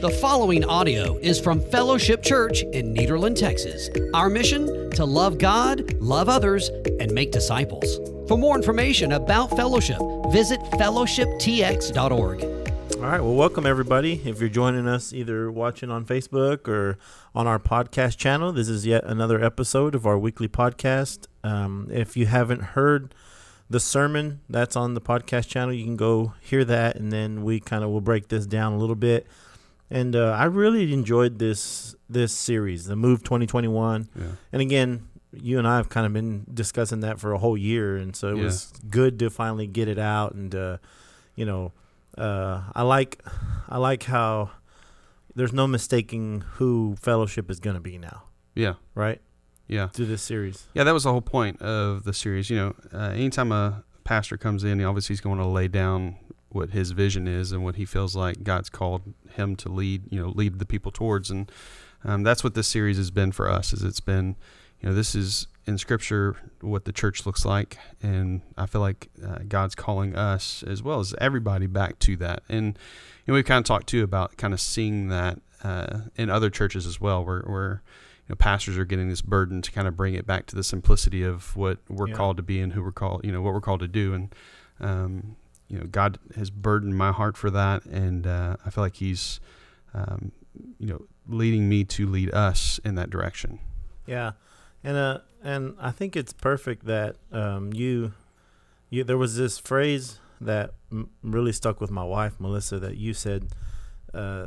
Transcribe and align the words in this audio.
The 0.00 0.10
following 0.20 0.64
audio 0.64 1.16
is 1.18 1.40
from 1.40 1.60
Fellowship 1.60 2.22
Church 2.22 2.62
in 2.62 2.94
Nederland, 2.94 3.34
Texas. 3.34 3.90
Our 4.14 4.30
mission 4.30 4.92
to 4.92 5.04
love 5.04 5.38
God, 5.38 5.92
love 5.94 6.28
others, 6.28 6.68
and 7.00 7.10
make 7.10 7.32
disciples. 7.32 7.98
For 8.28 8.38
more 8.38 8.54
information 8.54 9.10
about 9.10 9.56
Fellowship, 9.56 9.98
visit 10.30 10.60
fellowshiptx.org. 10.60 12.44
All 12.44 13.00
right. 13.00 13.20
Well, 13.20 13.34
welcome 13.34 13.66
everybody. 13.66 14.22
If 14.24 14.38
you're 14.38 14.48
joining 14.48 14.86
us 14.86 15.12
either 15.12 15.50
watching 15.50 15.90
on 15.90 16.04
Facebook 16.04 16.68
or 16.68 16.96
on 17.34 17.48
our 17.48 17.58
podcast 17.58 18.18
channel, 18.18 18.52
this 18.52 18.68
is 18.68 18.86
yet 18.86 19.02
another 19.02 19.42
episode 19.44 19.96
of 19.96 20.06
our 20.06 20.16
weekly 20.16 20.46
podcast. 20.46 21.26
Um, 21.42 21.88
if 21.90 22.16
you 22.16 22.26
haven't 22.26 22.60
heard 22.60 23.16
the 23.68 23.80
sermon 23.80 24.42
that's 24.48 24.76
on 24.76 24.94
the 24.94 25.00
podcast 25.00 25.48
channel, 25.48 25.74
you 25.74 25.82
can 25.82 25.96
go 25.96 26.34
hear 26.40 26.64
that, 26.64 26.94
and 26.94 27.12
then 27.12 27.42
we 27.42 27.58
kind 27.58 27.82
of 27.82 27.90
will 27.90 28.00
break 28.00 28.28
this 28.28 28.46
down 28.46 28.74
a 28.74 28.78
little 28.78 28.94
bit. 28.94 29.26
And 29.90 30.14
uh, 30.14 30.32
I 30.32 30.44
really 30.44 30.92
enjoyed 30.92 31.38
this 31.38 31.94
this 32.10 32.32
series, 32.32 32.84
the 32.86 32.96
Move 32.96 33.22
2021. 33.22 34.08
Yeah. 34.14 34.24
And 34.52 34.62
again, 34.62 35.08
you 35.32 35.58
and 35.58 35.66
I 35.68 35.76
have 35.76 35.88
kind 35.88 36.06
of 36.06 36.12
been 36.12 36.46
discussing 36.52 37.00
that 37.00 37.18
for 37.20 37.32
a 37.32 37.38
whole 37.38 37.56
year, 37.56 37.96
and 37.96 38.14
so 38.16 38.28
it 38.28 38.36
Yeah. 38.36 38.44
was 38.44 38.72
good 38.88 39.18
to 39.20 39.30
finally 39.30 39.66
get 39.66 39.88
it 39.88 39.98
out. 39.98 40.34
And 40.34 40.54
uh, 40.54 40.78
you 41.36 41.44
know, 41.46 41.72
uh, 42.16 42.62
I 42.74 42.82
like 42.82 43.22
I 43.68 43.78
like 43.78 44.04
how 44.04 44.50
there's 45.34 45.52
no 45.52 45.66
mistaking 45.66 46.42
who 46.54 46.96
Fellowship 47.00 47.50
is 47.50 47.60
going 47.60 47.74
to 47.76 47.80
be 47.80 47.96
now, 47.98 48.24
Yeah, 48.54 48.74
right? 48.94 49.20
yeah, 49.68 49.88
Through 49.88 50.06
this 50.06 50.22
series. 50.22 50.66
yeah. 50.74 50.82
That 50.84 50.92
was 50.92 51.04
the 51.04 51.12
whole 51.12 51.20
point 51.22 51.62
of 51.62 52.04
the 52.04 52.12
series. 52.12 52.50
You 52.50 52.56
know, 52.56 52.74
uh, 52.92 53.10
anytime 53.14 53.52
a 53.52 53.84
pastor 54.04 54.36
comes 54.36 54.64
in, 54.64 54.82
obviously 54.82 55.12
he's 55.14 55.20
going 55.20 55.38
to 55.38 55.46
lay 55.46 55.68
down 55.68 56.16
what 56.50 56.70
his 56.70 56.92
vision 56.92 57.26
is 57.28 57.52
and 57.52 57.62
what 57.62 57.76
he 57.76 57.84
feels 57.84 58.16
like 58.16 58.42
God's 58.42 58.68
called 58.70 59.02
him 59.34 59.54
to 59.56 59.68
lead. 59.68 60.02
You 60.10 60.22
know, 60.22 60.28
lead 60.28 60.58
the 60.58 60.66
people 60.66 60.90
towards, 60.92 61.30
and 61.30 61.50
um, 62.04 62.22
that's 62.22 62.42
what 62.44 62.54
this 62.54 62.68
series 62.68 62.96
has 62.96 63.10
been 63.10 63.32
for 63.32 63.50
us. 63.50 63.72
Is 63.72 63.82
it's 63.82 64.00
been, 64.00 64.36
you 64.80 64.88
know, 64.88 64.94
this 64.94 65.14
is 65.14 65.46
in 65.66 65.76
Scripture 65.76 66.36
what 66.62 66.84
the 66.86 66.92
church 66.92 67.26
looks 67.26 67.44
like, 67.44 67.76
and 68.02 68.40
I 68.56 68.66
feel 68.66 68.80
like 68.80 69.08
uh, 69.26 69.40
God's 69.48 69.74
calling 69.74 70.16
us 70.16 70.62
as 70.62 70.82
well 70.82 71.00
as 71.00 71.14
everybody 71.20 71.66
back 71.66 71.98
to 72.00 72.16
that. 72.18 72.42
And 72.48 72.78
you 73.26 73.32
know, 73.32 73.34
we've 73.34 73.44
kind 73.44 73.58
of 73.58 73.64
talked 73.64 73.86
too 73.88 74.02
about 74.02 74.36
kind 74.38 74.54
of 74.54 74.60
seeing 74.60 75.08
that 75.08 75.38
uh, 75.62 76.00
in 76.16 76.30
other 76.30 76.48
churches 76.50 76.86
as 76.86 77.00
well, 77.00 77.24
where 77.24 77.40
where 77.42 77.82
you 78.26 78.32
know, 78.32 78.36
pastors 78.36 78.78
are 78.78 78.84
getting 78.86 79.08
this 79.10 79.20
burden 79.22 79.60
to 79.60 79.70
kind 79.70 79.86
of 79.88 79.96
bring 79.96 80.14
it 80.14 80.26
back 80.26 80.46
to 80.46 80.56
the 80.56 80.64
simplicity 80.64 81.22
of 81.22 81.54
what 81.56 81.78
we're 81.88 82.08
Yeah. 82.08 82.14
called 82.14 82.36
to 82.38 82.42
be 82.42 82.60
and 82.60 82.72
who 82.72 82.82
we're 82.82 82.92
called, 82.92 83.22
you 83.24 83.32
know, 83.32 83.42
what 83.42 83.52
we're 83.52 83.60
called 83.60 83.80
to 83.80 83.88
do. 83.88 84.14
And, 84.14 84.34
um, 84.80 85.36
you 85.68 85.78
know, 85.78 85.84
God 85.84 86.18
has 86.36 86.50
burdened 86.50 86.96
my 86.96 87.12
heart 87.12 87.36
for 87.36 87.50
that. 87.50 87.84
And 87.84 88.26
uh, 88.26 88.56
I 88.64 88.70
feel 88.70 88.82
like 88.82 88.96
He's, 88.96 89.40
um, 89.94 90.32
you 90.78 90.86
know, 90.86 91.02
leading 91.26 91.68
me 91.68 91.84
to 91.84 92.06
lead 92.06 92.32
us 92.34 92.80
in 92.84 92.94
that 92.96 93.10
direction. 93.10 93.58
Yeah, 94.06 94.32
and 94.82 94.96
uh, 94.96 95.18
and 95.42 95.74
I 95.78 95.90
think 95.90 96.16
it's 96.16 96.32
perfect 96.32 96.86
that 96.86 97.16
um, 97.30 97.72
you, 97.72 98.14
you. 98.88 99.04
There 99.04 99.18
was 99.18 99.36
this 99.36 99.58
phrase 99.58 100.18
that 100.40 100.70
m- 100.90 101.10
really 101.22 101.52
stuck 101.52 101.80
with 101.80 101.90
my 101.90 102.04
wife, 102.04 102.40
Melissa, 102.40 102.78
that 102.78 102.96
you 102.96 103.12
said. 103.12 103.48
Uh, 104.14 104.46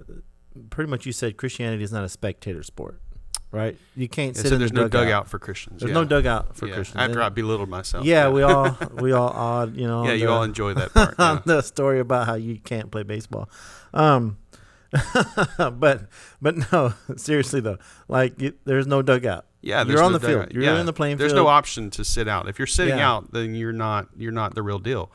pretty 0.69 0.89
much, 0.89 1.05
you 1.05 1.11
said 1.11 1.38
Christianity 1.38 1.83
is 1.83 1.92
not 1.92 2.03
a 2.03 2.09
spectator 2.09 2.64
sport, 2.64 2.99
right? 3.52 3.78
You 3.96 4.08
can't 4.08 4.36
Yeah, 4.36 4.42
sit 4.44 4.50
so 4.50 4.58
there's 4.58 4.72
the 4.72 4.76
no 4.82 4.84
dugout. 4.88 5.04
dugout 5.06 5.30
for 5.30 5.40
Christians. 5.40 5.80
There's 5.82 5.90
yeah. 5.90 5.94
no 5.96 6.06
dugout 6.06 6.56
for 6.56 6.68
Yeah, 6.68 6.76
Christians. 6.76 7.02
After 7.02 7.22
I 7.22 7.30
belittled 7.30 7.70
myself. 7.70 8.06
yeah, 8.06 8.30
we 8.30 8.42
all 8.44 8.78
we 8.96 9.12
all 9.12 9.30
odd, 9.30 9.76
you 9.76 9.88
know. 9.88 10.04
Yeah, 10.04 10.12
on 10.12 10.20
you 10.20 10.26
the- 10.28 10.32
all 10.32 10.44
enjoy 10.44 10.74
that 10.76 10.94
part. 10.94 11.44
the 11.46 11.62
story 11.62 12.00
about 12.00 12.26
how 12.28 12.36
you 12.36 12.58
can't 12.60 12.90
play 12.92 13.04
baseball. 13.04 13.50
Um, 13.94 14.38
but 15.58 16.08
but 16.42 16.72
no, 16.72 16.94
seriously 17.16 17.62
though, 17.62 17.78
like 18.08 18.40
you, 18.42 18.54
there's 18.66 18.88
no 18.88 19.02
dugout. 19.02 19.46
Yeah, 19.62 19.84
You're 19.86 20.02
on 20.02 20.12
no 20.12 20.18
the 20.18 20.28
field. 20.28 20.40
dugout. 20.42 20.54
You're 20.54 20.64
Yeah. 20.64 20.80
in 20.80 20.86
the 20.86 20.94
playing 20.94 21.14
field. 21.18 21.22
There's 21.22 21.34
field. 21.34 21.46
no 21.46 21.50
option 21.50 21.90
to 21.92 22.04
sit 22.04 22.28
out. 22.28 22.50
If 22.50 22.58
you're 22.60 22.66
sitting 22.66 23.00
out, 23.00 23.32
then 23.32 23.56
you're 23.56 23.72
not 23.73 24.08
you're 24.17 24.32
not 24.32 24.56
the 24.56 24.64
real 24.64 24.80
deal. 24.80 25.11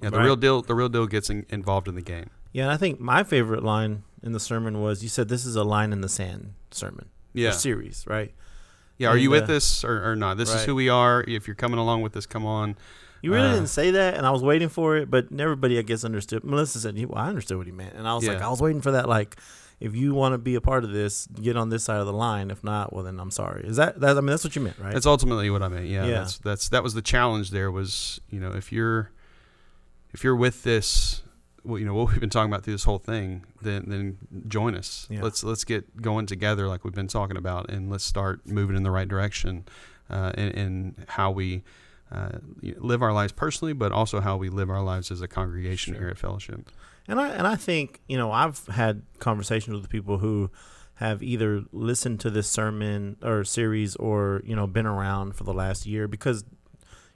Yeah, 0.00 0.10
the 0.10 0.18
Right. 0.18 0.24
real 0.24 0.36
deal 0.36 0.62
the 0.62 0.74
real 0.74 0.88
deal 0.88 1.06
gets 1.06 1.30
in, 1.30 1.46
involved 1.48 1.88
in 1.88 1.94
the 1.94 2.02
game. 2.02 2.30
Yeah, 2.52 2.64
and 2.64 2.72
I 2.72 2.76
think 2.76 3.00
my 3.00 3.22
favorite 3.24 3.62
line 3.64 4.04
in 4.22 4.32
the 4.32 4.40
sermon 4.40 4.80
was 4.80 5.02
you 5.02 5.08
said 5.08 5.28
this 5.28 5.44
is 5.44 5.56
a 5.56 5.64
line 5.64 5.92
in 5.92 6.00
the 6.00 6.08
sand 6.08 6.54
sermon. 6.70 7.08
Yeah, 7.34 7.52
series, 7.52 8.04
right? 8.06 8.32
yeah. 8.98 9.08
Are 9.08 9.12
and, 9.12 9.22
you 9.22 9.30
with 9.30 9.48
uh, 9.48 9.54
us 9.54 9.84
or, 9.84 10.10
or 10.10 10.16
not? 10.16 10.36
This 10.36 10.52
is 10.52 10.64
who 10.64 10.74
we 10.74 10.88
are. 10.88 11.24
If 11.26 11.46
you're 11.46 11.56
coming 11.56 11.78
along 11.78 12.02
with 12.02 12.12
this, 12.12 12.26
come 12.26 12.46
on. 12.46 12.76
You 13.22 13.32
really 13.32 13.48
Uh, 13.48 13.54
didn't 13.54 13.68
say 13.68 13.92
that, 13.92 14.14
and 14.14 14.26
I 14.26 14.30
was 14.30 14.42
waiting 14.42 14.68
for 14.68 14.96
it, 14.96 15.08
but 15.08 15.28
everybody 15.38 15.78
I 15.78 15.82
guess 15.82 16.04
understood. 16.04 16.42
Melissa 16.42 16.80
said, 16.80 16.98
well, 17.08 17.18
"I 17.18 17.28
understood 17.28 17.56
what 17.56 17.66
he 17.66 17.72
meant," 17.72 17.94
and 17.94 18.06
I 18.06 18.14
was 18.14 18.26
like, 18.26 18.40
"I 18.40 18.48
was 18.48 18.60
waiting 18.60 18.82
for 18.82 18.90
that." 18.92 19.08
Like, 19.08 19.36
if 19.78 19.94
you 19.96 20.12
want 20.14 20.32
to 20.32 20.38
be 20.38 20.56
a 20.56 20.60
part 20.60 20.84
of 20.84 20.90
this, 20.90 21.26
get 21.26 21.56
on 21.56 21.68
this 21.68 21.84
side 21.84 22.00
of 22.00 22.06
the 22.06 22.12
line. 22.12 22.50
If 22.50 22.62
not, 22.62 22.92
well, 22.92 23.04
then 23.04 23.18
I'm 23.20 23.30
sorry. 23.30 23.64
Is 23.64 23.76
that 23.76 24.00
that? 24.00 24.16
I 24.16 24.20
mean, 24.20 24.26
that's 24.26 24.44
what 24.44 24.56
you 24.56 24.62
meant, 24.62 24.78
right? 24.78 24.92
That's 24.92 25.06
ultimately 25.06 25.50
what 25.50 25.62
I 25.62 25.68
meant. 25.68 25.86
Yeah, 25.86 26.04
Yeah. 26.04 26.18
That's 26.18 26.38
that's 26.38 26.68
that 26.70 26.82
was 26.82 26.94
the 26.94 27.02
challenge. 27.02 27.50
There 27.50 27.70
was 27.70 28.20
you 28.28 28.40
know 28.40 28.52
if 28.52 28.72
you're 28.72 29.10
if 30.12 30.24
you're 30.24 30.36
with 30.36 30.64
this, 30.64 31.21
well, 31.64 31.78
you 31.78 31.84
know 31.86 31.94
what 31.94 32.10
we've 32.10 32.20
been 32.20 32.30
talking 32.30 32.50
about 32.52 32.64
through 32.64 32.74
this 32.74 32.84
whole 32.84 32.98
thing, 32.98 33.44
then 33.60 33.84
then 33.86 34.18
join 34.48 34.74
us. 34.74 35.06
Yeah. 35.10 35.22
Let's 35.22 35.44
let's 35.44 35.64
get 35.64 36.00
going 36.02 36.26
together 36.26 36.68
like 36.68 36.84
we've 36.84 36.94
been 36.94 37.08
talking 37.08 37.36
about, 37.36 37.70
and 37.70 37.90
let's 37.90 38.04
start 38.04 38.46
moving 38.46 38.76
in 38.76 38.82
the 38.82 38.90
right 38.90 39.08
direction, 39.08 39.64
uh, 40.10 40.32
in, 40.36 40.48
in 40.50 40.94
how 41.08 41.30
we. 41.30 41.62
Uh, 42.14 42.40
live 42.76 43.00
our 43.00 43.14
lives 43.14 43.32
personally, 43.32 43.72
but 43.72 43.90
also 43.90 44.20
how 44.20 44.36
we 44.36 44.50
live 44.50 44.68
our 44.68 44.82
lives 44.82 45.10
as 45.10 45.22
a 45.22 45.26
congregation 45.26 45.94
Sure. 45.94 46.02
here 46.02 46.10
at 46.10 46.18
Fellowship. 46.18 46.68
And 47.08 47.18
I 47.18 47.30
and 47.30 47.46
I 47.46 47.54
think 47.56 48.02
you 48.06 48.18
know 48.18 48.30
I've 48.30 48.66
had 48.66 49.00
conversations 49.18 49.80
with 49.80 49.88
people 49.88 50.18
who 50.18 50.50
have 50.96 51.22
either 51.22 51.64
listened 51.72 52.20
to 52.20 52.28
this 52.28 52.50
sermon 52.50 53.16
or 53.22 53.44
series 53.44 53.96
or 53.96 54.42
you 54.44 54.54
know 54.54 54.66
been 54.66 54.84
around 54.84 55.36
for 55.36 55.44
the 55.44 55.54
last 55.54 55.86
year 55.86 56.06
because 56.06 56.44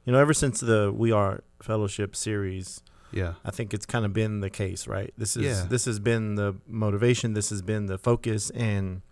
you 0.07 0.13
know 0.15 0.19
ever 0.19 0.33
since 0.33 0.61
the 0.61 0.91
We 0.97 1.13
Are 1.13 1.45
Fellowship 1.61 2.17
series, 2.17 2.83
Yeah, 3.13 3.35
I 3.45 3.51
think 3.51 3.73
it's 3.73 3.87
kind 3.87 4.05
of 4.05 4.13
been 4.13 4.41
the 4.41 4.51
case, 4.51 4.87
right? 4.87 5.13
This 5.17 5.37
is 5.37 5.43
Yeah. 5.45 5.67
this 5.69 5.85
has 5.87 5.99
been 5.99 6.35
the 6.35 6.57
motivation, 6.67 7.33
this 7.35 7.51
has 7.51 7.63
been 7.63 7.87
the 7.87 7.99
focus, 7.99 8.51
and 8.51 9.03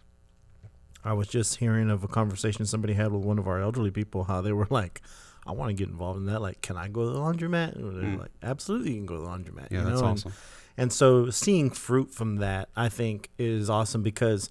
I 1.05 1.13
was 1.13 1.29
just 1.29 1.57
hearing 1.57 1.91
of 1.91 2.03
a 2.05 2.09
conversation 2.09 2.67
somebody 2.67 2.95
had 2.95 3.13
with 3.13 3.23
one 3.25 3.39
of 3.39 3.47
our 3.47 3.61
elderly 3.61 3.91
people 3.91 4.25
how 4.25 4.41
they 4.41 4.53
were 4.53 4.67
like. 4.71 5.01
I 5.47 5.53
want 5.53 5.69
to 5.69 5.75
get 5.75 5.89
involved 5.91 6.19
in 6.21 6.25
that. 6.27 6.41
Like, 6.41 6.63
can 6.63 6.79
I 6.79 6.89
go 6.89 7.05
to 7.05 7.11
the 7.11 7.19
laundromat? 7.19 7.77
And 7.77 7.97
they're 7.97 8.11
Mm. 8.13 8.19
like, 8.21 8.31
absolutely, 8.43 8.93
you 8.93 8.97
can 8.97 9.07
go 9.07 9.17
to 9.17 9.21
the 9.23 9.29
laundromat. 9.29 9.71
yeah, 9.71 9.81
you 9.81 9.85
that's 9.85 10.01
know? 10.01 10.07
And- 10.09 10.19
awesome. 10.19 10.33
and 10.79 10.93
so 10.93 11.29
seeing 11.29 11.69
fruit 11.71 12.11
from 12.11 12.37
that, 12.37 12.71
I 12.75 12.89
think, 12.89 13.29
is 13.39 13.69
awesome 13.69 14.03
because 14.03 14.49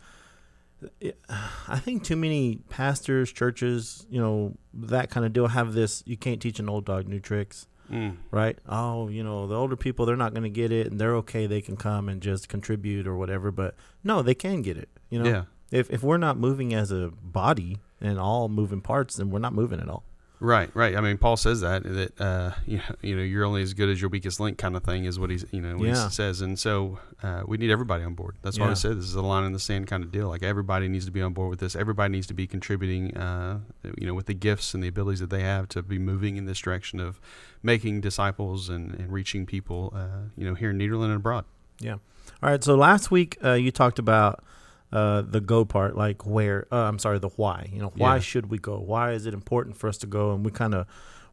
I 1.69 1.79
think 1.79 2.03
too 2.03 2.15
many 2.17 2.57
pastors, 2.69 3.31
churches, 3.31 4.05
you 4.09 4.19
know, 4.19 4.55
that 4.73 5.09
kind 5.09 5.25
of 5.25 5.33
deal 5.33 5.47
have 5.47 5.73
this 5.73 6.03
you 6.05 6.17
can't 6.17 6.41
teach 6.41 6.59
an 6.59 6.67
old 6.69 6.85
dog 6.85 7.07
new 7.07 7.19
tricks, 7.19 7.67
Mm. 7.91 8.17
right? 8.31 8.57
Oh, 8.67 9.07
you 9.09 9.23
know, 9.23 9.47
the 9.47 9.55
older 9.55 9.75
people, 9.75 10.05
they're 10.05 10.15
not 10.15 10.33
going 10.33 10.43
to 10.43 10.49
get 10.49 10.71
it 10.71 10.87
and 10.87 10.99
they're 10.99 11.15
okay. 11.17 11.47
They 11.47 11.61
can 11.61 11.75
come 11.77 12.09
and 12.09 12.21
just 12.21 12.49
contribute 12.49 13.07
or 13.07 13.15
whatever. 13.17 13.51
But 13.51 13.75
no, 14.03 14.21
they 14.21 14.35
can 14.35 14.61
get 14.61 14.77
it. 14.77 14.89
You 15.09 15.19
know, 15.21 15.29
Yeah, 15.29 15.43
if, 15.71 15.89
if 15.91 16.01
we're 16.03 16.17
not 16.17 16.37
moving 16.37 16.73
as 16.73 16.91
a 16.91 17.11
body 17.21 17.77
and 18.01 18.19
all 18.19 18.49
moving 18.49 18.81
parts, 18.81 19.17
then 19.17 19.29
we're 19.29 19.39
not 19.39 19.53
moving 19.53 19.79
at 19.79 19.89
all. 19.89 20.03
Right, 20.39 20.69
right. 20.75 20.97
I 20.97 20.99
mean, 20.99 21.17
Paul 21.17 21.37
says 21.37 21.61
that 21.61 21.83
that 21.83 22.19
uh, 22.19 22.51
you 22.65 22.77
know, 22.79 22.95
you 23.01 23.15
know, 23.15 23.21
you're 23.21 23.45
only 23.45 23.61
as 23.61 23.73
good 23.73 23.87
as 23.87 24.01
your 24.01 24.09
weakest 24.09 24.41
link, 24.41 24.57
kind 24.57 24.75
of 24.75 24.83
thing, 24.83 25.05
is 25.05 25.17
what 25.17 25.29
he's, 25.29 25.45
you 25.51 25.61
know, 25.61 25.77
what 25.77 25.87
Yeah. 25.87 26.03
he 26.03 26.09
says. 26.11 26.41
And 26.41 26.59
so 26.59 26.99
uh, 27.21 27.43
we 27.47 27.55
need 27.55 27.71
everybody 27.71 28.03
on 28.03 28.13
board. 28.13 28.35
That's 28.41 28.59
why 28.59 28.69
I 28.69 28.73
said 28.73 28.97
this 28.97 29.05
is 29.05 29.15
a 29.15 29.21
line 29.21 29.45
in 29.45 29.53
the 29.53 29.59
sand 29.59 29.87
kind 29.87 30.03
of 30.03 30.11
deal. 30.11 30.27
Like 30.27 30.43
everybody 30.43 30.89
needs 30.89 31.05
to 31.05 31.11
be 31.11 31.21
on 31.21 31.31
board 31.31 31.49
with 31.49 31.59
this. 31.59 31.77
Everybody 31.77 32.11
needs 32.11 32.27
to 32.27 32.33
be 32.33 32.45
contributing, 32.45 33.15
uh, 33.15 33.59
you 33.97 34.05
know, 34.05 34.13
with 34.13 34.25
the 34.25 34.33
gifts 34.33 34.73
and 34.73 34.83
the 34.83 34.89
abilities 34.89 35.21
that 35.21 35.29
they 35.29 35.43
have 35.43 35.69
to 35.69 35.81
be 35.81 35.97
moving 35.97 36.35
in 36.35 36.45
this 36.45 36.59
direction 36.59 36.99
of 36.99 37.21
making 37.63 38.01
disciples 38.01 38.69
and, 38.69 38.93
and 38.95 39.11
reaching 39.11 39.45
people, 39.45 39.91
uh, 39.95 40.27
you 40.37 40.45
know, 40.45 40.53
here 40.53 40.69
in 40.71 40.77
Nederland 40.77 41.05
and 41.05 41.15
abroad. 41.15 41.45
Yeah. 41.79 41.93
All 42.41 42.49
right. 42.49 42.63
So 42.63 42.75
last 42.75 43.09
week 43.09 43.37
uh, 43.43 43.53
you 43.53 43.71
talked 43.71 43.99
about 43.99 44.43
uh, 44.91 45.21
the 45.21 45.39
go 45.41 45.65
part, 45.65 45.95
like 45.97 46.25
where. 46.25 46.67
Uh, 46.71 46.83
I'm 46.83 46.99
sorry, 46.99 47.19
the 47.19 47.29
why. 47.29 47.69
You 47.71 47.81
know, 47.81 47.93
why 47.95 48.15
Yeah. 48.15 48.19
should 48.21 48.51
we 48.51 48.57
go? 48.59 48.77
Why 48.79 49.11
is 49.13 49.25
it 49.25 49.33
important 49.33 49.77
for 49.77 49.87
us 49.87 49.97
to 49.99 50.07
go? 50.07 50.33
And 50.33 50.45
we 50.45 50.51
kind 50.51 50.73
of, 50.75 50.85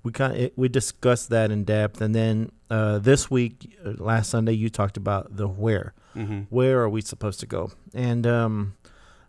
we 0.03 0.13
kind 0.13 0.35
of, 0.37 0.51
we 0.57 0.69
discussed 0.69 1.29
that 1.31 1.51
in 1.51 1.65
depth. 1.65 2.01
And 2.01 2.15
then 2.15 2.53
uh, 2.71 2.99
this 3.01 3.31
week, 3.31 3.77
uh, 3.85 3.93
last 3.99 4.31
Sunday, 4.31 4.53
you 4.53 4.71
talked 4.71 4.97
about 4.97 5.37
the 5.37 5.47
where. 5.49 5.93
Mm-hmm. 6.17 6.43
Where 6.49 6.81
are 6.81 6.89
we 6.89 7.03
supposed 7.03 7.41
to 7.41 7.47
go? 7.47 7.71
And 7.93 8.27
um, 8.27 8.75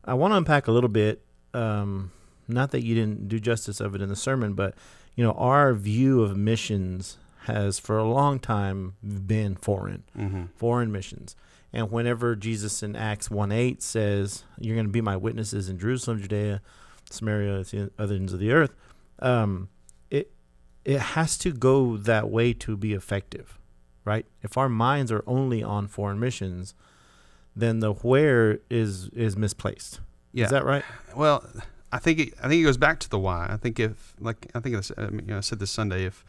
I 0.05 0.13
want 0.13 0.31
to 0.31 0.37
unpack 0.37 0.67
a 0.67 0.71
little 0.71 0.89
bit. 0.89 1.23
Um, 1.53 2.11
not 2.47 2.71
that 2.71 2.83
you 2.83 2.95
didn't 2.95 3.27
do 3.27 3.39
justice 3.39 3.79
of 3.81 3.95
it 3.95 4.01
in 4.01 4.09
the 4.09 4.15
sermon, 4.15 4.53
but 4.53 4.75
you 5.15 5.23
know, 5.23 5.31
our 5.33 5.73
view 5.73 6.21
of 6.23 6.35
missions 6.37 7.17
has 7.45 7.79
for 7.79 7.97
a 7.97 8.07
long 8.07 8.39
time 8.39 8.93
been 9.03 9.55
foreign 9.55 10.03
Mm-hmm. 10.17 10.43
foreign 10.55 10.91
missions. 10.91 11.35
And 11.73 11.89
whenever 11.89 12.35
Jesus 12.35 12.83
in 12.83 12.95
Acts 12.95 13.31
1 13.31 13.51
8 13.51 13.81
says, 13.81 14.43
You're 14.59 14.75
going 14.75 14.87
to 14.87 14.91
be 14.91 15.01
my 15.01 15.15
witnesses 15.17 15.69
in 15.69 15.79
Jerusalem, 15.79 16.21
Judea, 16.21 16.61
Samaria, 17.09 17.63
the 17.63 17.91
other 17.97 18.15
ends 18.15 18.33
of 18.33 18.39
the 18.39 18.51
earth, 18.51 18.73
um, 19.19 19.69
it, 20.09 20.31
it 20.85 20.99
has 20.99 21.37
to 21.39 21.51
go 21.51 21.95
that 21.97 22.29
way 22.29 22.53
to 22.53 22.75
be 22.75 22.93
effective, 22.93 23.57
right? 24.05 24.25
If 24.43 24.57
our 24.57 24.67
minds 24.69 25.11
are 25.11 25.23
only 25.25 25.63
on 25.63 25.87
foreign 25.87 26.19
missions, 26.19 26.73
then 27.55 27.79
the 27.79 27.93
where 27.93 28.59
is 28.69 29.07
is 29.09 29.35
misplaced. 29.37 29.99
Yeah. 30.33 30.45
Is 30.45 30.51
that 30.51 30.63
right? 30.65 30.83
Well, 31.15 31.45
I 31.91 31.99
think 31.99 32.19
it, 32.19 32.33
I 32.41 32.47
think 32.47 32.61
it 32.61 32.63
goes 32.65 32.77
back 32.77 32.99
to 33.01 33.09
the 33.09 33.19
why. 33.19 33.47
I 33.49 33.57
think 33.57 33.79
if 33.79 34.13
like 34.19 34.47
I 34.55 34.59
think 34.59 34.75
I, 34.97 35.01
mean, 35.07 35.25
you 35.27 35.31
know, 35.33 35.37
I 35.37 35.41
said 35.41 35.59
this 35.59 35.71
Sunday 35.71 36.05
if 36.05 36.23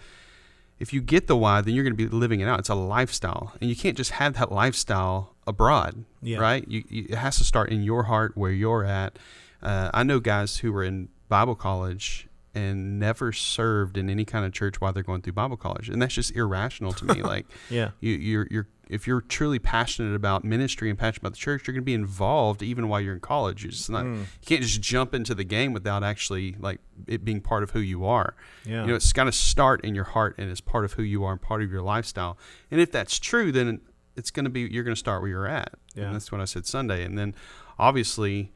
if 0.78 0.92
you 0.92 1.00
get 1.00 1.28
the 1.28 1.36
why, 1.36 1.60
then 1.60 1.74
you're 1.74 1.84
going 1.84 1.96
to 1.96 1.96
be 1.96 2.08
living 2.08 2.40
it 2.40 2.48
out. 2.48 2.58
It's 2.58 2.68
a 2.68 2.74
lifestyle, 2.74 3.52
and 3.60 3.70
you 3.70 3.76
can't 3.76 3.96
just 3.96 4.12
have 4.12 4.34
that 4.34 4.50
lifestyle 4.50 5.34
abroad, 5.46 6.04
Yeah. 6.22 6.38
right? 6.38 6.66
You, 6.66 6.82
you, 6.88 7.06
it 7.08 7.14
has 7.16 7.38
to 7.38 7.44
start 7.44 7.70
in 7.70 7.82
your 7.84 8.04
heart 8.04 8.32
where 8.36 8.50
you're 8.50 8.84
at. 8.84 9.16
Uh, 9.62 9.90
I 9.94 10.02
know 10.02 10.18
guys 10.18 10.58
who 10.58 10.72
were 10.72 10.82
in 10.82 11.08
Bible 11.28 11.54
college 11.54 12.26
and 12.54 12.98
never 13.00 13.32
served 13.32 13.96
in 13.96 14.10
any 14.10 14.24
kind 14.24 14.44
of 14.44 14.52
church 14.52 14.80
while 14.80 14.92
they're 14.92 15.02
going 15.02 15.22
through 15.22 15.32
Bible 15.32 15.56
college, 15.56 15.88
and 15.88 16.00
that's 16.02 16.14
just 16.14 16.30
irrational 16.36 16.92
to 16.92 17.04
me. 17.06 17.22
like 17.22 17.46
Yeah. 17.70 17.90
you, 18.00 18.12
you're 18.12 18.46
you're 18.50 18.68
if 18.88 19.06
you're 19.06 19.22
truly 19.22 19.58
passionate 19.58 20.14
about 20.14 20.44
ministry 20.44 20.90
and 20.90 20.98
passionate 20.98 21.22
about 21.22 21.32
the 21.32 21.38
church, 21.38 21.66
you're 21.66 21.72
going 21.72 21.80
to 21.80 21.86
be 21.86 21.94
involved 21.94 22.62
even 22.62 22.88
while 22.88 23.00
you're 23.00 23.14
in 23.14 23.20
college. 23.20 23.64
It's 23.64 23.88
not 23.88 24.04
Mm. 24.04 24.18
you 24.18 24.26
can't 24.44 24.60
just 24.62 24.82
jump 24.82 25.14
into 25.14 25.34
the 25.34 25.44
game 25.44 25.72
without 25.72 26.04
actually 26.04 26.56
like 26.60 26.78
it 27.06 27.24
being 27.24 27.40
part 27.40 27.62
of 27.62 27.70
who 27.70 27.80
you 27.80 28.04
are. 28.04 28.34
Yeah. 28.66 28.82
You 28.82 28.88
know, 28.88 28.94
it's 28.96 29.12
got 29.14 29.24
to 29.24 29.32
start 29.32 29.82
in 29.82 29.94
your 29.94 30.04
heart 30.04 30.34
and 30.36 30.50
it's 30.50 30.60
part 30.60 30.84
of 30.84 30.92
who 30.94 31.02
you 31.02 31.24
are 31.24 31.32
and 31.32 31.40
part 31.40 31.62
of 31.62 31.70
your 31.72 31.80
lifestyle. 31.80 32.36
And 32.70 32.82
if 32.82 32.92
that's 32.92 33.18
true, 33.18 33.50
then 33.50 33.80
it's 34.14 34.30
going 34.30 34.44
to 34.44 34.50
be 34.50 34.60
you're 34.62 34.84
going 34.84 34.94
to 34.94 34.98
start 34.98 35.22
where 35.22 35.30
you're 35.30 35.46
at. 35.48 35.72
Yeah. 35.94 36.04
And 36.06 36.14
that's 36.14 36.30
what 36.30 36.42
I 36.42 36.44
said 36.44 36.66
Sunday. 36.66 37.02
And 37.02 37.16
then 37.16 37.34
obviously, 37.78 38.52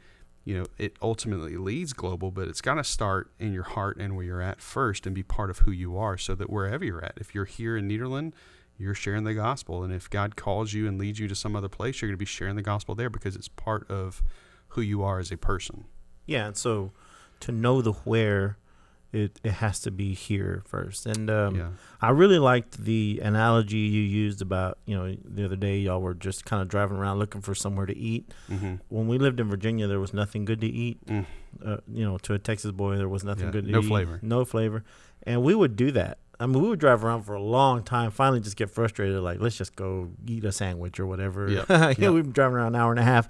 you 0.46 0.56
know, 0.56 0.66
it 0.78 0.96
ultimately 1.02 1.56
leads 1.56 1.92
global, 1.92 2.30
but 2.30 2.46
it's 2.46 2.60
got 2.60 2.74
to 2.74 2.84
start 2.84 3.32
in 3.40 3.52
your 3.52 3.64
heart 3.64 3.96
and 3.98 4.14
where 4.14 4.24
you're 4.24 4.40
at 4.40 4.60
first 4.60 5.04
and 5.04 5.12
be 5.12 5.24
part 5.24 5.50
of 5.50 5.58
who 5.58 5.72
you 5.72 5.98
are 5.98 6.16
so 6.16 6.36
that 6.36 6.48
wherever 6.48 6.84
you're 6.84 7.04
at, 7.04 7.14
if 7.16 7.34
you're 7.34 7.44
here 7.44 7.76
in 7.76 7.88
Nederland, 7.88 8.32
you're 8.78 8.94
sharing 8.94 9.24
the 9.24 9.34
gospel. 9.34 9.82
And 9.82 9.92
if 9.92 10.08
God 10.08 10.36
calls 10.36 10.72
you 10.72 10.86
and 10.86 10.98
leads 10.98 11.18
you 11.18 11.26
to 11.26 11.34
some 11.34 11.56
other 11.56 11.68
place, 11.68 12.00
you're 12.00 12.08
going 12.08 12.16
to 12.16 12.18
be 12.18 12.24
sharing 12.24 12.54
the 12.54 12.62
gospel 12.62 12.94
there 12.94 13.10
because 13.10 13.34
it's 13.34 13.48
part 13.48 13.90
of 13.90 14.22
who 14.68 14.82
you 14.82 15.02
are 15.02 15.18
as 15.18 15.32
a 15.32 15.36
person. 15.36 15.86
Yeah, 16.26 16.46
and 16.46 16.56
so 16.56 16.92
to 17.40 17.50
know 17.50 17.82
the 17.82 17.92
where, 17.92 18.56
it, 19.16 19.40
it 19.42 19.52
has 19.52 19.80
to 19.80 19.90
be 19.90 20.14
here 20.14 20.62
first. 20.66 21.06
And 21.06 21.30
um, 21.30 21.56
yeah. 21.56 21.68
I 22.00 22.10
really 22.10 22.38
liked 22.38 22.84
the 22.84 23.20
analogy 23.22 23.78
you 23.78 24.02
used 24.02 24.42
about, 24.42 24.78
you 24.86 24.96
know, 24.96 25.16
the 25.24 25.44
other 25.44 25.56
day 25.56 25.78
y'all 25.78 26.00
were 26.00 26.14
just 26.14 26.44
kind 26.44 26.60
of 26.62 26.68
driving 26.68 26.96
around 26.98 27.18
looking 27.18 27.40
for 27.40 27.54
somewhere 27.54 27.86
to 27.86 27.96
eat. 27.96 28.32
Mm-hmm. 28.50 28.74
When 28.88 29.08
we 29.08 29.18
lived 29.18 29.40
in 29.40 29.48
Virginia, 29.48 29.86
there 29.86 30.00
was 30.00 30.12
nothing 30.12 30.44
good 30.44 30.60
to 30.60 30.66
eat. 30.66 31.04
Mm. 31.06 31.24
Uh, 31.64 31.78
you 31.92 32.04
know, 32.04 32.18
to 32.18 32.34
a 32.34 32.38
Texas 32.38 32.70
boy, 32.72 32.96
there 32.96 33.08
was 33.08 33.24
nothing 33.24 33.46
Yeah, 33.46 33.52
good 33.52 33.64
to 33.66 33.70
no 33.72 33.80
eat. 33.80 33.86
flavor. 33.88 34.18
No 34.22 34.44
flavor. 34.44 34.84
And 35.22 35.42
we 35.42 35.54
would 35.54 35.74
do 35.76 35.90
that. 35.92 36.18
I 36.38 36.44
mean, 36.46 36.62
we 36.62 36.68
would 36.68 36.78
drive 36.80 37.02
around 37.02 37.22
for 37.22 37.34
a 37.34 37.42
long 37.42 37.82
time, 37.82 38.10
finally 38.10 38.40
just 38.40 38.56
get 38.56 38.68
frustrated, 38.70 39.18
like, 39.22 39.40
let's 39.40 39.56
just 39.56 39.74
go 39.74 40.10
eat 40.26 40.44
a 40.44 40.52
sandwich 40.52 41.00
or 41.00 41.06
whatever. 41.06 41.48
Yeah, 41.50 41.94
Yep. 41.96 42.12
we've 42.12 42.24
been 42.24 42.32
driving 42.32 42.56
around 42.56 42.74
an 42.74 42.80
hour 42.80 42.90
and 42.90 43.00
a 43.00 43.04
half. 43.04 43.26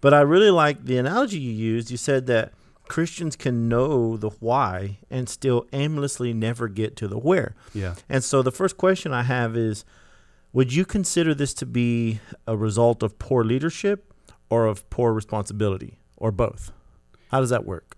But 0.00 0.14
I 0.14 0.22
really 0.22 0.50
like 0.50 0.84
the 0.84 0.96
analogy 0.96 1.38
you 1.38 1.52
used. 1.52 1.90
You 1.90 1.96
said 1.98 2.26
that 2.28 2.52
Christians 2.88 3.36
can 3.36 3.68
know 3.68 4.16
the 4.16 4.30
why 4.40 4.98
and 5.10 5.28
still 5.28 5.66
aimlessly 5.72 6.32
never 6.32 6.68
get 6.68 6.96
to 6.96 7.08
the 7.08 7.18
where. 7.18 7.54
Yeah. 7.74 7.94
And 8.08 8.22
so 8.22 8.42
the 8.42 8.52
first 8.52 8.76
question 8.76 9.12
I 9.12 9.22
have 9.22 9.56
is 9.56 9.84
Would 10.52 10.72
you 10.72 10.84
consider 10.84 11.34
this 11.34 11.54
to 11.54 11.66
be 11.66 12.20
a 12.46 12.56
result 12.56 13.02
of 13.02 13.18
poor 13.18 13.44
leadership 13.44 14.12
or 14.50 14.66
of 14.66 14.88
poor 14.90 15.12
responsibility 15.12 15.98
or 16.16 16.30
both? 16.30 16.72
How 17.30 17.40
does 17.40 17.50
that 17.50 17.64
work? 17.64 17.96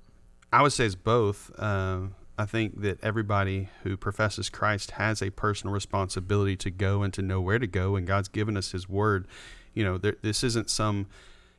I 0.52 0.62
would 0.62 0.72
say 0.72 0.86
it's 0.86 0.94
both. 0.94 1.50
Um, 1.60 2.14
I 2.38 2.46
think 2.46 2.80
that 2.82 3.02
everybody 3.02 3.68
who 3.82 3.96
professes 3.96 4.48
Christ 4.48 4.92
has 4.92 5.20
a 5.20 5.30
personal 5.30 5.74
responsibility 5.74 6.56
to 6.56 6.70
go 6.70 7.02
and 7.02 7.12
to 7.14 7.20
know 7.20 7.40
where 7.40 7.58
to 7.58 7.66
go, 7.66 7.96
and 7.96 8.06
God's 8.06 8.28
given 8.28 8.56
us 8.56 8.70
His 8.72 8.88
Word. 8.88 9.26
You 9.74 9.84
know, 9.84 9.98
there, 9.98 10.16
this 10.22 10.42
isn't 10.44 10.70
some 10.70 11.06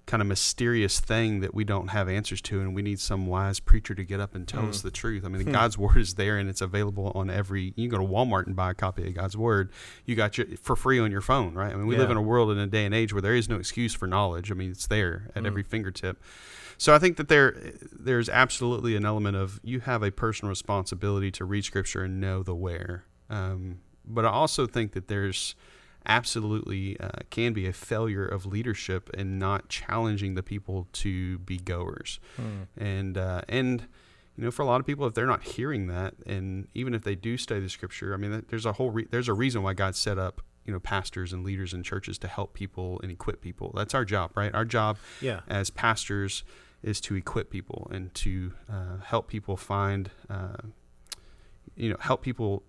kind 0.09 0.21
of 0.21 0.27
mysterious 0.27 0.99
thing 0.99 1.39
that 1.41 1.53
we 1.53 1.63
don't 1.63 1.89
have 1.89 2.09
answers 2.09 2.41
to, 2.41 2.59
and 2.59 2.73
we 2.73 2.81
need 2.81 2.99
some 2.99 3.27
wise 3.27 3.59
preacher 3.59 3.93
to 3.93 4.03
get 4.03 4.19
up 4.19 4.33
and 4.33 4.47
tell 4.47 4.63
Mm. 4.63 4.69
us 4.69 4.81
the 4.81 4.89
truth. 4.89 5.23
I 5.23 5.27
mean, 5.29 5.43
Hmm. 5.43 5.51
God's 5.51 5.77
Word 5.77 5.97
is 5.97 6.15
there, 6.15 6.37
and 6.39 6.49
it's 6.49 6.61
available 6.61 7.11
on 7.13 7.29
every. 7.29 7.73
You 7.75 7.87
can 7.87 7.89
go 7.89 7.97
to 7.99 8.03
Walmart 8.03 8.47
and 8.47 8.55
buy 8.55 8.71
a 8.71 8.73
copy 8.73 9.07
of 9.07 9.13
God's 9.13 9.37
Word. 9.37 9.71
You 10.05 10.15
got 10.15 10.37
your 10.37 10.47
for 10.61 10.75
free 10.75 10.99
on 10.99 11.11
your 11.11 11.21
phone, 11.21 11.53
right? 11.53 11.71
I 11.71 11.75
mean, 11.75 11.85
we 11.85 11.95
live 11.95 12.09
in 12.09 12.17
a 12.17 12.21
world 12.21 12.49
in 12.51 12.57
a 12.57 12.65
day 12.67 12.85
and 12.85 12.93
age 12.95 13.13
where 13.13 13.21
there 13.21 13.35
is 13.35 13.47
no 13.47 13.57
excuse 13.57 13.93
for 13.93 14.07
knowledge. 14.07 14.51
I 14.51 14.55
mean, 14.55 14.71
it's 14.71 14.87
there 14.87 15.29
at 15.35 15.43
Mm. 15.43 15.47
every 15.47 15.63
fingertip. 15.63 16.21
So 16.79 16.95
I 16.95 16.97
think 16.99 17.17
that 17.17 17.27
there 17.27 17.55
there's 17.91 18.29
absolutely 18.29 18.95
an 18.95 19.05
element 19.05 19.37
of 19.37 19.59
you 19.63 19.81
have 19.81 20.01
a 20.01 20.11
personal 20.11 20.49
responsibility 20.49 21.29
to 21.31 21.45
read 21.45 21.65
scripture 21.65 22.03
and 22.03 22.19
know 22.19 22.41
the 22.41 22.55
where. 22.55 23.03
Um, 23.29 23.79
but 24.07 24.25
I 24.25 24.29
also 24.29 24.65
think 24.65 24.93
that 24.93 25.07
there's 25.07 25.55
absolutely 26.05 26.99
uh, 26.99 27.09
can 27.29 27.53
be 27.53 27.67
a 27.67 27.73
failure 27.73 28.25
of 28.25 28.45
leadership 28.45 29.09
and 29.15 29.37
not 29.39 29.69
challenging 29.69 30.35
the 30.35 30.43
people 30.43 30.87
to 30.93 31.39
be 31.39 31.57
goers. 31.57 32.19
And 32.77 33.17
uh, 33.17 33.41
and 33.47 33.87
you 34.37 34.45
know, 34.45 34.51
for 34.51 34.61
a 34.61 34.65
lot 34.65 34.79
of 34.79 34.85
people, 34.87 35.05
if 35.05 35.13
they're 35.13 35.25
not 35.27 35.43
hearing 35.43 35.87
that, 35.87 36.13
and 36.25 36.67
even 36.73 36.93
if 36.93 37.03
they 37.03 37.15
do 37.15 37.35
study 37.37 37.59
the 37.61 37.69
scripture, 37.69 38.13
I 38.13 38.17
mean, 38.17 38.45
there's 38.49 38.65
a 38.65 38.73
whole 38.73 38.89
re- 38.89 39.07
there's 39.09 39.27
a 39.27 39.33
reason 39.33 39.63
why 39.63 39.73
God 39.73 39.95
set 39.95 40.17
up 40.17 40.41
you 40.65 40.73
know 40.73 40.79
pastors 40.79 41.33
and 41.33 41.43
leaders 41.43 41.73
in 41.73 41.83
churches 41.83 42.17
to 42.19 42.27
help 42.27 42.53
people 42.53 42.99
and 43.03 43.11
equip 43.11 43.41
people. 43.41 43.71
That's 43.75 43.93
our 43.93 44.05
job, 44.05 44.31
right? 44.35 44.53
Our 44.53 44.65
job 44.65 44.97
Yeah. 45.21 45.41
as 45.47 45.69
pastors 45.69 46.43
is 46.81 47.01
to 47.01 47.15
equip 47.15 47.49
people 47.49 47.89
and 47.91 48.13
to 48.15 48.53
uh, 48.71 48.97
help 49.03 49.27
people 49.27 49.57
find, 49.57 50.09
uh, 50.29 50.55
you 51.75 51.89
know, 51.89 51.97
help 51.99 52.21
people 52.21 52.63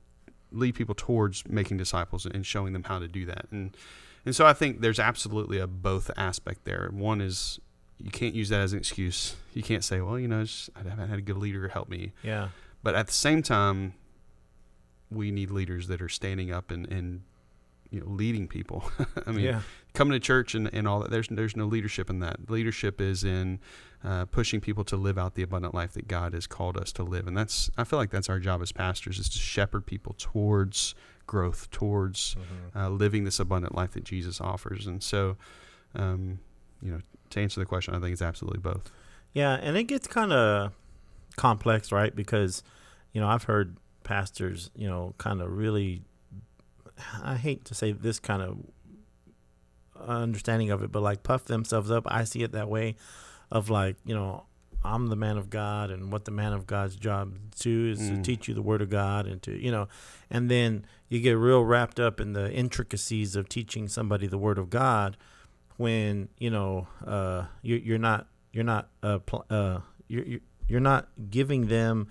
lead 0.53 0.75
people 0.75 0.95
towards 0.95 1.47
making 1.49 1.77
disciples 1.77 2.27
and 2.27 2.45
showing 2.45 2.73
them 2.73 2.85
how 2.85 2.99
to 2.99 3.09
do 3.09 3.27
that. 3.27 3.47
And 3.51 3.77
and 4.25 4.37
so 4.37 4.47
I 4.47 4.53
think 4.53 4.81
there's 4.81 4.99
absolutely 4.99 5.59
a 5.59 5.67
both 5.67 6.11
aspect 6.17 6.65
there. 6.65 6.91
One 6.93 7.21
is 7.21 7.59
you 7.99 8.11
can't 8.11 8.35
use 8.35 8.49
that 8.49 8.61
as 8.61 8.73
an 8.73 8.79
excuse. 8.79 9.37
You 9.55 9.63
can't 9.63 9.85
say, 9.85 10.01
well, 10.01 10.19
you 10.19 10.29
know, 10.29 10.43
just, 10.43 10.71
I 10.75 10.89
haven't 10.89 11.09
had 11.09 11.19
a 11.19 11.23
good 11.23 11.37
leader 11.37 11.69
help 11.69 11.89
me. 11.89 12.13
Yeah. 12.23 12.49
But 12.83 12.95
at 12.95 13.07
the 13.07 13.13
same 13.13 13.43
time, 13.43 13.95
we 15.11 15.31
need 15.31 15.51
leaders 15.51 15.89
that 15.89 16.01
are 16.01 16.09
standing 16.09 16.53
up 16.53 16.71
and, 16.71 16.91
and 16.91 17.23
you 17.91 18.01
know, 18.01 18.07
leading 18.07 18.47
people. 18.49 18.85
I 19.27 19.33
mean, 19.33 19.45
yeah. 19.45 19.61
coming 19.95 20.13
to 20.13 20.21
church 20.21 20.55
and, 20.55 20.73
and 20.73 20.87
all 20.87 21.01
that 21.01 21.11
there's 21.11 21.29
there's 21.29 21.57
no 21.57 21.67
leadership 21.67 22.11
in 22.11 22.21
that 22.21 22.51
leadership 22.51 23.01
is 23.01 23.25
in 23.25 23.61
uh, 24.05 24.25
pushing 24.27 24.61
people 24.61 24.85
to 24.85 24.97
live 24.97 25.19
out 25.19 25.35
the 25.35 25.43
abundant 25.43 25.75
life 25.75 25.93
that 25.93 26.09
god 26.09 26.33
has 26.33 26.47
called 26.47 26.77
us 26.79 26.91
to 26.91 27.03
live 27.03 27.27
and 27.27 27.37
that's 27.37 27.71
i 27.77 27.85
feel 27.85 27.99
like 27.99 28.11
that's 28.11 28.31
our 28.31 28.39
job 28.39 28.63
as 28.63 28.73
pastors 28.73 29.19
is 29.19 29.29
to 29.29 29.39
shepherd 29.39 29.85
people 29.85 30.15
towards 30.17 30.95
growth 31.27 31.71
towards 31.71 32.35
uh, 32.75 32.89
living 32.89 33.25
this 33.25 33.39
abundant 33.39 33.75
life 33.75 33.91
that 33.91 34.05
jesus 34.05 34.41
offers 34.41 34.87
and 34.87 35.03
so 35.03 35.37
um, 35.97 36.39
you 36.81 36.91
know 36.91 37.01
to 37.29 37.41
answer 37.41 37.61
the 37.61 37.67
question 37.67 37.95
i 37.95 37.99
think 37.99 38.13
it's 38.13 38.23
absolutely 38.23 38.59
both 38.59 38.91
Yeah, 39.33 39.55
and 39.55 39.77
it 39.77 39.85
gets 39.85 40.07
kind 40.07 40.33
of 40.33 40.73
complex, 41.37 41.93
right? 41.93 42.15
Because, 42.15 42.63
you 43.13 43.21
know, 43.21 43.29
I've 43.29 43.45
heard 43.45 43.77
pastors, 44.03 44.71
you 44.75 44.89
know, 44.89 45.15
kind 45.19 45.41
of 45.41 45.53
really, 45.53 46.03
I 47.23 47.37
hate 47.37 47.65
to 47.67 47.75
say 47.75 47.93
this 47.93 48.19
kind 48.19 48.43
of 48.43 48.59
understanding 49.97 50.71
of 50.71 50.83
it, 50.83 50.91
but 50.93 51.03
like 51.03 51.23
puff 51.23 51.45
themselves 51.45 51.91
up. 51.91 52.05
I 52.07 52.25
see 52.25 52.43
it 52.43 52.53
that 52.53 52.69
way 52.69 52.97
of 53.51 53.69
like, 53.71 53.97
you 54.05 54.15
know, 54.15 54.45
I'm 54.83 55.09
the 55.09 55.17
man 55.17 55.37
of 55.37 55.51
God, 55.51 55.91
and 55.91 56.11
what 56.11 56.25
the 56.25 56.31
man 56.31 56.55
of 56.55 56.67
God's 56.67 56.97
job 56.97 57.37
to 57.61 57.91
is 57.91 57.99
to 57.99 58.15
Mm. 58.15 58.25
teach 58.25 58.49
you 58.49 58.55
the 58.55 58.63
word 58.63 58.81
of 58.81 58.89
God 58.89 59.27
and 59.27 59.43
to, 59.43 59.53
you 59.63 59.71
know, 59.71 59.89
and 60.31 60.51
then 60.51 60.87
you 61.11 61.21
get 61.21 61.33
real 61.33 61.63
wrapped 61.65 62.01
up 62.01 62.19
in 62.19 62.33
the 62.33 62.51
intricacies 62.51 63.37
of 63.37 63.47
teaching 63.49 63.89
somebody 63.89 64.27
the 64.27 64.39
word 64.39 64.57
of 64.57 64.71
God 64.71 65.19
when, 65.77 66.29
you 66.39 66.49
know, 66.49 66.89
uh, 67.07 67.45
you, 67.63 67.77
you're 67.77 67.99
not 67.99 68.27
you're 68.53 68.65
not 68.65 68.89
uh, 69.03 69.19
pl- 69.19 69.45
uh 69.51 69.81
you're, 70.09 70.25
you're 70.25 70.41
you're 70.67 70.81
not 70.81 71.09
giving 71.31 71.67
them 71.67 72.09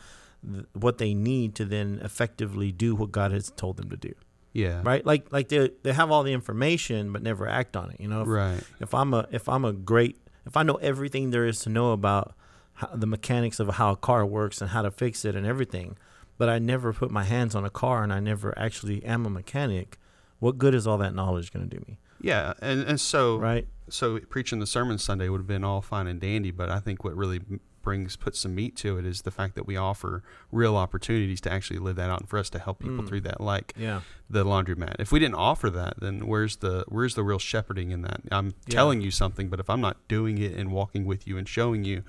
th- 0.48 0.66
what 0.74 1.00
they 1.00 1.14
need 1.16 1.56
to 1.56 1.66
then 1.66 2.00
effectively 2.04 2.72
do 2.72 2.94
what 2.94 3.12
God 3.12 3.32
has 3.32 3.50
told 3.52 3.78
them 3.78 3.90
to 3.90 3.98
do. 3.98 4.14
Yeah 4.54 4.82
Right? 4.84 5.06
Like 5.06 5.32
like 5.32 5.50
they 5.50 5.70
they 5.84 5.94
have 5.94 6.12
all 6.12 6.24
the 6.24 6.34
information 6.34 7.12
but 7.14 7.22
never 7.22 7.48
act 7.48 7.76
on 7.76 7.92
it. 7.92 8.00
You 8.00 8.08
know, 8.08 8.22
if, 8.22 8.28
right 8.28 8.64
if 8.80 8.94
I'm 8.94 9.14
a 9.14 9.28
if 9.32 9.48
I'm 9.48 9.66
a 9.66 9.74
great 9.74 10.18
if 10.46 10.58
I 10.58 10.64
know 10.64 10.76
everything 10.76 11.32
there 11.32 11.46
is 11.46 11.60
to 11.62 11.70
know 11.70 11.92
about 11.92 12.34
how, 12.74 12.88
the 12.94 13.06
mechanics 13.08 13.60
of 13.60 13.68
how 13.76 13.92
a 13.92 13.96
car 13.96 14.26
works 14.26 14.62
and 14.62 14.72
how 14.72 14.82
to 14.82 14.92
fix 14.92 15.26
it 15.26 15.36
and 15.36 15.46
everything, 15.46 15.98
but 16.38 16.50
I 16.50 16.58
never 16.60 16.94
put 16.94 17.12
my 17.12 17.24
hands 17.24 17.54
on 17.56 17.66
a 17.66 17.70
car 17.70 18.02
and 18.04 18.12
I 18.12 18.20
never 18.20 18.58
actually 18.58 19.04
am 19.06 19.26
a 19.26 19.30
mechanic, 19.30 19.98
what 20.40 20.58
good 20.58 20.74
is 20.74 20.88
all 20.88 20.98
that 21.00 21.14
knowledge 21.14 21.52
going 21.54 21.70
to 21.70 21.78
do 21.78 21.84
me? 21.88 22.00
yeah 22.22 22.54
and, 22.62 22.84
and 22.84 23.00
so 23.00 23.38
Right? 23.38 23.66
so 23.90 24.20
preaching 24.30 24.60
the 24.60 24.68
sermon 24.68 24.98
Sunday 24.98 25.30
would 25.30 25.40
have 25.40 25.48
been 25.48 25.64
all 25.64 25.82
fine 25.82 26.06
and 26.08 26.20
dandy, 26.20 26.52
but 26.52 26.70
I 26.70 26.80
think 26.80 27.04
what 27.04 27.16
really 27.16 27.40
brings 27.82 28.16
puts 28.16 28.40
some 28.40 28.54
meat 28.56 28.76
to 28.78 28.98
it 28.98 29.06
is 29.06 29.22
the 29.24 29.32
fact 29.32 29.56
that 29.56 29.66
we 29.66 29.76
offer 29.78 30.24
real 30.52 30.76
opportunities 30.76 31.40
to 31.42 31.52
actually 31.52 31.80
live 31.80 31.96
that 31.96 32.10
out 32.10 32.20
and 32.22 32.30
for 32.30 32.38
us 32.40 32.50
to 32.52 32.60
help 32.60 32.80
people 32.80 33.04
Mm. 33.04 33.08
through 33.08 33.22
that, 33.22 33.40
like 33.42 33.74
Yeah. 33.78 34.02
the 34.30 34.44
laundromat. 34.46 34.96
If 35.00 35.12
we 35.12 35.20
didn't 35.20 35.36
offer 35.36 35.70
that, 35.72 36.00
then 36.00 36.28
where's 36.28 36.58
the 36.58 36.84
where's 36.88 37.16
the 37.16 37.24
real 37.24 37.40
shepherding 37.40 37.92
in 37.92 38.02
that? 38.04 38.22
I'm 38.32 38.48
Yeah. 38.68 38.76
telling 38.76 39.02
you 39.02 39.12
something, 39.12 39.50
but 39.50 39.60
if 39.60 39.70
I'm 39.70 39.82
not 39.82 39.98
doing 40.08 40.38
it 40.38 40.54
and 40.54 40.72
walking 40.72 41.06
with 41.06 41.28
you 41.28 41.38
and 41.38 41.48
showing 41.48 41.84
you, 41.84 42.04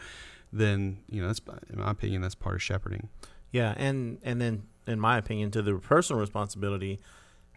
then 0.52 0.98
you 1.08 1.20
know 1.20 1.28
that's 1.28 1.40
in 1.72 1.78
my 1.78 1.90
opinion 1.90 2.22
that's 2.22 2.34
part 2.34 2.54
of 2.56 2.62
shepherding. 2.62 3.08
Yeah, 3.52 3.74
and 3.76 4.18
and 4.22 4.40
then 4.40 4.64
in 4.86 4.98
my 4.98 5.18
opinion, 5.18 5.50
to 5.52 5.62
the 5.62 5.74
personal 5.74 6.20
responsibility, 6.20 6.98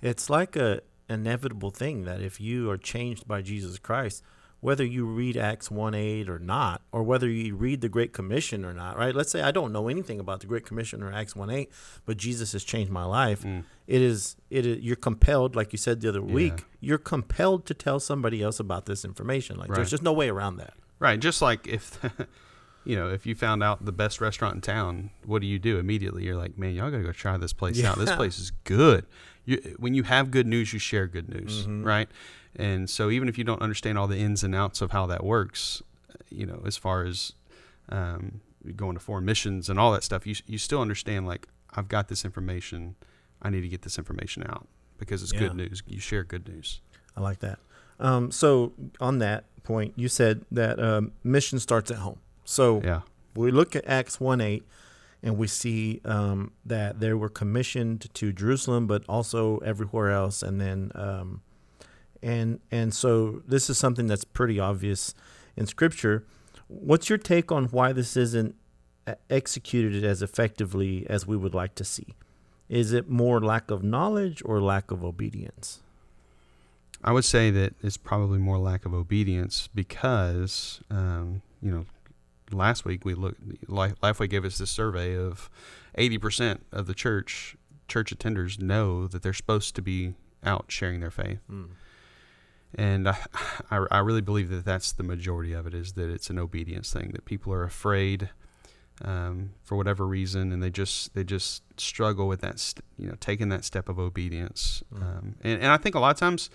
it's 0.01 0.29
like 0.29 0.55
a 0.55 0.82
inevitable 1.10 1.70
thing 1.72 2.03
that 2.05 2.22
if 2.22 2.39
you 2.39 2.70
are 2.70 2.77
changed 2.77 3.27
by 3.27 3.41
Jesus 3.41 3.77
Christ, 3.79 4.24
whether 4.63 4.86
you 4.86 5.05
read 5.05 5.36
Acts 5.36 5.70
1 5.70 5.93
8 5.93 6.29
or 6.29 6.39
not, 6.39 6.82
or 6.93 7.03
whether 7.03 7.27
you 7.29 7.53
read 7.53 7.82
the 7.82 7.89
Great 7.89 8.13
Commission 8.13 8.63
or 8.63 8.74
not, 8.74 8.98
right? 8.98 9.13
Let's 9.13 9.29
say 9.29 9.41
I 9.41 9.51
don't 9.51 9.74
know 9.74 9.89
anything 9.89 10.22
about 10.22 10.39
the 10.39 10.48
Great 10.48 10.65
Commission 10.65 11.03
or 11.03 11.12
Acts 11.12 11.36
1 11.36 11.50
8, 11.50 11.70
but 12.05 12.15
Jesus 12.15 12.53
has 12.53 12.63
changed 12.63 12.89
my 12.89 13.03
life. 13.03 13.43
Mm. 13.43 13.65
It 13.88 14.01
is, 14.01 14.38
it 14.50 14.65
is, 14.65 14.79
you're 14.79 14.96
compelled, 14.96 15.53
like 15.55 15.74
you 15.74 15.77
said 15.77 16.00
the 16.00 16.08
other 16.08 16.22
week, 16.22 16.53
Yeah. 16.60 16.63
you're 16.79 16.98
compelled 16.98 17.65
to 17.65 17.74
tell 17.74 18.00
somebody 18.00 18.41
else 18.41 18.58
about 18.60 18.86
this 18.86 19.03
information. 19.03 19.58
Like, 19.58 19.67
Right. 19.70 19.75
there's 19.75 19.89
just 19.91 20.01
no 20.03 20.13
way 20.13 20.29
around 20.29 20.55
that. 20.58 20.74
Right. 20.98 21.20
Just 21.20 21.41
like 21.41 21.67
if, 21.67 22.00
you 22.86 22.96
know, 22.96 23.10
if 23.10 23.25
you 23.25 23.36
found 23.36 23.63
out 23.63 23.84
the 23.84 23.91
best 23.91 24.22
restaurant 24.22 24.55
in 24.55 24.62
town, 24.62 25.10
what 25.25 25.41
do 25.41 25.48
you 25.48 25.60
do 25.60 25.77
immediately? 25.77 26.24
You're 26.24 26.38
like, 26.38 26.58
man, 26.58 26.74
y'all 26.74 26.89
got 26.89 26.98
to 27.00 27.03
go 27.03 27.12
try 27.12 27.36
this 27.38 27.51
place 27.51 27.84
out. 27.84 27.98
This 27.98 28.15
place 28.15 28.39
is 28.39 28.51
good. 28.63 29.05
You, 29.46 29.75
when 29.77 29.93
you 29.93 30.03
have 30.03 30.32
good 30.32 30.48
news, 30.48 30.72
you 30.72 30.79
share 30.79 31.05
good 31.08 31.27
news, 31.27 31.67
Mhm. 31.67 31.84
right? 31.84 32.08
And 32.55 32.89
so 32.89 33.10
even 33.10 33.27
if 33.27 33.38
you 33.38 33.43
don't 33.43 33.62
understand 33.62 33.98
all 33.98 34.07
the 34.07 34.17
ins 34.17 34.43
and 34.43 34.53
outs 34.55 34.81
of 34.81 34.91
how 34.91 35.05
that 35.07 35.24
works, 35.24 35.81
you 36.29 36.45
know, 36.45 36.62
as 36.65 36.77
far 36.77 37.03
as 37.03 37.33
um, 37.89 38.41
going 38.75 38.93
to 38.95 39.00
foreign 39.00 39.25
missions 39.25 39.69
and 39.69 39.79
all 39.79 39.91
that 39.93 40.03
stuff, 40.03 40.27
you, 40.27 40.36
you 40.45 40.57
still 40.57 40.81
understand, 40.81 41.25
like, 41.25 41.48
I've 41.75 41.88
got 41.88 42.07
this 42.07 42.24
information. 42.24 42.95
I 43.41 43.50
need 43.50 43.62
to 43.62 43.67
get 43.67 43.81
this 43.81 43.98
information 43.98 44.43
out 44.48 44.67
because 44.98 45.24
it's 45.24 45.31
good 45.31 45.55
news. 45.55 45.81
You 45.88 46.00
share 46.00 46.24
good 46.24 46.48
news. 46.48 46.81
I 47.17 47.22
like 47.22 47.39
that. 47.39 47.60
Um, 48.00 48.31
so, 48.31 48.74
on 49.00 49.19
that 49.19 49.45
point, 49.63 49.93
you 49.95 50.07
said 50.07 50.45
that 50.51 50.79
um, 50.79 51.12
mission 51.24 51.60
starts 51.60 51.89
at 51.91 51.98
home. 51.98 52.19
So, 52.45 52.81
Yeah. 52.83 53.01
we 53.36 53.51
look 53.51 53.75
at 53.75 53.88
Acts 53.88 54.19
1 54.19 54.41
8 54.41 54.63
and 55.24 55.38
we 55.38 55.48
see 55.48 56.01
um, 56.05 56.51
that 56.65 57.00
they 57.00 57.13
were 57.13 57.29
commissioned 57.29 58.13
to 58.13 58.31
Jerusalem, 58.33 58.88
but 58.88 59.03
also 59.07 59.57
everywhere 59.60 60.12
else. 60.12 60.43
And 60.43 60.60
then, 60.62 60.91
um, 60.95 61.41
and, 62.24 62.60
and 62.72 62.94
so 62.94 63.44
this 63.48 63.70
is 63.70 63.77
something 63.77 64.08
that's 64.08 64.24
pretty 64.24 64.60
obvious 64.60 65.13
in 65.56 65.68
scripture. 65.68 66.25
What's 66.68 67.10
your 67.10 67.18
take 67.18 67.51
on 67.51 67.65
why 67.65 67.92
this 67.92 68.15
isn't 68.18 68.56
uh, 69.06 69.15
executed 69.30 70.03
as 70.03 70.22
effectively 70.22 71.06
as 71.10 71.27
we 71.27 71.36
would 71.36 71.53
like 71.53 71.75
to 71.75 71.84
see? 71.84 72.15
Is 72.70 72.94
it 72.94 73.10
more 73.10 73.42
lack 73.42 73.70
of 73.70 73.84
knowledge 73.84 74.42
or 74.46 74.62
lack 74.62 74.89
of 74.89 75.03
obedience? 75.03 75.82
I 77.03 77.12
would 77.12 77.25
say 77.25 77.51
that 77.51 77.74
it's 77.84 77.98
probably 77.98 78.39
more 78.39 78.58
lack 78.58 78.86
of 78.86 78.94
obedience 78.94 79.68
because, 79.75 80.80
um, 80.89 81.42
you 81.62 81.70
know, 81.70 81.86
last 82.51 82.86
week 82.86 83.03
we 83.03 83.13
looked, 83.13 83.68
Lifeway 83.68 84.30
gave 84.30 84.46
us 84.46 84.58
this 84.58 84.72
survey 84.72 85.18
of 85.18 85.50
80% 85.98 86.62
of 86.72 86.88
the 86.88 86.94
church, 86.94 87.58
church 87.89 88.18
attenders 88.18 88.60
know 88.60 89.08
that 89.08 89.22
they're 89.22 89.34
supposed 89.34 89.75
to 89.75 89.82
be 89.82 90.13
out 90.46 90.65
sharing 90.70 91.01
their 91.01 91.12
faith. 91.12 91.39
And 92.75 93.10
I, 93.10 93.18
I, 93.72 93.86
I 93.92 94.00
really 94.00 94.22
believe 94.22 94.50
that 94.50 94.65
that's 94.65 94.92
the 94.92 95.03
majority 95.03 95.53
of 95.53 95.68
it 95.68 95.74
is 95.74 95.94
that 95.94 96.10
it's 96.10 96.30
an 96.30 96.39
obedience 96.39 96.92
thing, 96.92 97.12
that 97.13 97.25
people 97.25 97.53
are 97.53 97.63
afraid 97.63 98.30
um, 99.03 99.51
for 99.63 99.75
whatever 99.75 100.06
reason, 100.06 100.51
and 100.51 100.62
they 100.62 100.70
just 100.70 101.13
they 101.15 101.24
just 101.24 101.63
struggle 101.77 102.27
with 102.27 102.42
that, 102.42 102.60
st- 102.60 102.86
you 102.98 103.08
know, 103.08 103.15
taking 103.20 103.50
that 103.50 103.65
step 103.65 103.89
of 103.89 104.00
obedience. 104.00 104.84
Mm. 104.94 105.01
Um, 105.01 105.36
and, 105.42 105.62
and 105.62 105.72
I 105.72 105.77
think 105.77 105.96
a 105.96 106.00
lot 106.00 106.12
of 106.12 106.18
times 106.18 106.50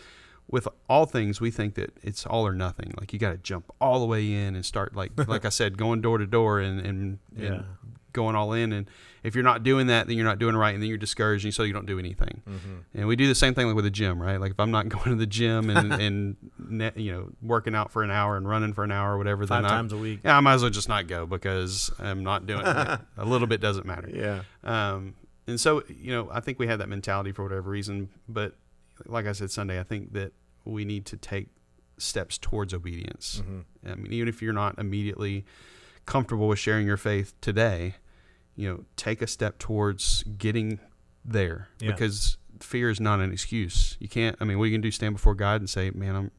with 0.51 0.67
all 0.89 1.05
things, 1.05 1.41
we 1.41 1.51
think 1.51 1.75
that 1.75 1.93
it's 2.03 2.25
all 2.25 2.47
or 2.47 2.55
nothing. 2.55 2.95
Like 2.99 3.13
you 3.13 3.19
got 3.19 3.31
to 3.33 3.39
jump 3.39 3.71
all 3.81 4.01
the 4.01 4.07
way 4.07 4.33
in 4.33 4.55
and 4.55 4.65
start, 4.65 4.95
like 4.97 5.13
like 5.29 5.45
I 5.45 5.51
said, 5.51 5.77
going 5.77 6.01
door 6.01 6.19
to 6.19 6.27
door 6.27 6.61
and 6.61 6.81
and, 6.81 7.19
Yeah. 7.37 7.63
Going 8.13 8.37
all 8.37 8.53
in. 8.53 8.73
And 8.73 8.89
if 9.23 9.35
you're 9.35 9.45
not 9.45 9.63
doing 9.63 9.89
that, 9.89 10.07
then 10.07 10.17
you're 10.17 10.27
not 10.27 10.39
doing 10.39 10.57
right, 10.57 10.73
and 10.73 10.83
then 10.83 10.89
you're 10.89 10.99
discouraged, 10.99 11.45
and 11.45 11.53
so 11.53 11.63
you 11.63 11.73
don't 11.73 11.87
do 11.87 11.99
anything. 11.99 12.43
Mm-hmm. 12.49 12.99
And 12.99 13.09
we 13.09 13.17
do 13.17 13.27
the 13.27 13.35
same 13.35 13.55
thing 13.55 13.67
like 13.67 13.77
with 13.77 13.85
the 13.85 13.91
gym, 13.91 14.21
right? 14.21 14.41
Like 14.41 14.53
if 14.53 14.61
I'm 14.61 14.71
not 14.71 14.89
going 14.89 15.11
to 15.11 15.17
the 15.17 15.27
gym 15.27 15.71
and 15.71 15.93
and 16.01 16.37
ne- 16.59 16.93
you 16.97 17.13
know 17.13 17.31
working 17.43 17.75
out 17.75 17.91
for 17.91 18.03
an 18.03 18.11
hour 18.11 18.37
and 18.37 18.49
running 18.49 18.73
for 18.73 18.85
an 18.85 18.93
hour 18.93 19.15
or 19.15 19.19
whatever, 19.19 19.47
Five 19.47 19.63
then 19.63 19.71
times 19.71 19.93
a 19.93 19.99
week. 19.99 20.21
Yeah, 20.25 20.37
I 20.37 20.41
might 20.41 20.55
as 20.55 20.63
well 20.63 20.71
just 20.71 20.89
not 20.89 21.07
go 21.07 21.27
because 21.27 21.91
I'm 21.99 22.23
not 22.23 22.47
doing 22.47 22.67
it. 22.67 23.01
a 23.17 23.25
little 23.25 23.47
bit 23.47 23.61
doesn't 23.61 23.87
matter. 23.87 24.11
Yeah. 24.13 24.43
Um, 24.65 25.15
and 25.47 25.59
so, 25.59 25.83
you 25.89 26.13
know, 26.13 26.29
I 26.31 26.41
think 26.41 26.59
we 26.59 26.67
have 26.67 26.79
that 26.79 26.89
mentality 26.89 27.33
for 27.33 27.43
whatever 27.43 27.71
reason. 27.71 28.11
But 28.29 28.55
like 29.07 29.27
I 29.27 29.33
said 29.33 29.51
Sunday, 29.51 29.81
I 29.81 29.83
think 29.83 30.13
that 30.13 30.33
we 30.65 30.85
need 30.85 31.07
to 31.07 31.17
take 31.17 31.49
steps 31.97 32.39
towards 32.39 32.75
obedience. 32.75 33.43
Mm-hmm. 33.43 33.91
I 33.91 33.95
mean, 33.95 34.13
even 34.13 34.29
if 34.29 34.43
you're 34.43 34.53
not 34.53 34.79
immediately 34.79 35.45
comfortable 36.09 36.49
with 36.49 36.59
sharing 36.59 36.87
your 36.87 36.97
faith 36.97 37.35
today, 37.43 37.95
you 38.57 38.69
know, 38.69 38.85
take 38.97 39.21
a 39.23 39.27
step 39.27 39.59
towards 39.59 40.23
getting 40.39 40.81
there 41.25 41.69
Yeah. 41.81 41.93
because 41.93 42.39
fear 42.61 42.89
is 42.91 42.99
not 42.99 43.21
an 43.21 43.31
excuse. 43.31 43.97
You 44.01 44.09
can't. 44.09 44.35
I 44.41 44.45
mean, 44.45 44.59
what 44.59 44.65
you 44.65 44.73
can 44.73 44.81
do 44.81 44.91
stand 44.91 45.15
before 45.15 45.35
God 45.35 45.61
and 45.61 45.69
say, 45.71 45.91
"Man, 45.91 46.17
I'm, 46.17 46.31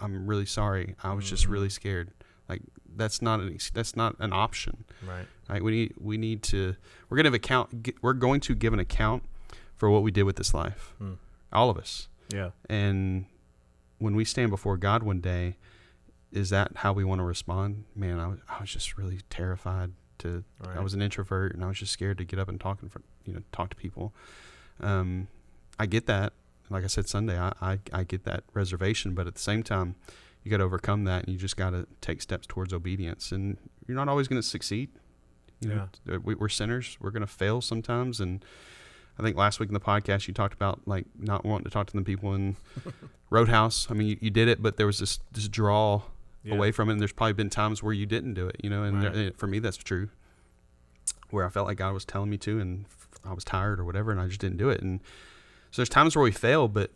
I'm 0.00 0.26
really 0.26 0.46
sorry. 0.46 0.94
I 1.02 1.12
was 1.12 1.28
just 1.28 1.46
Mhm. 1.46 1.50
really 1.50 1.68
scared." 1.68 2.12
Like 2.48 2.62
that's 2.96 3.20
not 3.20 3.40
an 3.40 3.58
that's 3.74 3.96
not 3.96 4.16
an 4.20 4.32
option. 4.32 4.84
Right. 5.06 5.26
Right? 5.48 5.62
We 5.62 5.72
need 5.72 5.94
we 5.98 6.16
need 6.16 6.42
to. 6.44 6.76
We're 7.08 7.16
gonna 7.16 7.26
have 7.26 7.34
account. 7.34 7.90
We're 8.02 8.12
going 8.14 8.40
to 8.42 8.54
give 8.54 8.72
an 8.72 8.80
account 8.80 9.24
for 9.76 9.90
what 9.90 10.02
we 10.02 10.10
did 10.12 10.22
with 10.22 10.36
this 10.36 10.54
life. 10.54 10.94
Hmm. 10.98 11.14
All 11.52 11.68
of 11.68 11.76
us. 11.76 12.08
Yeah. 12.32 12.50
And 12.68 13.26
when 13.98 14.14
we 14.14 14.24
stand 14.24 14.50
before 14.50 14.76
God 14.76 15.02
one 15.02 15.20
day, 15.20 15.56
is 16.32 16.50
that 16.50 16.72
how 16.76 16.92
we 16.92 17.04
want 17.04 17.20
to 17.20 17.24
respond? 17.24 17.84
Man, 17.94 18.18
I 18.18 18.28
was, 18.28 18.38
I 18.48 18.60
was 18.60 18.70
just 18.70 18.96
really 18.96 19.20
terrified 19.30 19.92
to. 20.18 20.44
Right. 20.64 20.76
I 20.76 20.80
was 20.80 20.94
an 20.94 21.02
introvert, 21.02 21.54
and 21.54 21.64
I 21.64 21.68
was 21.68 21.78
just 21.78 21.92
scared 21.92 22.18
to 22.18 22.24
get 22.24 22.38
up 22.38 22.48
and 22.48 22.60
talk 22.60 22.82
in 22.82 22.88
front, 22.88 23.04
you 23.24 23.34
know, 23.34 23.42
talk 23.52 23.70
to 23.70 23.76
people. 23.76 24.12
Um, 24.80 25.28
I 25.78 25.86
get 25.86 26.06
that. 26.06 26.32
Like 26.68 26.84
I 26.84 26.86
said 26.86 27.08
Sunday, 27.08 27.38
I, 27.38 27.52
I 27.60 27.78
I 27.92 28.04
get 28.04 28.24
that 28.24 28.44
reservation, 28.54 29.14
but 29.14 29.26
at 29.26 29.34
the 29.34 29.40
same 29.40 29.62
time, 29.62 29.96
you 30.44 30.50
got 30.50 30.58
to 30.58 30.64
overcome 30.64 31.04
that, 31.04 31.24
and 31.24 31.32
you 31.32 31.38
just 31.38 31.56
got 31.56 31.70
to 31.70 31.86
take 32.00 32.22
steps 32.22 32.46
towards 32.46 32.72
obedience. 32.72 33.32
And 33.32 33.56
you're 33.86 33.96
not 33.96 34.08
always 34.08 34.28
going 34.28 34.40
to 34.40 34.46
succeed. 34.46 34.90
You 35.60 35.68
know, 35.68 35.88
uh, 36.10 36.18
we, 36.20 36.34
we're 36.34 36.48
sinners. 36.48 36.96
We're 37.00 37.10
going 37.10 37.20
to 37.22 37.26
fail 37.26 37.60
sometimes, 37.60 38.20
and 38.20 38.44
I 39.18 39.22
think 39.22 39.36
last 39.36 39.60
week 39.60 39.68
in 39.68 39.74
the 39.74 39.80
podcast 39.80 40.28
you 40.28 40.34
talked 40.34 40.54
about 40.54 40.80
like 40.86 41.06
not 41.18 41.44
wanting 41.44 41.64
to 41.64 41.70
talk 41.70 41.88
to 41.88 41.96
the 41.96 42.02
people 42.02 42.34
in 42.34 42.56
Roadhouse. 43.30 43.88
I 43.90 43.94
mean, 43.94 44.08
you, 44.08 44.16
you 44.20 44.30
did 44.30 44.48
it, 44.48 44.62
but 44.62 44.76
there 44.76 44.86
was 44.86 45.00
this 45.00 45.18
this 45.32 45.48
draw 45.48 46.02
Yeah. 46.42 46.54
away 46.54 46.72
from 46.72 46.88
it. 46.88 46.92
And 46.92 47.00
there's 47.00 47.12
probably 47.12 47.34
been 47.34 47.50
times 47.50 47.82
where 47.82 47.92
you 47.92 48.06
didn't 48.06 48.34
do 48.34 48.46
it, 48.48 48.56
you 48.62 48.70
know. 48.70 48.82
And 48.82 49.02
Right. 49.02 49.12
there, 49.12 49.30
for 49.36 49.46
me, 49.46 49.58
that's 49.58 49.76
true. 49.76 50.08
Where 51.30 51.44
I 51.44 51.48
felt 51.50 51.66
like 51.68 51.78
God 51.78 51.92
was 51.94 52.04
telling 52.04 52.30
me 52.30 52.38
to, 52.38 52.58
and 52.58 52.86
I 53.24 53.32
was 53.34 53.44
tired 53.44 53.78
or 53.78 53.84
whatever, 53.84 54.10
and 54.10 54.20
I 54.20 54.26
just 54.26 54.40
didn't 54.40 54.56
do 54.56 54.68
it. 54.70 54.80
And 54.82 55.00
so 55.70 55.82
there's 55.82 55.88
times 55.88 56.16
where 56.16 56.22
we 56.24 56.32
fail, 56.32 56.66
but 56.66 56.90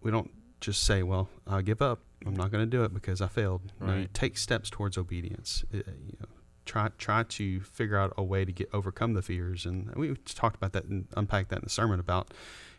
we 0.00 0.10
don't 0.10 0.30
just 0.60 0.82
say, 0.84 1.02
"Well, 1.02 1.28
I 1.46 1.62
give 1.62 1.80
up. 1.82 2.00
I'm 2.26 2.34
not 2.34 2.50
going 2.50 2.62
to 2.64 2.70
do 2.70 2.82
it 2.84 2.92
because 2.94 3.20
I 3.20 3.28
failed." 3.28 3.60
No, 3.80 3.96
you 3.96 4.08
take 4.12 4.36
steps 4.38 4.70
towards 4.70 4.96
obedience. 4.98 5.64
Uh, 5.72 5.76
you 5.78 6.16
know, 6.20 6.26
try 6.64 6.88
try 6.98 7.22
to 7.24 7.60
figure 7.60 7.98
out 7.98 8.12
a 8.16 8.22
way 8.24 8.44
to 8.44 8.52
get 8.52 8.68
overcome 8.72 9.12
the 9.14 9.22
fears, 9.22 9.66
and 9.66 9.94
we 9.94 10.14
talked 10.24 10.56
about 10.56 10.72
that 10.72 10.84
and 10.86 11.06
unpacked 11.16 11.50
that 11.50 11.56
in 11.56 11.64
the 11.64 11.70
sermon 11.70 12.00
about 12.00 12.28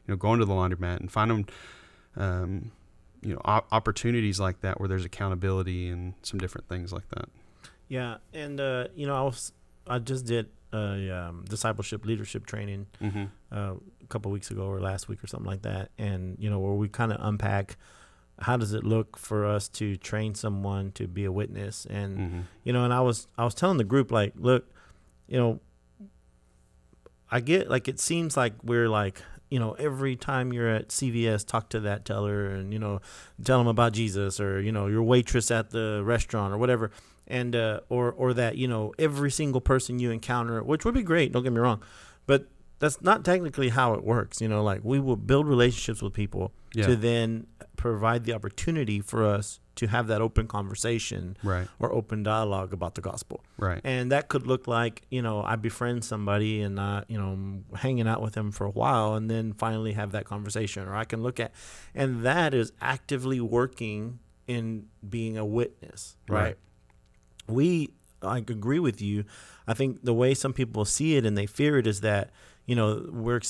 you 0.07 0.11
know 0.13 0.17
going 0.17 0.39
to 0.39 0.45
the 0.45 0.53
laundromat 0.53 0.99
and 0.99 1.11
finding 1.11 1.47
um, 2.17 2.71
you 3.23 3.33
know 3.33 3.41
op- 3.45 3.67
opportunities 3.71 4.39
like 4.39 4.61
that 4.61 4.79
where 4.79 4.87
there's 4.89 5.05
accountability 5.05 5.87
and 5.89 6.13
some 6.23 6.39
different 6.39 6.67
things 6.67 6.91
like 6.91 7.07
that. 7.09 7.29
Yeah, 7.87 8.17
and 8.33 8.59
uh, 8.59 8.87
you 8.95 9.05
know, 9.07 9.15
I 9.15 9.21
was 9.21 9.51
I 9.87 9.99
just 9.99 10.25
did 10.25 10.49
a 10.71 11.09
um, 11.11 11.45
discipleship 11.49 12.05
leadership 12.05 12.45
training 12.45 12.87
Mm-hmm. 13.01 13.23
uh, 13.51 13.73
a 13.75 14.07
couple 14.09 14.31
weeks 14.31 14.49
ago 14.51 14.63
or 14.63 14.79
last 14.81 15.07
week 15.07 15.23
or 15.23 15.27
something 15.27 15.47
like 15.49 15.61
that, 15.63 15.89
and 15.97 16.35
you 16.39 16.49
know, 16.49 16.59
where 16.59 16.73
we 16.73 16.87
kind 16.89 17.11
of 17.11 17.17
unpack 17.21 17.77
how 18.39 18.57
does 18.57 18.73
it 18.73 18.83
look 18.83 19.15
for 19.17 19.45
us 19.45 19.67
to 19.69 19.95
train 19.95 20.33
someone 20.33 20.91
to 20.93 21.07
be 21.07 21.23
a 21.25 21.31
witness, 21.31 21.85
and 21.89 22.17
Mm-hmm. 22.17 22.39
you 22.63 22.73
know, 22.73 22.83
and 22.83 22.93
I 22.93 23.01
was 23.01 23.27
I 23.37 23.43
was 23.45 23.53
telling 23.53 23.77
the 23.77 23.83
group 23.83 24.11
like, 24.11 24.33
look, 24.35 24.65
you 25.27 25.37
know, 25.37 25.59
I 27.31 27.39
get 27.39 27.69
like 27.69 27.87
it 27.87 27.99
seems 27.99 28.35
like 28.37 28.53
we're 28.63 28.89
like 28.89 29.21
you 29.53 29.59
know 29.59 29.71
every 29.87 30.15
time 30.15 30.45
you're 30.55 30.69
at 30.79 30.85
CVS 30.97 31.45
talk 31.53 31.65
to 31.69 31.79
that 31.81 31.99
teller 32.05 32.47
and 32.57 32.73
you 32.73 32.79
know 32.79 32.95
tell 33.47 33.59
them 33.61 33.67
about 33.67 33.91
Jesus 33.93 34.39
or 34.39 34.59
you 34.67 34.71
know 34.71 34.85
your 34.87 35.03
waitress 35.03 35.51
at 35.59 35.69
the 35.69 36.01
restaurant 36.03 36.53
or 36.53 36.57
whatever 36.57 36.85
and 37.27 37.55
uh, 37.55 37.79
or 37.95 38.11
or 38.11 38.33
that 38.33 38.53
you 38.57 38.67
know 38.67 38.83
every 39.07 39.31
single 39.31 39.61
person 39.61 39.99
you 39.99 40.09
encounter 40.11 40.61
which 40.71 40.83
would 40.85 40.95
be 41.01 41.03
great 41.03 41.31
don't 41.31 41.43
get 41.43 41.53
me 41.53 41.59
wrong 41.59 41.81
but 42.25 42.41
that's 42.79 43.01
not 43.01 43.23
technically 43.23 43.69
how 43.69 43.93
it 43.93 44.03
works 44.03 44.41
you 44.41 44.47
know 44.47 44.61
like 44.71 44.81
we 44.83 44.99
will 44.99 45.15
build 45.31 45.45
relationships 45.47 46.01
with 46.01 46.13
people 46.13 46.51
Yeah. 46.73 46.87
to 46.87 46.95
then 46.95 47.47
provide 47.83 48.23
the 48.23 48.31
opportunity 48.33 49.01
for 49.01 49.25
us 49.25 49.59
to 49.75 49.87
have 49.87 50.05
that 50.07 50.21
open 50.21 50.47
conversation 50.47 51.35
Right. 51.43 51.67
or 51.79 51.91
open 51.91 52.23
dialogue 52.23 52.71
about 52.71 52.95
the 52.95 53.01
gospel 53.01 53.43
Right. 53.57 53.81
and 53.83 54.09
that 54.13 54.29
could 54.29 54.47
look 54.47 54.67
like 54.67 54.95
you 55.09 55.21
know 55.21 55.43
I 55.43 55.55
befriend 55.57 56.05
somebody 56.05 56.61
and 56.61 56.79
I 56.79 57.03
you 57.09 57.17
know 57.19 57.29
I'm 57.35 57.65
hanging 57.75 58.07
out 58.07 58.21
with 58.21 58.33
them 58.35 58.51
for 58.51 58.65
a 58.65 58.69
while 58.81 59.15
and 59.15 59.29
then 59.29 59.51
finally 59.65 59.93
have 60.01 60.11
that 60.13 60.23
conversation 60.23 60.87
or 60.87 60.95
I 60.95 61.03
can 61.03 61.21
look 61.21 61.39
at 61.41 61.51
and 61.93 62.23
that 62.23 62.53
is 62.53 62.71
actively 62.79 63.41
working 63.41 64.19
in 64.47 64.65
being 65.17 65.37
a 65.37 65.45
witness 65.45 66.15
right, 66.29 66.41
Right. 66.43 66.57
we 67.47 67.89
I 68.21 68.37
agree 68.37 68.79
with 68.79 69.01
you 69.01 69.25
I 69.67 69.73
think 69.73 70.03
the 70.03 70.13
way 70.13 70.33
some 70.33 70.53
people 70.53 70.85
see 70.85 71.15
it 71.17 71.25
and 71.25 71.37
they 71.37 71.45
fear 71.47 71.77
it 71.77 71.87
is 71.87 71.99
that 72.01 72.29
you 72.65 72.75
know, 72.75 73.05
we're 73.11 73.41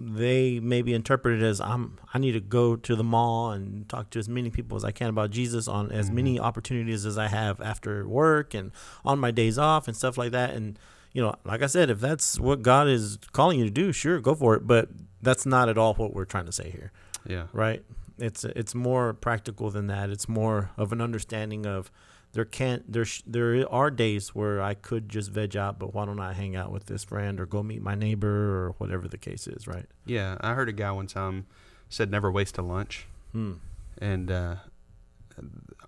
they 0.00 0.58
may 0.58 0.82
be 0.82 0.92
interpreted 0.92 1.42
as 1.42 1.60
I'm 1.60 1.98
I 2.12 2.18
need 2.18 2.32
to 2.32 2.40
go 2.40 2.74
to 2.74 2.96
the 2.96 3.04
mall 3.04 3.52
and 3.52 3.88
talk 3.88 4.10
to 4.10 4.18
as 4.18 4.28
many 4.28 4.50
people 4.50 4.76
as 4.76 4.84
I 4.84 4.90
can 4.90 5.08
about 5.08 5.30
Jesus 5.30 5.68
on 5.68 5.92
as 5.92 6.10
many 6.10 6.36
mm-hmm. 6.36 6.44
opportunities 6.44 7.06
as 7.06 7.16
I 7.16 7.28
have 7.28 7.60
after 7.60 8.08
work 8.08 8.54
and 8.54 8.72
on 9.04 9.18
my 9.20 9.30
days 9.30 9.56
off 9.56 9.86
and 9.86 9.96
stuff 9.96 10.18
like 10.18 10.32
that. 10.32 10.54
And 10.54 10.78
you 11.12 11.22
know, 11.22 11.34
like 11.44 11.62
I 11.62 11.66
said, 11.66 11.90
if 11.90 12.00
that's 12.00 12.40
what 12.40 12.62
God 12.62 12.88
is 12.88 13.18
calling 13.32 13.58
you 13.58 13.64
to 13.64 13.70
do, 13.70 13.92
sure, 13.92 14.20
go 14.20 14.34
for 14.34 14.54
it. 14.56 14.66
But 14.66 14.88
that's 15.22 15.46
not 15.46 15.68
at 15.68 15.78
all 15.78 15.94
what 15.94 16.12
we're 16.12 16.24
trying 16.24 16.46
to 16.46 16.52
say 16.52 16.70
here, 16.70 16.92
Yeah. 17.26 17.46
right? 17.52 17.82
It's 18.18 18.44
it's 18.44 18.74
more 18.74 19.12
practical 19.14 19.70
than 19.70 19.86
that. 19.86 20.10
It's 20.10 20.28
more 20.28 20.70
of 20.76 20.92
an 20.92 21.00
understanding 21.00 21.66
of 21.66 21.90
there 22.36 22.44
can't 22.44 22.92
there 22.92 23.06
sh- 23.06 23.22
there 23.26 23.66
are 23.72 23.90
days 23.90 24.34
where 24.34 24.60
I 24.60 24.74
could 24.74 25.08
just 25.08 25.30
veg 25.30 25.56
out, 25.56 25.78
but 25.78 25.94
why 25.94 26.04
don't 26.04 26.20
I 26.20 26.34
hang 26.34 26.54
out 26.54 26.70
with 26.70 26.84
this 26.84 27.02
friend 27.02 27.40
or 27.40 27.46
go 27.46 27.62
meet 27.62 27.80
my 27.80 27.94
neighbor 27.94 28.28
or 28.28 28.74
whatever 28.76 29.08
the 29.08 29.16
case 29.16 29.46
is, 29.46 29.66
right? 29.66 29.86
Yeah. 30.04 30.36
I 30.42 30.52
heard 30.52 30.68
a 30.68 30.72
guy 30.72 30.92
one 30.92 31.06
time 31.06 31.46
said 31.88 32.10
never 32.10 32.30
waste 32.30 32.58
a 32.58 32.62
lunch. 32.62 33.06
Hmm. 33.32 33.54
and 33.98 34.30
uh, 34.30 34.56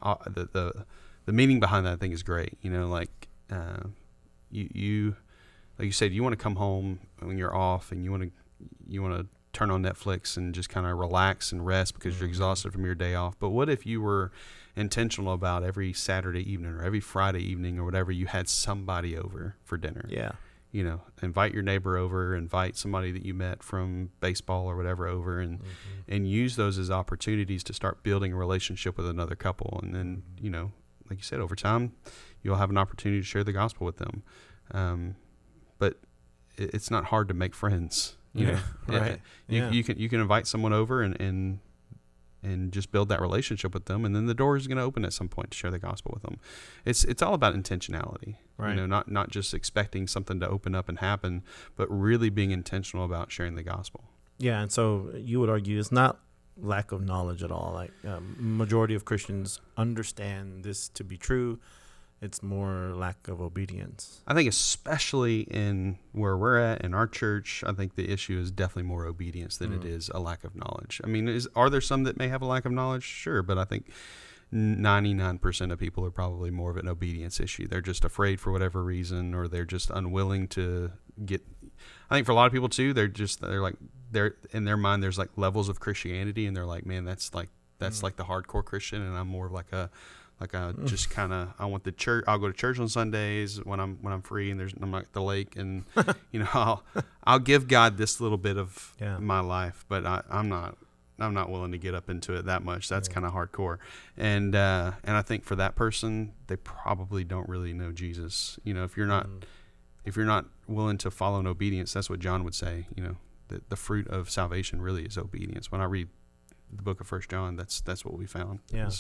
uh, 0.02 0.14
the 0.24 0.48
the 0.52 0.84
the 1.26 1.32
meaning 1.32 1.60
behind 1.60 1.84
that 1.84 1.92
I 1.92 1.96
think 1.96 2.14
is 2.14 2.22
great. 2.22 2.56
You 2.62 2.70
know, 2.70 2.88
like 2.88 3.28
uh, 3.50 3.84
you 4.50 4.70
you 4.72 5.16
like 5.78 5.84
you 5.84 5.92
said, 5.92 6.12
you 6.12 6.22
want 6.22 6.32
to 6.32 6.42
come 6.42 6.56
home 6.56 7.00
when 7.20 7.36
you're 7.36 7.54
off, 7.54 7.92
and 7.92 8.02
you 8.04 8.10
want 8.10 8.22
to 8.22 8.30
you 8.88 9.02
want 9.02 9.18
to 9.18 9.26
turn 9.52 9.70
on 9.70 9.82
Netflix 9.82 10.36
and 10.36 10.54
just 10.54 10.68
kind 10.68 10.86
of 10.86 10.96
relax 10.96 11.52
and 11.52 11.66
rest 11.66 11.94
because 11.94 12.18
you're 12.18 12.28
exhausted 12.28 12.72
from 12.72 12.84
your 12.84 12.94
day 12.94 13.14
off. 13.14 13.38
But 13.38 13.50
what 13.50 13.68
if 13.68 13.84
you 13.84 14.00
were 14.00 14.30
intentional 14.78 15.32
about 15.32 15.62
every 15.64 15.92
Saturday 15.92 16.50
evening 16.50 16.70
or 16.72 16.82
every 16.82 17.00
Friday 17.00 17.40
evening 17.42 17.78
or 17.78 17.84
whatever 17.84 18.12
you 18.12 18.26
had 18.26 18.48
somebody 18.48 19.16
over 19.16 19.56
for 19.64 19.76
dinner? 19.76 20.06
Yeah. 20.08 20.32
you 20.70 20.84
know, 20.84 21.00
invite 21.22 21.52
your 21.54 21.62
neighbor 21.62 21.96
over, 21.96 22.36
invite 22.36 22.76
somebody 22.76 23.10
that 23.12 23.24
you 23.24 23.32
met 23.34 23.62
from 23.62 24.10
baseball 24.20 24.66
or 24.66 24.76
whatever 24.76 25.06
over, 25.06 25.40
and 25.40 25.60
and 26.06 26.28
use 26.28 26.56
those 26.56 26.78
as 26.78 26.90
opportunities 26.90 27.64
to 27.64 27.72
start 27.72 28.02
building 28.02 28.32
a 28.32 28.36
relationship 28.36 28.96
with 28.98 29.06
another 29.08 29.34
couple, 29.34 29.80
and 29.82 29.94
then 29.94 30.22
you 30.40 30.50
know, 30.50 30.72
like 31.08 31.18
you 31.18 31.24
said, 31.24 31.40
over 31.40 31.56
time, 31.56 31.92
you'll 32.42 32.56
have 32.56 32.68
an 32.70 32.76
opportunity 32.78 33.20
to 33.20 33.26
share 33.26 33.42
the 33.44 33.52
gospel 33.52 33.84
with 33.86 33.96
them. 33.96 34.22
Um, 34.72 35.16
but 35.78 35.94
it, 36.58 36.74
it's 36.74 36.90
not 36.90 37.06
hard 37.06 37.28
to 37.28 37.34
make 37.34 37.54
friends. 37.54 38.16
You 38.34 38.48
Yeah, 38.48 38.52
know, 38.52 38.60
Yeah, 38.94 38.98
right. 39.00 39.20
You, 39.48 39.58
Yeah. 39.62 39.70
you 39.70 39.82
can 39.84 39.98
you 39.98 40.08
can 40.10 40.20
invite 40.20 40.46
someone 40.46 40.74
over 40.74 41.00
and 41.02 41.18
and 41.20 41.60
and 42.42 42.72
just 42.72 42.92
build 42.92 43.08
that 43.08 43.20
relationship 43.20 43.74
with 43.74 43.86
them, 43.86 44.04
and 44.04 44.14
then 44.14 44.26
the 44.26 44.34
door 44.34 44.56
is 44.56 44.66
going 44.66 44.78
to 44.78 44.82
open 44.82 45.04
at 45.04 45.12
some 45.12 45.28
point 45.28 45.50
to 45.50 45.56
share 45.56 45.70
the 45.70 45.78
gospel 45.78 46.12
with 46.14 46.22
them. 46.22 46.38
It's 46.84 47.04
it's 47.04 47.22
all 47.22 47.34
about 47.34 47.54
intentionality, 47.54 48.36
Right. 48.58 48.70
You 48.70 48.76
know, 48.76 48.86
not 48.86 49.10
not 49.10 49.30
just 49.30 49.54
expecting 49.54 50.08
something 50.08 50.40
to 50.40 50.48
open 50.48 50.74
up 50.74 50.88
and 50.88 50.98
happen, 50.98 51.42
but 51.76 51.88
really 51.88 52.28
being 52.28 52.50
intentional 52.50 53.04
about 53.04 53.30
sharing 53.30 53.54
the 53.54 53.62
gospel. 53.62 54.04
Yeah, 54.38 54.60
and 54.60 54.70
so 54.70 55.10
you 55.16 55.38
would 55.40 55.48
argue 55.48 55.78
it's 55.78 55.92
not 55.92 56.18
lack 56.56 56.90
of 56.90 57.04
knowledge 57.04 57.44
at 57.44 57.52
all. 57.52 57.72
Like 57.72 57.92
um, 58.04 58.36
majority 58.38 58.96
of 58.96 59.04
Christians 59.04 59.60
understand 59.76 60.64
this 60.64 60.88
to 60.90 61.04
be 61.04 61.16
true. 61.16 61.60
It's 62.20 62.42
more 62.42 62.92
lack 62.94 63.28
of 63.28 63.40
obedience. 63.40 64.20
I 64.26 64.34
think 64.34 64.48
especially 64.48 65.42
in 65.42 65.98
where 66.12 66.36
we're 66.36 66.58
at 66.58 66.82
in 66.82 66.92
our 66.92 67.06
church, 67.06 67.62
I 67.64 67.72
think 67.72 67.94
the 67.94 68.10
issue 68.10 68.38
is 68.38 68.50
definitely 68.50 68.88
more 68.88 69.06
obedience 69.06 69.56
than 69.56 69.72
it 69.72 69.82
Mm. 69.82 69.86
is 69.96 70.08
a 70.12 70.18
lack 70.18 70.42
of 70.42 70.56
knowledge. 70.56 71.00
I 71.04 71.06
mean, 71.06 71.28
is 71.28 71.48
are 71.54 71.70
there 71.70 71.80
some 71.80 72.02
that 72.04 72.16
may 72.18 72.26
have 72.28 72.42
a 72.42 72.46
lack 72.46 72.64
of 72.64 72.72
knowledge? 72.72 73.04
Sure, 73.04 73.42
but 73.42 73.56
I 73.56 73.64
think 73.64 73.90
99% 74.52 75.72
of 75.72 75.78
people 75.78 76.04
are 76.04 76.10
probably 76.10 76.50
more 76.50 76.70
of 76.70 76.76
an 76.76 76.88
obedience 76.88 77.38
issue. 77.38 77.68
They're 77.68 77.80
just 77.80 78.04
afraid 78.04 78.40
for 78.40 78.50
whatever 78.50 78.82
reason 78.82 79.34
or 79.34 79.46
they're 79.46 79.64
just 79.64 79.90
unwilling 79.90 80.48
to 80.48 80.92
get 81.24 81.42
I 82.10 82.14
think 82.14 82.26
for 82.26 82.32
a 82.32 82.34
lot 82.34 82.46
of 82.46 82.52
people 82.52 82.68
too, 82.68 82.92
they're 82.94 83.08
just 83.08 83.40
they're 83.40 83.60
like 83.60 83.76
they're 84.10 84.36
in 84.52 84.64
their 84.64 84.76
mind 84.76 85.02
there's 85.02 85.18
like 85.18 85.30
levels 85.36 85.68
of 85.68 85.80
Christianity 85.80 86.46
and 86.46 86.56
they're 86.56 86.66
like, 86.66 86.86
man, 86.86 87.04
that's 87.04 87.34
like 87.34 87.50
that's 87.78 88.00
Mm. 88.00 88.04
like 88.04 88.16
the 88.16 88.24
hardcore 88.24 88.64
Christian 88.64 89.02
and 89.02 89.16
I'm 89.16 89.28
more 89.28 89.46
of 89.46 89.52
like 89.52 89.72
a 89.72 89.90
like 90.40 90.54
a 90.54 90.74
Mm. 90.76 90.86
just 90.86 91.10
kind 91.10 91.32
of 91.32 91.52
I 91.58 91.66
want 91.66 91.84
the 91.84 91.92
church. 91.92 92.24
I'll 92.28 92.38
go 92.38 92.46
to 92.48 92.52
church 92.52 92.78
on 92.78 92.88
Sundays 92.88 93.58
when 93.64 93.80
I'm 93.80 93.96
when 94.02 94.12
I'm 94.12 94.22
free 94.22 94.50
and 94.50 94.58
there's 94.60 94.72
I'm 94.80 94.94
at 94.94 95.12
the 95.12 95.22
lake 95.22 95.56
and 95.56 95.84
you 96.32 96.40
know 96.40 96.48
I'll 96.54 96.82
I'll 97.24 97.38
give 97.40 97.68
God 97.68 97.96
this 97.96 98.20
little 98.20 98.38
bit 98.38 98.56
of 98.56 98.94
Yeah. 99.00 99.18
my 99.18 99.40
life, 99.40 99.84
but 99.88 100.06
I, 100.06 100.22
I'm 100.30 100.48
not 100.48 100.76
I'm 101.20 101.34
not 101.34 101.50
willing 101.50 101.72
to 101.72 101.78
get 101.78 101.94
up 101.94 102.08
into 102.08 102.34
it 102.34 102.44
that 102.46 102.62
much. 102.62 102.88
That's 102.88 103.08
Yeah. 103.08 103.14
kind 103.14 103.26
of 103.26 103.32
hardcore, 103.32 103.78
and 104.16 104.54
uh, 104.54 104.92
and 105.02 105.16
I 105.16 105.22
think 105.22 105.44
for 105.44 105.56
that 105.56 105.74
person 105.74 106.32
they 106.46 106.56
probably 106.56 107.24
don't 107.24 107.48
really 107.48 107.72
know 107.72 107.90
Jesus. 107.90 108.58
You 108.64 108.74
know, 108.74 108.84
if 108.84 108.96
you're 108.96 109.06
not 109.06 109.26
Mm. 109.26 109.42
if 110.04 110.16
you're 110.16 110.24
not 110.26 110.46
willing 110.68 110.98
to 110.98 111.10
follow 111.10 111.40
in 111.40 111.46
obedience, 111.48 111.92
that's 111.92 112.08
what 112.08 112.20
John 112.20 112.44
would 112.44 112.54
say. 112.54 112.86
You 112.94 113.02
know, 113.02 113.16
the 113.48 113.62
the 113.68 113.76
fruit 113.76 114.06
of 114.06 114.30
salvation 114.30 114.80
really 114.80 115.04
is 115.04 115.18
obedience. 115.18 115.72
When 115.72 115.80
I 115.80 115.84
read 115.86 116.08
the 116.72 116.82
book 116.82 117.00
of 117.00 117.08
First 117.08 117.30
John, 117.30 117.56
that's 117.56 117.80
that's 117.80 118.04
what 118.04 118.16
we 118.16 118.26
found. 118.26 118.60
Yeah. 118.72 118.90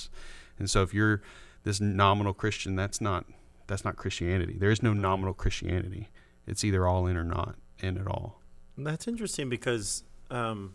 And 0.58 0.68
so 0.68 0.82
if 0.82 0.92
you're 0.92 1.22
this 1.64 1.80
nominal 1.80 2.34
Christian, 2.34 2.76
that's 2.76 3.00
not 3.00 3.26
that's 3.66 3.84
not 3.84 3.96
Christianity. 3.96 4.56
There 4.58 4.70
is 4.70 4.82
no 4.82 4.92
nominal 4.92 5.34
Christianity. 5.34 6.08
It's 6.46 6.64
either 6.64 6.86
all 6.86 7.06
in 7.06 7.16
or 7.16 7.24
not 7.24 7.56
in 7.80 7.98
at 7.98 8.06
all. 8.06 8.40
That's 8.76 9.06
interesting 9.06 9.48
because 9.48 10.04
um, 10.30 10.74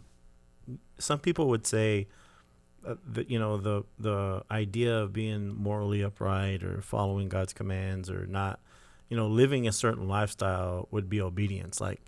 some 1.00 1.20
people 1.20 1.48
would 1.50 1.66
say 1.66 2.08
uh, 2.86 2.96
that 3.08 3.30
you 3.30 3.40
know 3.40 3.58
the 3.58 3.84
the 3.98 4.44
idea 4.52 5.00
of 5.00 5.14
being 5.14 5.56
morally 5.56 6.04
upright 6.04 6.64
or 6.64 6.82
following 6.82 7.30
God's 7.30 7.54
commands 7.54 8.10
or 8.10 8.26
not, 8.26 8.60
you 9.10 9.18
know, 9.18 9.28
living 9.28 9.68
a 9.68 9.72
certain 9.72 10.08
lifestyle 10.08 10.88
would 10.92 11.10
be 11.10 11.22
obedience. 11.22 11.80
Like, 11.80 12.02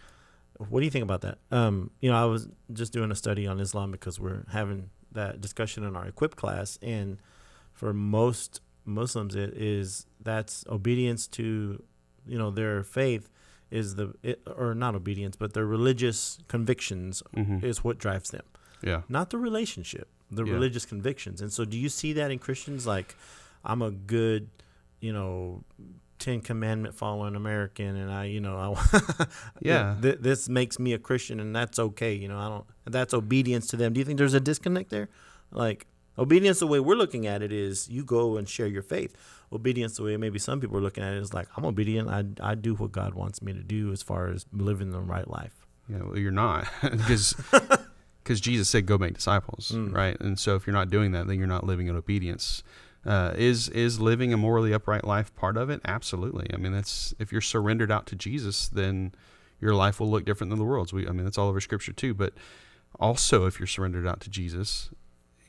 what 0.57 0.79
do 0.79 0.85
you 0.85 0.91
think 0.91 1.03
about 1.03 1.21
that? 1.21 1.37
Um, 1.49 1.91
you 2.01 2.11
know, 2.11 2.21
I 2.21 2.25
was 2.25 2.49
just 2.73 2.93
doing 2.93 3.11
a 3.11 3.15
study 3.15 3.47
on 3.47 3.59
Islam 3.59 3.91
because 3.91 4.19
we're 4.19 4.45
having 4.51 4.89
that 5.13 5.39
discussion 5.39 5.83
in 5.83 5.95
our 5.95 6.05
equip 6.07 6.35
class, 6.35 6.77
and 6.81 7.17
for 7.75 7.93
most 7.93 8.61
Muslims, 8.85 9.35
it 9.35 9.53
is 9.55 10.07
that's 10.19 10.63
obedience 10.67 11.27
to 11.27 11.81
you 12.27 12.37
know 12.39 12.49
their 12.51 12.83
faith 12.83 13.29
is 13.71 13.95
the 13.95 14.13
it, 14.23 14.41
or 14.57 14.73
not 14.75 14.95
obedience, 14.95 15.35
but 15.35 15.53
their 15.53 15.65
religious 15.77 16.39
convictions 16.47 17.21
Mm-hmm. 17.35 17.65
is 17.65 17.83
what 17.83 17.97
drives 17.97 18.29
them, 18.29 18.45
Yeah. 18.81 19.01
not 19.09 19.29
the 19.31 19.37
relationship, 19.37 20.07
the 20.31 20.43
Yeah. 20.45 20.53
religious 20.53 20.85
convictions. 20.85 21.41
And 21.41 21.51
so, 21.51 21.65
do 21.65 21.77
you 21.77 21.89
see 21.89 22.13
that 22.13 22.29
in 22.31 22.39
Christians? 22.39 22.85
Like, 22.87 23.15
I'm 23.63 23.81
a 23.81 23.91
good, 23.91 24.49
you 25.01 25.11
know, 25.13 25.63
Ten 26.19 26.39
Commandment 26.41 26.93
following 26.95 27.35
American, 27.35 27.95
and 27.97 28.09
I, 28.11 28.25
you 28.25 28.39
know, 28.39 28.55
I, 28.57 29.25
Yeah. 29.61 29.95
th- 30.01 30.19
this 30.21 30.47
makes 30.47 30.79
me 30.79 30.93
a 30.93 30.99
Christian, 30.99 31.39
and 31.39 31.53
that's 31.55 31.77
okay. 31.79 32.13
You 32.13 32.27
know, 32.29 32.37
I 32.37 32.47
don't. 32.49 32.65
That's 32.85 33.13
obedience 33.13 33.67
to 33.71 33.77
them. 33.77 33.93
Do 33.93 33.99
you 33.99 34.05
think 34.05 34.17
there's 34.19 34.33
a 34.35 34.39
disconnect 34.39 34.89
there? 34.91 35.09
Like, 35.51 35.87
obedience, 36.17 36.59
the 36.59 36.67
way 36.67 36.79
we're 36.79 36.95
looking 36.95 37.27
at 37.27 37.41
it 37.41 37.51
is, 37.51 37.87
you 37.89 38.03
go 38.03 38.37
and 38.37 38.47
share 38.47 38.67
your 38.67 38.81
faith. 38.83 39.15
Obedience, 39.51 39.97
the 39.97 40.03
way 40.03 40.17
maybe 40.17 40.39
some 40.39 40.59
people 40.59 40.77
are 40.77 40.81
looking 40.81 41.03
at 41.03 41.13
it, 41.13 41.19
is 41.21 41.33
like, 41.33 41.47
I'm 41.55 41.65
obedient. 41.65 42.09
I 42.09 42.25
I 42.51 42.55
do 42.55 42.73
what 42.75 42.91
God 42.91 43.13
wants 43.13 43.41
me 43.41 43.53
to 43.53 43.61
do 43.63 43.91
as 43.91 44.01
far 44.01 44.27
as 44.29 44.45
living 44.51 44.91
the 44.91 44.99
right 45.01 45.29
life. 45.29 45.65
Yeah, 45.87 45.99
well, 46.03 46.17
you're 46.17 46.31
not 46.31 46.67
because 46.81 47.33
because 48.23 48.41
Jesus 48.49 48.69
said, 48.69 48.85
"Go 48.87 48.97
make 48.97 49.13
disciples," 49.13 49.71
Mm. 49.73 49.93
right? 49.93 50.19
And 50.19 50.39
so, 50.39 50.55
if 50.55 50.65
you're 50.65 50.73
not 50.73 50.89
doing 50.89 51.11
that, 51.11 51.27
then 51.27 51.37
you're 51.37 51.47
not 51.47 51.63
living 51.65 51.87
in 51.87 51.95
obedience. 51.95 52.63
Uh, 53.05 53.33
is 53.37 53.69
is 53.69 53.99
living 53.99 54.33
a 54.33 54.37
morally 54.37 54.73
upright 54.73 55.05
life 55.05 55.33
part 55.35 55.57
of 55.57 55.69
it? 55.69 55.79
Absolutely. 55.85 56.47
I 56.51 56.57
mean, 56.57 56.71
that's 56.71 57.13
if 57.19 57.31
you're 57.31 57.39
surrendered 57.39 57.91
out 57.91 58.07
to 58.07 58.15
Jesus, 58.15 58.67
then 58.67 59.13
your 59.61 59.75
life 59.75 59.99
will 59.99 60.09
look 60.09 60.25
different 60.25 60.49
than 60.49 60.57
the 60.57 60.65
world's. 60.65 60.91
We, 60.91 61.07
I 61.07 61.11
mean, 61.11 61.23
that's 61.23 61.37
all 61.37 61.47
over 61.49 61.61
Scripture 61.61 61.93
too. 61.93 62.15
But 62.15 62.33
also, 62.99 63.45
if 63.45 63.59
you're 63.59 63.67
surrendered 63.67 64.07
out 64.07 64.21
to 64.21 64.29
Jesus, 64.31 64.89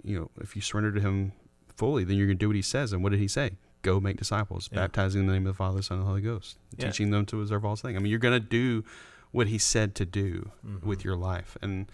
you 0.07 0.19
know, 0.19 0.31
if 0.41 0.57
you 0.57 0.63
surrender 0.63 0.93
to 0.93 1.01
Him 1.01 1.33
fully, 1.77 2.05
then 2.05 2.17
you're 2.17 2.27
going 2.27 2.39
to 2.39 2.43
do 2.43 2.49
what 2.49 2.57
He 2.57 2.63
says. 2.63 2.93
And 2.93 3.03
what 3.03 3.11
did 3.11 3.21
He 3.21 3.29
say? 3.29 3.53
Go 3.83 4.01
make 4.01 4.17
disciples, 4.17 4.69
Yeah. 4.73 4.79
baptizing 4.81 5.21
in 5.23 5.27
the 5.27 5.33
name 5.35 5.47
of 5.47 5.53
the 5.55 5.57
Father, 5.59 5.83
Son, 5.83 5.99
and 5.99 6.07
Holy 6.07 6.21
Ghost, 6.23 6.57
Yeah. 6.79 6.87
teaching 6.87 7.11
them 7.11 7.27
to 7.27 7.41
observe 7.43 7.65
all 7.65 7.77
things. 7.77 7.97
I 7.97 8.01
mean, 8.01 8.11
you're 8.11 8.19
going 8.19 8.41
to 8.41 8.49
do 8.49 8.85
what 9.33 9.49
He 9.49 9.59
said 9.59 9.95
to 9.97 10.07
do 10.07 10.51
Mm-hmm. 10.67 10.89
with 10.89 11.05
your 11.05 11.17
life. 11.17 11.59
And 11.61 11.91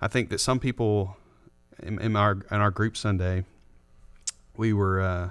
I 0.00 0.08
think 0.08 0.28
that 0.30 0.38
some 0.40 0.58
people 0.58 1.16
in, 1.82 1.98
in 2.00 2.16
our 2.16 2.32
in 2.50 2.60
our 2.60 2.70
group 2.70 2.96
Sunday, 2.96 3.44
we 4.56 4.72
were 4.72 5.00
uh, 5.00 5.30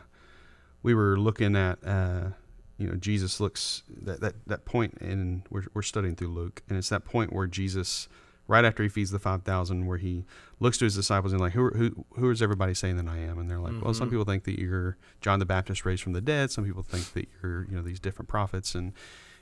we 0.84 0.94
were 0.94 1.18
looking 1.20 1.56
at 1.56 1.80
uh, 1.86 2.30
you 2.78 2.88
know 2.88 2.96
Jesus 2.96 3.40
looks 3.40 3.84
that, 4.02 4.22
that 4.22 4.34
that 4.48 4.66
point 4.66 4.98
in 5.02 5.44
we're 5.50 5.66
we're 5.74 5.82
studying 5.84 6.16
through 6.16 6.30
Luke, 6.30 6.62
and 6.68 6.78
it's 6.78 6.90
that 6.90 7.06
point 7.06 7.32
where 7.34 7.48
Jesus 7.48 8.08
right 8.48 8.66
after 8.66 8.84
he 8.84 8.90
feeds 8.90 9.12
the 9.12 9.20
five 9.20 9.44
thousand, 9.44 9.86
where 9.86 9.98
he 9.98 10.26
looks 10.60 10.78
to 10.80 10.86
his 10.86 10.96
disciples 10.96 11.32
and 11.34 11.42
like 11.42 11.54
who 11.54 11.70
who 11.70 12.06
who 12.16 12.30
is 12.32 12.42
everybody 12.42 12.74
saying 12.74 12.98
that 12.98 13.08
I 13.08 13.18
am? 13.18 13.38
And 13.40 13.50
they're 13.50 13.60
like, 13.60 13.74
well, 13.82 13.94
some 13.94 14.08
Mhm. 14.08 14.12
people 14.12 14.26
think 14.26 14.44
that 14.46 14.60
you're 14.60 14.98
John 15.22 15.40
the 15.40 15.46
Baptist 15.46 15.86
raised 15.86 16.04
from 16.04 16.14
the 16.14 16.22
dead. 16.22 16.52
Some 16.52 16.66
people 16.66 16.84
think 16.84 17.14
that 17.14 17.28
you're 17.42 17.66
you 17.70 17.76
know 17.76 17.82
these 17.82 18.00
different 18.00 18.30
prophets 18.30 18.76
and 18.76 18.94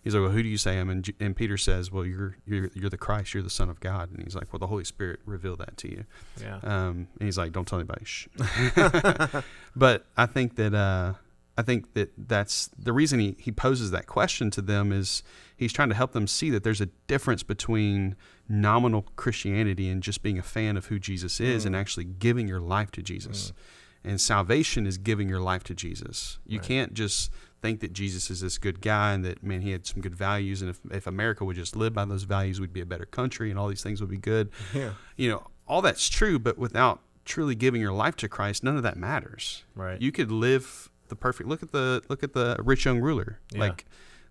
He's 0.02 0.14
like, 0.16 0.24
well, 0.24 0.32
who 0.32 0.42
do 0.42 0.48
you 0.48 0.58
say 0.58 0.72
I 0.72 0.76
am? 0.76 0.90
And, 0.90 1.14
and 1.20 1.36
Peter 1.36 1.58
says, 1.58 1.92
well, 1.92 2.06
you're, 2.06 2.38
you're 2.46 2.70
you're 2.74 2.90
the 2.90 2.98
Christ, 2.98 3.34
you're 3.34 3.44
the 3.44 3.50
Son 3.50 3.70
of 3.70 3.82
God. 3.82 4.10
And 4.12 4.24
he's 4.24 4.34
like, 4.34 4.54
well, 4.54 4.58
the 4.58 4.68
Holy 4.68 4.86
Spirit 4.86 5.20
revealed 5.26 5.60
that 5.60 5.76
to 5.76 5.92
you. 5.92 6.06
Yeah. 6.42 6.60
Um, 6.64 7.10
and 7.20 7.24
he's 7.28 7.38
like, 7.38 7.52
don't 7.52 7.68
tell 7.68 7.80
anybody. 7.80 8.06
But 9.76 10.06
I 10.18 10.26
think 10.26 10.56
that 10.56 10.74
uh, 10.74 11.14
I 11.58 11.62
think 11.64 11.94
that 11.96 12.12
that's 12.18 12.70
the 12.78 12.94
reason 12.94 13.20
he, 13.20 13.36
he 13.40 13.52
poses 13.52 13.92
that 13.92 14.08
question 14.08 14.50
to 14.52 14.62
them 14.62 14.92
is 14.94 15.22
he's 15.58 15.74
trying 15.74 15.90
to 15.90 15.96
help 15.96 16.14
them 16.14 16.28
see 16.28 16.50
that 16.52 16.64
there's 16.64 16.80
a 16.82 16.88
difference 17.08 17.44
between 17.44 18.16
nominal 18.50 19.04
Christianity 19.16 19.90
and 19.90 20.02
just 20.02 20.24
being 20.24 20.40
a 20.40 20.44
fan 20.44 20.76
of 20.76 20.88
who 20.88 21.00
Jesus 21.00 21.40
is 21.40 21.66
and 21.66 21.76
mm. 21.76 21.80
actually 21.80 22.06
giving 22.06 22.48
your 22.48 22.60
life 22.60 22.90
to 22.92 23.04
Jesus. 23.04 23.52
Mm. 23.52 24.12
And 24.12 24.22
salvation 24.22 24.88
is 24.88 24.98
giving 24.98 25.30
your 25.30 25.40
life 25.40 25.64
to 25.66 25.76
Jesus. 25.76 26.40
You 26.46 26.58
Right. 26.58 26.68
can't 26.68 26.94
just 26.94 27.32
think 27.62 27.82
that 27.82 27.94
Jesus 27.94 28.32
is 28.32 28.42
this 28.42 28.58
good 28.58 28.82
guy 28.82 29.14
and 29.14 29.24
that 29.26 29.44
man 29.44 29.62
he 29.62 29.72
had 29.72 29.86
some 29.86 30.02
good 30.02 30.16
values 30.16 30.62
and 30.62 30.70
if, 30.70 30.80
if 30.90 31.06
America 31.06 31.44
would 31.44 31.58
just 31.58 31.76
live 31.76 31.94
by 31.94 32.06
those 32.06 32.24
values 32.24 32.62
we'd 32.62 32.72
be 32.72 32.80
a 32.80 32.86
better 32.86 33.06
country 33.06 33.50
and 33.50 33.60
all 33.60 33.68
these 33.68 33.84
things 33.84 34.02
would 34.02 34.10
be 34.10 34.18
good. 34.18 34.50
Yeah. 34.74 34.92
You 35.18 35.30
know, 35.30 35.48
all 35.68 35.82
that's 35.82 36.08
true, 36.10 36.40
but 36.40 36.58
without 36.58 37.02
truly 37.26 37.54
giving 37.54 37.82
your 37.82 37.92
life 37.92 38.16
to 38.18 38.30
Christ, 38.30 38.64
none 38.64 38.78
of 38.78 38.84
that 38.84 38.98
matters. 38.98 39.64
Right. 39.76 40.02
You 40.02 40.12
could 40.12 40.32
live 40.32 40.90
the 41.10 41.16
perfect 41.16 41.50
look 41.50 41.62
at 41.62 41.72
the 41.72 42.02
look 42.08 42.24
at 42.24 42.34
the 42.34 42.56
rich 42.64 42.86
young 42.86 43.00
ruler. 43.00 43.40
Yeah. 43.52 43.60
Like 43.60 43.86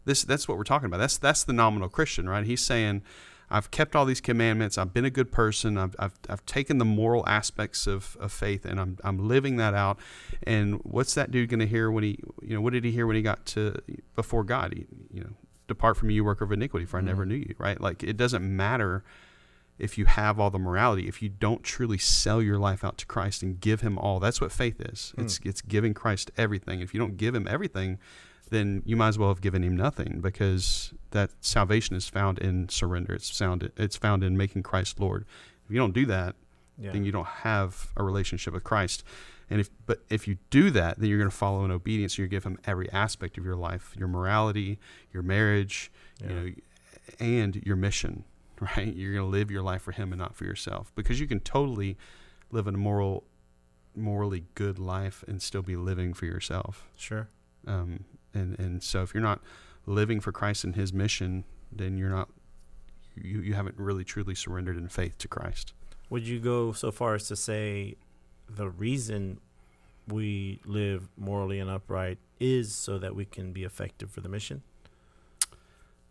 this 0.05 0.25
that's 0.25 0.49
what 0.49 0.57
we're 0.57 0.65
talking 0.65 0.87
about. 0.87 0.99
That's 0.99 1.19
that's 1.19 1.45
the 1.45 1.53
nominal 1.53 1.89
Christian, 1.89 2.29
right? 2.29 2.45
He's 2.45 2.63
saying 2.63 3.03
I've 3.51 3.71
kept 3.71 3.97
all 3.97 4.05
these 4.05 4.21
commandments. 4.21 4.77
I've 4.77 4.93
been 4.93 5.05
a 5.05 5.11
good 5.11 5.33
person. 5.33 5.79
I've, 5.79 5.97
I've, 5.99 6.19
I've 6.29 6.45
taken 6.47 6.79
the 6.79 6.85
moral 6.85 7.27
aspects 7.27 7.87
of, 7.87 8.17
of 8.21 8.33
faith 8.33 8.65
and 8.65 8.79
I'm, 8.79 8.99
I'm 9.03 9.29
living 9.29 9.57
that 9.57 9.75
out. 9.75 9.99
And 10.43 10.81
what's 10.85 11.15
that 11.15 11.31
dude 11.31 11.49
going 11.49 11.61
to 11.61 11.67
hear 11.67 11.91
when 11.91 12.05
he, 12.05 12.19
you 12.43 12.55
know, 12.55 12.61
what 12.61 12.73
did 12.73 12.85
he 12.85 12.91
hear 12.91 13.07
when 13.07 13.17
he 13.17 13.23
got 13.23 13.47
to 13.47 13.75
before 14.15 14.45
God? 14.45 14.75
He, 14.75 14.87
you 15.13 15.23
know, 15.23 15.31
depart 15.67 15.97
from 15.97 16.09
me, 16.09 16.15
you 16.15 16.25
worker 16.25 16.45
of 16.45 16.53
iniquity, 16.53 16.87
for 16.87 16.99
I 16.99 17.01
never 17.01 17.23
mm-hmm. 17.23 17.31
knew 17.31 17.37
you, 17.37 17.55
right? 17.59 17.81
Like 17.81 18.03
it 18.03 18.17
doesn't 18.17 18.45
matter 18.45 19.05
if 19.79 19.97
you 19.97 20.07
have 20.07 20.41
all 20.41 20.51
the 20.51 20.59
morality, 20.59 21.07
if 21.07 21.23
you 21.23 21.29
don't 21.29 21.63
truly 21.63 21.99
sell 21.99 22.43
your 22.43 22.59
life 22.59 22.85
out 22.85 22.99
to 22.99 23.07
Christ 23.07 23.43
and 23.43 23.61
give 23.61 23.81
him 23.81 23.97
all. 23.97 24.19
That's 24.19 24.41
what 24.41 24.51
faith 24.51 24.81
is. 24.81 25.15
It's, 25.17 25.39
mm. 25.39 25.47
it's 25.47 25.61
giving 25.61 25.95
Christ 25.95 26.31
everything. 26.37 26.81
If 26.81 26.93
you 26.93 27.01
don't 27.01 27.17
give 27.17 27.35
him 27.35 27.47
everything, 27.49 27.99
then 28.51 28.83
you 28.87 28.97
might 28.97 29.09
as 29.09 29.19
well 29.19 29.29
have 29.29 29.41
given 29.41 29.63
him 29.63 29.77
nothing 29.77 30.21
because 30.21 30.93
that 31.11 31.31
salvation 31.41 31.97
is 31.97 32.09
found 32.09 32.39
in 32.39 32.69
surrender. 32.69 33.15
It's 33.15 33.37
found 33.37 33.71
it's 33.77 33.97
found 33.97 34.23
in 34.25 34.37
making 34.37 34.63
Christ 34.63 34.99
Lord. 35.01 35.25
If 35.65 35.71
you 35.71 35.79
don't 35.79 35.95
do 35.95 36.07
that, 36.07 36.35
Yeah. 36.79 36.93
then 36.93 37.05
you 37.05 37.13
don't 37.13 37.27
have 37.27 37.89
a 37.97 38.03
relationship 38.05 38.55
with 38.55 38.65
Christ. 38.65 39.03
And 39.51 39.61
if 39.61 39.71
but 39.87 40.03
if 40.11 40.29
you 40.29 40.39
do 40.51 40.71
that, 40.71 40.99
then 40.99 41.09
you're 41.09 41.19
going 41.19 41.31
to 41.31 41.37
follow 41.37 41.65
in 41.65 41.71
obedience. 41.71 42.19
You 42.19 42.27
give 42.29 42.45
him 42.45 42.59
every 42.65 42.91
aspect 42.93 43.39
of 43.39 43.45
your 43.45 43.57
life, 43.57 43.95
your 43.99 44.09
morality, 44.09 44.79
your 45.13 45.23
marriage, 45.23 45.91
you 46.23 46.29
know, 46.29 46.51
and 47.21 47.57
your 47.65 47.77
mission. 47.77 48.25
Right? 48.61 48.93
You're 48.93 49.13
going 49.15 49.25
to 49.25 49.31
live 49.31 49.53
your 49.53 49.63
life 49.63 49.83
for 49.83 49.93
him 49.93 50.11
and 50.13 50.19
not 50.19 50.35
for 50.35 50.45
yourself 50.45 50.91
because 50.97 51.21
you 51.21 51.29
can 51.29 51.39
totally 51.39 51.97
live 52.51 52.67
a 52.67 52.73
moral, 52.73 53.23
morally 53.95 54.47
good 54.57 54.81
life 54.81 55.25
and 55.29 55.41
still 55.41 55.63
be 55.63 55.77
living 55.77 56.13
for 56.13 56.25
yourself. 56.27 56.89
Sure. 56.97 57.29
Um, 57.69 58.05
and 58.35 58.59
and 58.59 58.83
so 58.83 59.03
if 59.03 59.15
you're 59.15 59.23
not 59.23 59.41
living 59.87 60.21
for 60.21 60.33
Christ 60.33 60.65
and 60.65 60.75
His 60.75 60.93
mission, 60.93 61.45
then 61.73 61.97
you're 61.97 62.11
not 62.11 62.29
you 63.17 63.41
you 63.41 63.55
haven't 63.55 63.79
really 63.79 64.05
truly 64.05 64.35
surrendered 64.35 64.77
in 64.77 64.89
faith 64.89 65.19
to 65.19 65.29
Christ. 65.29 65.73
Would 66.11 66.27
you 66.27 66.39
go 66.41 66.73
so 66.73 66.91
far 66.91 67.15
as 67.15 67.29
to 67.29 67.37
say 67.37 67.97
the 68.49 68.69
reason 68.69 69.41
we 70.07 70.61
live 70.65 71.09
morally 71.17 71.61
and 71.61 71.69
upright 71.69 72.19
is 72.41 72.75
so 72.75 72.99
that 72.99 73.15
we 73.15 73.27
can 73.27 73.53
be 73.53 73.65
effective 73.65 74.11
for 74.11 74.21
the 74.21 74.29
mission? 74.29 74.63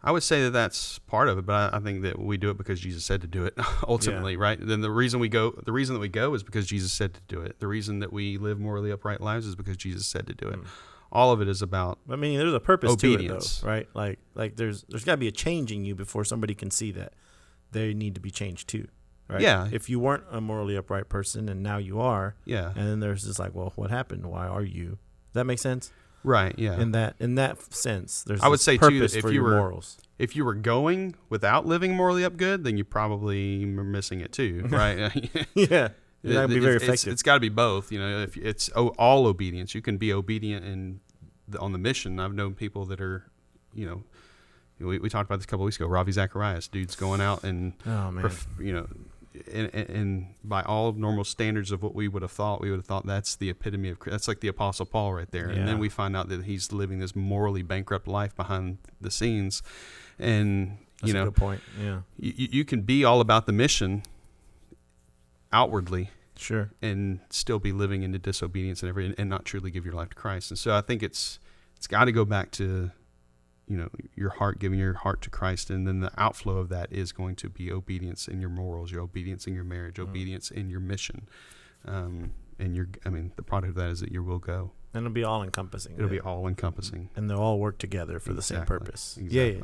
I 0.04 0.12
would 0.12 0.22
say 0.24 0.44
that 0.44 0.52
that's 0.52 1.00
part 1.00 1.28
of 1.28 1.40
it, 1.40 1.46
but 1.46 1.74
I, 1.74 1.78
I 1.78 1.80
think 1.80 2.04
that 2.04 2.20
we 2.20 2.38
do 2.38 2.52
it 2.52 2.58
because 2.58 2.80
Jesus 2.80 3.04
said 3.04 3.22
to 3.22 3.28
do 3.28 3.46
it. 3.46 3.56
Ultimately, 3.88 4.38
right? 4.38 4.58
Then 4.62 4.82
the 4.82 4.92
reason 4.92 5.20
we 5.20 5.28
go, 5.28 5.52
the 5.66 5.72
reason 5.72 5.96
that 5.96 6.00
we 6.00 6.08
go 6.08 6.34
is 6.36 6.44
because 6.44 6.68
Jesus 6.68 6.94
said 6.94 7.16
to 7.16 7.22
do 7.28 7.42
it. 7.42 7.60
The 7.60 7.68
reason 7.68 8.00
that 8.00 8.14
we 8.14 8.38
live 8.38 8.60
morally 8.60 8.92
upright 8.92 9.22
lives 9.22 9.48
is 9.48 9.56
because 9.56 9.76
Jesus 9.76 10.06
said 10.06 10.28
to 10.28 10.34
do 10.34 10.48
it. 10.48 10.60
Mm. 10.60 10.68
All 11.12 11.32
of 11.32 11.42
it 11.42 11.48
is 11.48 11.62
about 11.62 12.00
I 12.10 12.16
mean, 12.16 12.38
there's 12.38 12.54
a 12.54 12.60
purpose 12.60 12.92
Obedience. 12.92 13.60
to 13.60 13.60
it, 13.60 13.62
though, 13.66 13.70
right? 13.72 13.88
Like, 13.94 14.20
like 14.36 14.56
there's 14.58 14.84
there's 14.90 15.04
got 15.04 15.14
to 15.14 15.18
be 15.18 15.28
a 15.28 15.32
change 15.32 15.72
in 15.72 15.86
you 15.86 15.96
before 15.96 16.24
somebody 16.26 16.54
can 16.56 16.70
see 16.72 16.92
that 16.92 17.14
they 17.72 17.94
need 17.94 18.16
to 18.16 18.22
be 18.22 18.32
changed 18.32 18.68
too, 18.70 18.88
right? 19.30 19.42
Yeah. 19.42 19.68
If 19.72 19.90
you 19.90 20.00
weren't 20.00 20.24
a 20.32 20.42
morally 20.42 20.76
upright 20.76 21.10
person 21.10 21.50
and 21.50 21.62
now 21.64 21.78
you 21.78 22.00
are, 22.02 22.36
yeah, 22.46 22.68
and 22.76 22.88
then 22.88 23.00
there's 23.00 23.24
just 23.24 23.40
like, 23.40 23.54
well, 23.56 23.72
what 23.76 23.90
happened? 23.90 24.26
Why 24.26 24.48
are 24.48 24.64
you? 24.64 24.98
Does 25.32 25.34
that 25.34 25.46
make 25.46 25.60
sense? 25.60 25.92
right, 26.24 26.54
yeah. 26.58 26.78
In 26.80 26.92
that 26.92 27.16
in 27.20 27.36
that 27.36 27.74
sense, 27.74 28.24
there's 28.24 28.42
I 28.42 28.48
would 28.50 28.60
say, 28.60 28.78
too, 28.78 29.00
that 29.00 29.16
if 29.16 29.24
you 29.26 29.32
your 29.32 29.44
were- 29.44 29.58
morals. 29.58 29.98
if 30.20 30.36
you 30.36 30.44
were 30.44 30.56
going 30.56 31.16
without 31.30 31.66
living 31.66 31.96
morally 31.96 32.26
up 32.26 32.36
good, 32.36 32.64
then 32.66 32.76
you 32.78 32.84
probably 32.84 33.64
are 33.64 33.84
missing 33.84 34.20
it 34.20 34.34
too, 34.34 34.66
right? 34.70 35.30
yeah, 35.56 35.90
you're 36.28 36.42
not 36.42 36.48
gonna 36.48 36.54
be 36.56 36.60
very 36.60 36.76
It's- 36.76 36.84
it's- 36.84 37.00
effective. 37.00 37.14
it's 37.14 37.24
got 37.24 37.34
to 37.36 37.40
be 37.40 37.50
both. 37.50 37.92
You 37.92 38.00
know, 38.00 38.22
if 38.22 38.38
it's 38.38 38.70
oh, 38.76 38.90
all 38.98 39.26
obedience, 39.28 39.74
you 39.76 39.82
can 39.82 39.98
be 39.98 40.12
obedient 40.14 40.66
in 40.66 41.00
the, 41.48 41.60
on 41.60 41.72
the 41.72 41.78
mission. 41.78 42.20
I've 42.20 42.34
known 42.34 42.54
people 42.56 42.86
that 42.86 43.00
are, 43.02 43.24
you 43.74 43.86
know, 43.88 44.04
we, 44.80 45.00
we 45.00 45.10
talked 45.10 45.28
about 45.30 45.38
this 45.38 45.46
a 45.46 45.48
couple 45.48 45.66
weeks 45.66 45.78
ago. 45.78 45.88
Ravi 45.88 46.12
Zacharias, 46.12 46.68
dude's 46.68 46.96
going 46.96 47.22
out 47.22 47.44
and, 47.44 47.74
oh 47.86 48.12
perf- 48.14 48.46
you 48.60 48.74
know, 48.74 48.88
and, 49.54 49.70
and, 49.74 49.90
and 49.90 50.28
by 50.44 50.62
all 50.64 50.92
normal 50.94 51.24
standards 51.24 51.72
of 51.72 51.82
what 51.84 51.94
we 51.96 52.08
would 52.08 52.22
have 52.24 52.32
thought, 52.32 52.60
we 52.62 52.70
would 52.72 52.78
have 52.78 52.86
thought 52.86 53.06
that's 53.06 53.36
the 53.36 53.50
epitome 53.50 53.90
of 53.90 53.98
that's 54.06 54.28
like 54.28 54.40
the 54.40 54.48
Apostle 54.48 54.86
Paul 54.86 55.14
right 55.14 55.30
there. 55.32 55.48
And 55.50 55.68
then 55.68 55.78
we 55.80 55.90
find 55.90 56.16
out 56.18 56.28
that 56.30 56.46
he's 56.46 56.72
living 56.72 57.00
this 57.00 57.16
morally 57.16 57.62
bankrupt 57.62 58.08
life 58.08 58.36
behind 58.36 58.78
the 59.00 59.12
scenes, 59.12 59.62
and 60.18 60.78
that's 61.02 61.14
you 61.14 61.16
a 61.16 61.20
know, 61.20 61.26
good 61.26 61.36
point. 61.36 61.62
Yeah, 61.80 62.02
you, 62.20 62.48
you 62.52 62.66
can 62.66 62.82
be 62.82 63.04
all 63.06 63.22
about 63.22 63.46
the 63.46 63.52
mission 63.52 64.02
outwardly 65.52 66.10
sure. 66.38 66.72
and 66.82 67.20
still 67.30 67.60
be 67.60 67.72
living 67.72 68.04
into 68.04 68.20
disobedience 68.20 68.82
and 68.82 68.90
every 68.90 69.14
and 69.18 69.30
not 69.30 69.46
truly 69.46 69.72
give 69.72 69.86
your 69.86 69.94
life 69.96 70.10
to 70.10 70.16
Christ. 70.16 70.52
And 70.52 70.58
so 70.58 70.76
I 70.76 70.82
think 70.82 71.04
it's 71.04 71.40
it's 71.76 71.88
got 71.88 72.06
to 72.06 72.12
go 72.12 72.26
back 72.26 72.52
to 72.52 72.92
you 73.68 73.78
know 73.78 73.90
your 74.16 74.30
heart 74.32 74.60
giving 74.60 74.80
your 74.80 74.94
heart 74.94 75.22
to 75.24 75.30
Christ 75.30 75.70
and 75.70 75.86
then 75.88 76.00
the 76.00 76.12
outflow 76.18 76.58
of 76.58 76.70
that 76.70 76.92
is 76.92 77.12
going 77.12 77.36
to 77.38 77.50
be 77.50 77.72
obedience 77.72 78.28
in 78.28 78.40
your 78.40 78.50
morals, 78.50 78.92
your 78.92 79.02
obedience 79.02 79.46
in 79.48 79.54
your 79.54 79.64
marriage, 79.66 79.96
Mm. 79.98 80.04
obedience 80.10 80.50
in 80.52 80.70
your 80.70 80.80
mission. 80.80 81.28
Um, 81.86 82.32
and 82.60 82.76
your 82.76 82.88
I 83.06 83.10
mean 83.10 83.34
the 83.36 83.44
product 83.44 83.72
of 83.72 83.76
that 83.76 83.90
is 83.90 84.00
that 84.00 84.12
your 84.12 84.24
will 84.24 84.40
go. 84.40 84.72
And 84.94 85.06
it'll 85.06 85.14
be 85.14 85.24
all 85.24 85.44
encompassing. 85.44 85.94
It'll 85.96 86.10
be 86.10 86.20
all 86.22 86.48
encompassing. 86.48 87.10
and 87.16 87.30
they'll 87.30 87.38
all 87.40 87.60
work 87.60 87.78
together 87.78 88.20
for 88.20 88.34
the 88.34 88.42
same 88.42 88.64
purpose. 88.66 89.16
Exactly. 89.18 89.38
Yeah, 89.38 89.56
yeah. 89.58 89.62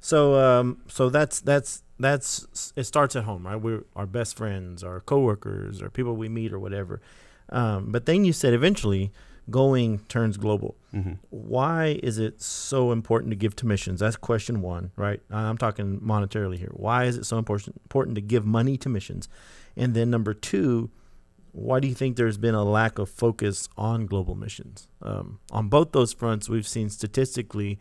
So, 0.00 0.34
um, 0.40 0.82
so 0.88 1.08
that's 1.08 1.40
that's 1.40 1.82
that's 1.98 2.72
it 2.76 2.84
starts 2.84 3.16
at 3.16 3.24
home, 3.24 3.46
right? 3.46 3.56
We're 3.56 3.84
our 3.94 4.06
best 4.06 4.36
friends, 4.36 4.84
our 4.84 5.00
coworkers, 5.00 5.82
or 5.82 5.90
people 5.90 6.14
we 6.16 6.28
meet, 6.28 6.52
or 6.52 6.58
whatever. 6.58 7.00
Um, 7.48 7.92
but 7.92 8.06
then 8.06 8.24
you 8.24 8.32
said 8.32 8.54
eventually, 8.54 9.12
going 9.50 10.00
turns 10.08 10.36
global. 10.36 10.76
hmm 10.90 11.12
Why 11.30 11.98
is 12.02 12.18
it 12.18 12.42
so 12.42 12.92
important 12.92 13.30
to 13.30 13.36
give 13.36 13.54
to 13.56 13.66
missions? 13.66 14.00
That's 14.00 14.16
question 14.16 14.60
one, 14.62 14.90
right? 14.96 15.20
I'm 15.30 15.58
talking 15.58 16.00
monetarily 16.00 16.58
here. 16.58 16.72
Why 16.72 17.04
is 17.04 17.16
it 17.16 17.24
so 17.24 17.38
important 17.38 17.76
important 17.84 18.16
to 18.16 18.20
give 18.20 18.44
money 18.44 18.76
to 18.78 18.88
missions? 18.88 19.28
And 19.76 19.94
then 19.94 20.10
number 20.10 20.34
two, 20.34 20.90
why 21.52 21.80
do 21.80 21.88
you 21.88 21.94
think 21.94 22.16
there's 22.16 22.36
been 22.36 22.54
a 22.54 22.64
lack 22.64 22.98
of 22.98 23.08
focus 23.08 23.68
on 23.78 24.06
global 24.06 24.34
missions? 24.34 24.88
Um, 25.00 25.38
on 25.50 25.68
both 25.68 25.92
those 25.92 26.12
fronts, 26.12 26.48
we've 26.48 26.68
seen 26.68 26.90
statistically 26.90 27.78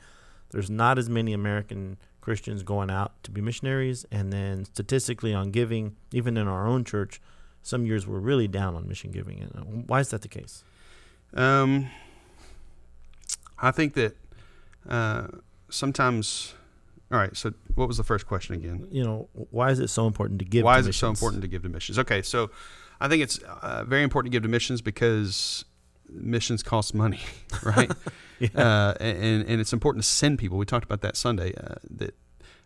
there's 0.52 0.70
not 0.70 0.98
as 0.98 1.10
many 1.10 1.34
American 1.34 1.98
Christians 2.26 2.64
going 2.64 2.90
out 2.90 3.12
to 3.22 3.30
be 3.30 3.40
missionaries, 3.40 4.04
and 4.12 4.34
then 4.34 4.66
statistically 4.66 5.32
on 5.32 5.52
giving, 5.52 5.96
even 6.12 6.38
in 6.38 6.48
our 6.48 6.66
own 6.66 6.84
church, 6.84 7.22
some 7.62 7.86
years 7.86 8.08
we're 8.08 8.18
really 8.18 8.48
down 8.48 8.74
on 8.74 8.88
mission 8.88 9.12
giving. 9.12 9.42
And 9.42 9.56
uh, 9.56 9.62
why 9.86 10.00
is 10.00 10.10
that 10.10 10.24
the 10.24 10.28
case? 10.28 10.64
Um, 11.36 11.88
I 13.60 13.70
think 13.70 13.94
that 13.94 14.18
uh, 14.90 15.28
sometimes. 15.70 16.56
All 17.12 17.20
right. 17.20 17.38
So, 17.38 17.54
what 17.76 17.88
was 17.88 17.98
the 17.98 18.04
first 18.04 18.26
question 18.26 18.56
again? 18.56 18.88
You 18.90 19.04
know, 19.04 19.30
why 19.52 19.70
is 19.70 19.78
it 19.78 19.90
so 19.90 20.08
important 20.08 20.40
to 20.40 20.46
give? 20.46 20.64
Why 20.64 20.78
to 20.78 20.80
is 20.80 20.88
it 20.88 20.94
so 20.94 21.10
missions? 21.10 21.22
important 21.22 21.42
to 21.44 21.48
give 21.48 21.62
to 21.62 21.70
missions? 21.70 22.00
Okay, 22.00 22.24
so 22.24 22.50
I 23.00 23.08
think 23.08 23.22
it's 23.22 23.38
uh, 23.38 23.84
very 23.84 24.02
important 24.02 24.32
to 24.32 24.36
give 24.36 24.42
to 24.42 24.50
missions 24.50 24.82
because 24.82 25.64
missions 26.10 26.64
cost 26.64 26.94
money, 26.94 27.22
right? 27.64 27.92
Yeah. 28.38 28.50
uh, 28.56 28.94
and 29.00 29.48
and 29.48 29.62
it's 29.62 29.72
important 29.72 30.04
to 30.04 30.10
send 30.10 30.40
people. 30.40 30.58
We 30.58 30.66
talked 30.66 30.84
about 30.84 31.00
that 31.00 31.16
Sunday 31.16 31.54
uh, 31.56 31.76
that 31.90 32.16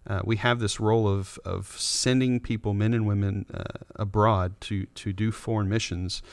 uh, 0.08 0.22
we 0.24 0.38
have 0.38 0.60
this 0.60 0.80
role 0.80 1.08
of 1.08 1.38
of 1.46 1.68
sending 1.78 2.40
people, 2.40 2.74
men 2.74 2.94
and 2.94 3.06
women, 3.06 3.46
uh, 3.54 3.64
abroad 3.96 4.60
to 4.62 4.88
to 4.88 5.14
do 5.14 5.32
foreign 5.32 5.70
missions, 5.70 6.24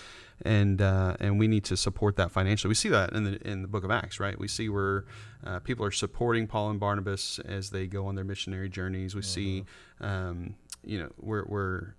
and 0.42 0.81
uh, 0.81 1.16
and 1.21 1.38
we 1.38 1.49
need 1.49 1.64
to 1.64 1.77
support 1.77 2.16
that 2.16 2.31
financially. 2.31 2.71
We 2.71 2.75
see 2.75 2.88
that 2.88 3.12
in 3.12 3.25
the 3.25 3.47
in 3.47 3.62
the 3.62 3.69
Book 3.69 3.85
of 3.85 3.90
Acts, 3.90 4.21
right? 4.21 4.38
We 4.38 4.49
see 4.49 4.71
where 4.71 5.05
uh, 5.45 5.61
people 5.61 5.85
are 5.85 5.90
supporting 5.90 6.47
Paul 6.47 6.71
and 6.71 6.81
Barnabas 6.81 7.38
as 7.40 7.71
they 7.71 7.87
go 7.87 8.07
on 8.07 8.14
their 8.14 8.25
missionary 8.25 8.69
journeys. 8.69 9.14
We 9.14 9.23
see, 9.23 9.64
um, 10.01 10.55
you 10.83 10.99
know, 10.99 11.11
where 11.16 11.42
where 11.42 11.95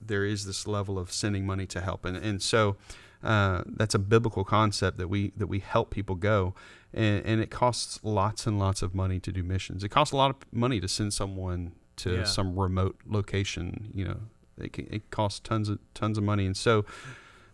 there 0.00 0.24
is 0.24 0.44
this 0.44 0.66
level 0.66 0.98
of 0.98 1.12
sending 1.12 1.46
money 1.46 1.66
to 1.68 1.80
help, 1.80 2.04
and 2.04 2.16
and 2.16 2.42
so. 2.42 2.76
Uh, 3.22 3.62
that's 3.66 3.94
a 3.94 3.98
biblical 3.98 4.44
concept 4.44 4.98
that 4.98 5.08
we 5.08 5.32
that 5.36 5.46
we 5.46 5.60
help 5.60 5.90
people 5.90 6.14
go, 6.16 6.54
and, 6.92 7.24
and 7.24 7.40
it 7.40 7.50
costs 7.50 8.00
lots 8.02 8.46
and 8.46 8.58
lots 8.58 8.82
of 8.82 8.94
money 8.94 9.20
to 9.20 9.30
do 9.32 9.42
missions. 9.42 9.84
It 9.84 9.90
costs 9.90 10.12
a 10.12 10.16
lot 10.16 10.30
of 10.30 10.36
money 10.52 10.80
to 10.80 10.88
send 10.88 11.14
someone 11.14 11.72
to 11.96 12.10
Yeah. 12.16 12.24
some 12.24 12.58
remote 12.58 12.96
location. 13.06 13.90
You 13.94 14.04
know, 14.06 14.20
it, 14.58 14.72
can, 14.72 14.88
it 14.90 15.10
costs 15.10 15.38
tons 15.40 15.68
of 15.68 15.78
tons 15.94 16.18
of 16.18 16.24
money, 16.24 16.46
and 16.46 16.56
so 16.56 16.84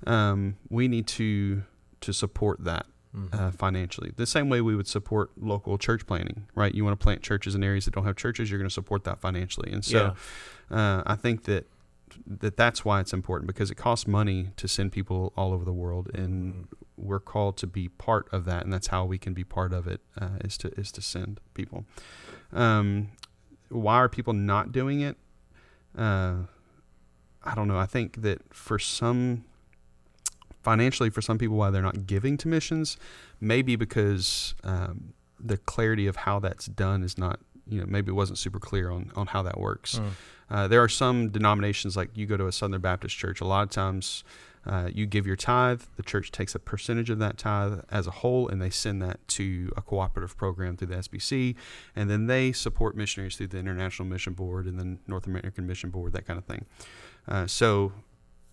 um, 0.07 0.57
we 0.70 0.88
need 0.88 1.07
to 1.09 1.62
to 2.00 2.12
support 2.12 2.62
that 2.64 2.87
uh, 3.33 3.50
financially. 3.50 4.12
The 4.16 4.26
same 4.26 4.48
way 4.48 4.61
we 4.61 4.76
would 4.76 4.87
support 4.87 5.31
local 5.37 5.76
church 5.76 6.07
planting, 6.07 6.46
right? 6.54 6.72
You 6.74 6.85
want 6.85 6.98
to 6.98 7.02
plant 7.02 7.22
churches 7.22 7.54
in 7.54 7.64
areas 7.64 7.85
that 7.87 7.94
don't 7.94 8.04
have 8.04 8.14
churches, 8.16 8.48
you're 8.50 8.59
going 8.61 8.68
to 8.68 8.72
support 8.74 9.02
that 9.04 9.18
financially. 9.20 9.72
And 9.72 9.85
so 9.85 10.14
uh, 10.70 11.02
I 11.04 11.16
think 11.16 11.44
that 11.44 11.66
that 12.27 12.57
that's 12.57 12.85
why 12.85 13.01
it's 13.01 13.12
important 13.12 13.47
because 13.47 13.71
it 13.71 13.77
costs 13.77 14.07
money 14.07 14.51
to 14.57 14.66
send 14.68 14.92
people 14.92 15.33
all 15.37 15.53
over 15.53 15.64
the 15.64 15.73
world 15.73 16.11
and 16.14 16.55
Mhm. 16.55 16.66
we're 16.97 17.21
called 17.21 17.57
to 17.59 17.66
be 17.66 17.88
part 17.88 18.29
of 18.33 18.44
that 18.44 18.64
and 18.64 18.73
that's 18.73 18.88
how 18.88 19.05
we 19.05 19.18
can 19.18 19.35
be 19.35 19.44
part 19.44 19.73
of 19.73 19.87
it 19.87 20.01
uh, 20.21 20.38
is 20.44 20.57
to 20.59 20.68
is 20.81 20.90
to 20.92 21.01
send 21.03 21.40
people. 21.55 21.85
Um, 22.53 23.09
why 23.68 23.97
are 23.97 24.09
people 24.09 24.33
not 24.33 24.73
doing 24.73 25.01
it? 25.01 25.16
Uh, 25.97 26.44
i 27.44 27.55
don't 27.55 27.68
know. 27.68 27.79
I 27.79 27.87
think 27.87 28.23
that 28.23 28.53
for 28.53 28.79
some 28.79 29.44
financially 30.62 31.09
for 31.11 31.23
some 31.23 31.38
people 31.38 31.57
why 31.57 31.71
they're 31.71 31.83
not 31.83 32.07
giving 32.07 32.37
to 32.37 32.49
missions 32.49 32.97
maybe 33.40 33.77
because 33.77 34.55
um, 34.64 35.14
the 35.38 35.57
clarity 35.57 36.07
of 36.07 36.16
how 36.16 36.38
that's 36.40 36.66
done 36.66 37.03
is 37.03 37.16
not 37.16 37.38
you 37.68 37.81
know 37.81 37.87
maybe 37.87 38.11
it 38.11 38.14
wasn't 38.14 38.38
super 38.38 38.59
clear 38.59 38.90
on 38.90 39.11
on 39.16 39.26
how 39.28 39.42
that 39.42 39.59
works 39.59 39.98
Mm. 39.98 40.11
uh, 40.50 40.68
there 40.68 40.83
are 40.83 40.88
some 40.88 41.28
denominations 41.31 41.96
like 41.96 42.11
you 42.16 42.26
go 42.26 42.37
to 42.37 42.46
a 42.46 42.52
Southern 42.52 42.81
Baptist 42.81 43.16
church. 43.16 43.40
A 43.40 43.44
lot 43.44 43.62
of 43.64 43.70
times, 43.70 44.24
uh, 44.66 44.88
you 44.92 45.07
give 45.07 45.26
your 45.26 45.37
tithe. 45.37 45.83
The 45.96 46.02
church 46.02 46.31
takes 46.33 46.54
a 46.54 46.59
percentage 46.59 47.11
of 47.11 47.18
that 47.18 47.37
tithe 47.38 47.81
as 47.90 48.07
a 48.07 48.11
whole, 48.11 48.48
and 48.48 48.61
they 48.61 48.70
send 48.70 49.00
that 49.02 49.18
to 49.28 49.70
a 49.76 49.83
cooperative 49.83 50.37
program 50.37 50.76
through 50.76 50.88
the 50.88 50.96
SBC, 50.96 51.54
and 51.94 52.09
then 52.11 52.26
they 52.26 52.52
support 52.52 52.96
missionaries 52.96 53.37
through 53.37 53.48
the 53.48 53.59
International 53.59 54.07
Mission 54.09 54.33
Board 54.35 54.66
and 54.66 54.78
then 54.78 54.98
North 55.07 55.26
American 55.26 55.66
Mission 55.66 55.90
Board, 55.90 56.12
that 56.12 56.26
kind 56.26 56.38
of 56.38 56.44
thing. 56.46 56.64
Uh, 57.26 57.46
so, 57.46 57.92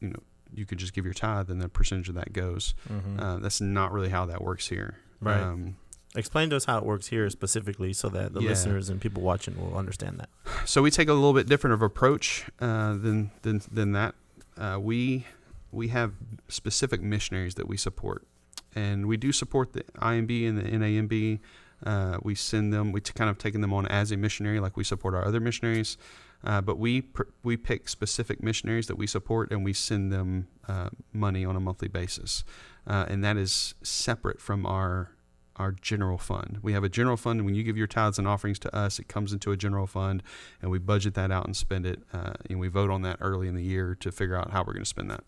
you 0.02 0.10
know, 0.10 0.20
you 0.54 0.66
could 0.66 0.78
just 0.78 0.94
give 0.94 1.06
your 1.06 1.14
tithe, 1.14 1.50
and 1.50 1.62
the 1.62 1.70
percentage 1.70 2.10
of 2.10 2.16
that 2.16 2.32
goes. 2.34 2.76
Mhm. 2.90 3.20
Uh, 3.20 3.38
that's 3.40 3.60
not 3.62 3.92
really 3.92 4.10
how 4.10 4.26
that 4.26 4.42
works 4.42 4.68
here. 4.68 4.96
Right. 5.22 5.42
Um, 5.42 5.78
Explain 6.16 6.50
to 6.52 6.56
us 6.56 6.66
how 6.66 6.78
it 6.78 6.86
works 6.86 7.08
here 7.08 7.30
specifically, 7.30 7.94
so 7.94 8.10
that 8.10 8.34
the 8.34 8.42
Yeah. 8.42 8.50
listeners 8.50 8.90
and 8.90 9.00
people 9.02 9.22
watching 9.22 9.56
will 9.58 9.78
understand 9.78 10.20
that. 10.20 10.30
so 10.68 10.82
we 10.82 10.92
take 10.92 11.08
a 11.10 11.14
little 11.14 11.34
bit 11.34 11.48
different 11.48 11.74
of 11.74 11.82
approach 11.82 12.46
uh, 12.60 12.94
than 12.96 13.32
than 13.42 13.62
than 13.72 13.92
that. 13.94 14.16
Uh, 14.58 14.78
we 14.82 15.26
we 15.72 15.90
have 15.90 16.14
specific 16.48 17.02
missionaries 17.02 17.56
that 17.56 17.68
we 17.68 17.76
support, 17.78 18.26
and 18.74 19.08
we 19.08 19.18
do 19.18 19.32
support 19.32 19.74
the 19.74 19.84
IMB 20.02 20.48
and 20.48 20.58
the 20.58 20.64
NAMB. 20.64 21.40
Uh, 21.86 22.18
we 22.24 22.34
send 22.36 22.72
them. 22.72 22.92
We 22.94 23.02
t- 23.02 23.12
kind 23.14 23.30
of 23.30 23.38
taken 23.38 23.60
them 23.62 23.74
on 23.74 23.86
as 23.88 24.12
a 24.12 24.18
missionary, 24.18 24.60
like 24.62 24.78
we 24.78 24.84
support 24.86 25.14
our 25.14 25.26
other 25.26 25.40
missionaries. 25.42 25.98
Uh, 26.44 26.62
but 26.62 26.78
we 26.78 27.02
pr- 27.02 27.24
we 27.44 27.58
pick 27.58 27.90
specific 27.90 28.42
missionaries 28.42 28.88
that 28.88 28.98
we 28.98 29.08
support, 29.08 29.52
and 29.52 29.64
we 29.66 29.74
send 29.74 30.12
them 30.14 30.48
uh, 30.68 30.90
money 31.12 31.44
on 31.44 31.56
a 31.56 31.60
monthly 31.60 31.88
basis, 31.90 32.44
uh, 32.88 33.06
and 33.10 33.24
that 33.24 33.36
is 33.36 33.74
separate 33.84 34.40
from 34.40 34.66
our 34.66 35.10
our 35.58 35.72
general 35.72 36.18
fund. 36.18 36.60
We 36.62 36.74
have 36.74 36.84
a 36.84 36.90
general 36.90 37.18
fund, 37.18 37.40
and 37.40 37.46
when 37.46 37.56
you 37.56 37.64
give 37.64 37.78
your 37.78 37.88
tithes 37.88 38.20
and 38.20 38.28
offerings 38.28 38.60
to 38.60 38.76
us, 38.76 39.00
it 39.00 39.08
comes 39.08 39.32
into 39.34 39.52
a 39.52 39.58
general 39.58 39.88
fund, 39.88 40.22
and 40.62 40.70
we 40.72 40.80
budget 40.80 41.14
that 41.16 41.32
out 41.32 41.46
and 41.46 41.56
spend 41.56 41.86
it, 41.86 42.00
uh, 42.14 42.34
and 42.50 42.60
we 42.60 42.68
vote 42.68 42.90
on 42.90 43.02
that 43.04 43.18
early 43.22 43.48
in 43.48 43.56
the 43.56 43.64
year 43.64 43.96
to 44.02 44.12
figure 44.12 44.36
out 44.36 44.52
how 44.52 44.62
we're 44.62 44.74
going 44.74 44.84
to 44.84 44.90
spend 44.90 45.10
that. 45.12 45.24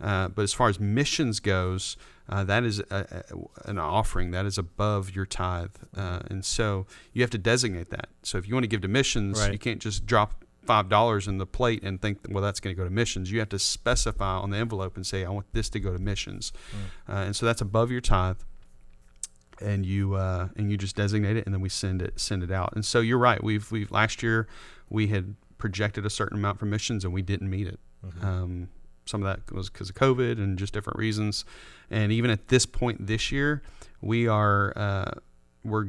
Uh, 0.00 0.28
but 0.28 0.42
as 0.42 0.52
far 0.52 0.68
as 0.68 0.80
missions 0.80 1.38
goes, 1.40 1.96
uh, 2.28 2.42
that 2.44 2.64
is 2.64 2.80
a, 2.80 3.24
a, 3.30 3.68
an 3.70 3.78
offering 3.78 4.32
that 4.32 4.44
is 4.44 4.58
above 4.58 5.14
your 5.14 5.26
tithe, 5.26 5.70
uh, 5.96 6.20
and 6.30 6.44
so 6.44 6.86
you 7.12 7.22
have 7.22 7.30
to 7.30 7.38
designate 7.38 7.90
that. 7.90 8.08
So 8.22 8.38
if 8.38 8.48
you 8.48 8.54
want 8.54 8.64
to 8.64 8.68
give 8.68 8.80
to 8.82 8.88
missions, 8.88 9.40
Right. 9.40 9.52
you 9.52 9.58
can't 9.58 9.80
just 9.80 10.04
drop 10.06 10.44
five 10.64 10.88
dollars 10.88 11.28
in 11.28 11.36
the 11.38 11.46
plate 11.46 11.82
and 11.82 12.00
think, 12.00 12.18
well, 12.28 12.42
that's 12.42 12.58
going 12.58 12.74
to 12.74 12.78
go 12.78 12.84
to 12.84 12.90
missions. 12.90 13.30
You 13.30 13.38
have 13.40 13.50
to 13.50 13.58
specify 13.58 14.36
on 14.38 14.50
the 14.50 14.56
envelope 14.56 14.96
and 14.96 15.06
say, 15.06 15.24
I 15.24 15.30
want 15.30 15.46
this 15.52 15.68
to 15.70 15.80
go 15.80 15.92
to 15.92 15.98
missions, 15.98 16.52
uh, 17.08 17.12
and 17.26 17.36
so 17.36 17.44
that's 17.46 17.60
above 17.60 17.90
your 17.90 18.00
tithe 18.00 18.38
and 19.60 19.84
you 19.86 20.14
uh, 20.14 20.48
and 20.56 20.70
you 20.70 20.76
just 20.76 20.96
designate 20.96 21.36
it, 21.36 21.44
and 21.46 21.54
then 21.54 21.60
we 21.60 21.68
send 21.68 22.02
it 22.02 22.18
send 22.18 22.42
it 22.42 22.50
out. 22.50 22.72
And 22.74 22.84
so 22.84 23.00
you're 23.00 23.18
right. 23.18 23.42
We've 23.42 23.70
we've 23.70 23.90
last 23.90 24.22
year 24.22 24.46
we 24.90 25.08
had 25.08 25.34
projected 25.58 26.04
a 26.04 26.10
certain 26.10 26.36
amount 26.38 26.58
for 26.58 26.66
missions, 26.66 27.04
and 27.04 27.12
we 27.14 27.22
didn't 27.22 27.48
meet 27.50 27.66
it. 27.66 27.78
Mhm. 28.04 28.24
Um, 28.24 28.68
some 29.06 29.22
of 29.22 29.26
that 29.26 29.54
was 29.54 29.68
because 29.70 29.90
of 29.90 29.96
COVID 29.96 30.38
and 30.38 30.58
just 30.58 30.72
different 30.72 30.98
reasons. 30.98 31.44
And 31.90 32.10
even 32.12 32.30
at 32.30 32.48
this 32.48 32.64
point 32.66 33.06
this 33.06 33.30
year, 33.30 33.62
we 34.00 34.26
are 34.26 34.72
uh, 34.76 35.10
we're 35.62 35.88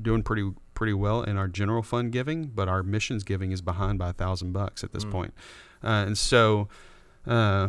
doing 0.00 0.22
pretty 0.22 0.50
pretty 0.74 0.92
well 0.94 1.22
in 1.22 1.36
our 1.36 1.48
general 1.48 1.82
fund 1.82 2.12
giving, 2.12 2.46
but 2.46 2.68
our 2.68 2.82
missions 2.82 3.24
giving 3.24 3.52
is 3.52 3.60
behind 3.60 3.98
by 3.98 4.10
a 4.10 4.12
thousand 4.12 4.52
bucks 4.52 4.82
at 4.82 4.92
this 4.92 5.04
Mm. 5.04 5.10
point. 5.10 5.34
Uh, 5.84 6.04
and 6.06 6.16
so, 6.18 6.68
uh, 7.26 7.68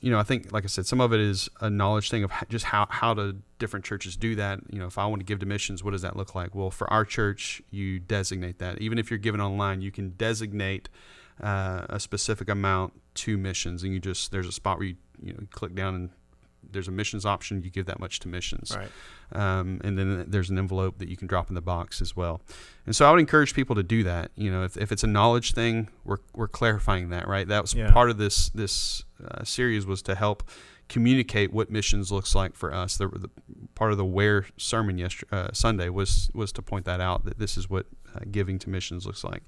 you 0.00 0.10
know, 0.10 0.18
I 0.18 0.22
think, 0.22 0.52
like 0.52 0.64
I 0.64 0.66
said, 0.68 0.86
some 0.86 1.00
of 1.00 1.12
it 1.12 1.20
is 1.20 1.48
a 1.60 1.68
knowledge 1.68 2.10
thing 2.10 2.24
of 2.24 2.30
just 2.48 2.66
how 2.66 2.86
how 2.90 3.12
do 3.14 3.36
different 3.58 3.84
churches 3.84 4.16
do 4.16 4.34
that. 4.36 4.60
You 4.70 4.78
know, 4.78 4.86
if 4.86 4.96
I 4.98 5.06
want 5.06 5.20
to 5.20 5.24
give 5.24 5.40
to 5.40 5.46
missions, 5.46 5.82
what 5.84 5.90
does 5.92 6.02
that 6.02 6.16
look 6.16 6.34
like? 6.34 6.54
Well, 6.54 6.70
for 6.70 6.90
our 6.92 7.04
church, 7.04 7.60
you 7.70 7.98
designate 8.00 8.58
that. 8.60 8.80
Even 8.80 8.98
if 8.98 9.10
you're 9.10 9.18
giving 9.18 9.40
online, 9.40 9.82
you 9.82 9.90
can 9.90 10.10
designate 10.10 10.88
uh, 11.42 11.84
a 11.88 12.00
specific 12.00 12.48
amount 12.48 12.94
to 13.16 13.36
missions, 13.36 13.82
and 13.82 13.92
you 13.92 14.00
just 14.00 14.30
there's 14.32 14.46
a 14.46 14.52
spot 14.52 14.78
where 14.78 14.88
you 14.88 14.96
you 15.22 15.32
know 15.32 15.40
click 15.50 15.74
down 15.74 15.94
and 15.94 16.10
there's 16.72 16.88
a 16.88 16.92
missions 16.92 17.26
option. 17.26 17.62
You 17.62 17.70
give 17.70 17.86
that 17.86 18.00
much 18.00 18.20
to 18.20 18.28
missions 18.28 18.74
Right. 18.76 18.90
um, 19.32 19.80
and 19.84 19.98
then 19.98 20.24
there's 20.28 20.48
an 20.50 20.58
envelope 20.58 20.98
that 20.98 21.08
you 21.08 21.16
can 21.16 21.28
drop 21.28 21.48
in 21.50 21.54
the 21.54 21.60
box 21.60 22.00
as 22.00 22.16
well. 22.16 22.40
And 22.86 22.96
so 22.96 23.06
I 23.06 23.10
would 23.10 23.20
encourage 23.20 23.54
people 23.54 23.76
to 23.76 23.82
do 23.82 24.02
that. 24.04 24.30
You 24.34 24.50
know, 24.50 24.64
if, 24.64 24.76
if 24.78 24.90
it's 24.90 25.04
a 25.04 25.06
knowledge 25.06 25.52
thing, 25.52 25.88
we're, 26.04 26.16
we're 26.34 26.48
clarifying 26.48 27.10
that, 27.10 27.28
right? 27.28 27.46
That 27.46 27.62
was 27.62 27.74
Yeah. 27.74 27.92
part 27.92 28.08
of 28.10 28.16
this 28.16 28.48
this 28.48 29.04
uh, 29.22 29.44
series 29.44 29.84
was 29.86 30.02
to 30.02 30.14
help 30.14 30.42
communicate 30.88 31.52
what 31.52 31.70
missions 31.70 32.12
looks 32.12 32.34
like 32.34 32.54
for 32.54 32.72
us. 32.74 32.96
The, 32.96 33.08
the 33.08 33.30
part 33.74 33.90
of 33.92 33.98
the 33.98 34.04
where 34.04 34.46
sermon 34.56 34.98
yesterday 34.98 35.36
uh, 35.36 35.48
Sunday 35.52 35.88
was 35.88 36.30
was 36.34 36.52
to 36.52 36.62
point 36.62 36.84
that 36.86 37.00
out 37.00 37.24
that 37.24 37.38
this 37.38 37.56
is 37.56 37.68
what 37.70 37.86
uh, 38.14 38.20
giving 38.30 38.58
to 38.60 38.70
missions 38.70 39.06
looks 39.06 39.24
like. 39.24 39.42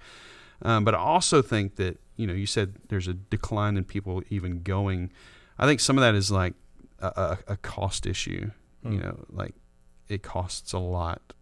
Um, 0.62 0.84
but 0.84 0.94
I 0.94 0.98
also 0.98 1.42
think 1.42 1.76
that 1.76 1.98
you 2.16 2.26
know 2.26 2.32
you 2.32 2.46
said 2.46 2.74
there's 2.88 3.08
a 3.08 3.14
decline 3.14 3.76
in 3.76 3.84
people 3.84 4.22
even 4.30 4.62
going. 4.62 5.10
I 5.58 5.66
think 5.66 5.80
some 5.80 5.98
of 5.98 6.02
that 6.02 6.14
is 6.14 6.30
like 6.30 6.54
a, 7.00 7.06
a, 7.06 7.38
a 7.52 7.56
cost 7.58 8.06
issue. 8.06 8.50
You 8.84 8.90
Mm. 8.90 9.02
know, 9.02 9.24
like 9.30 9.54
it 10.08 10.22
costs 10.22 10.72
a 10.72 10.78
lot 10.78 11.32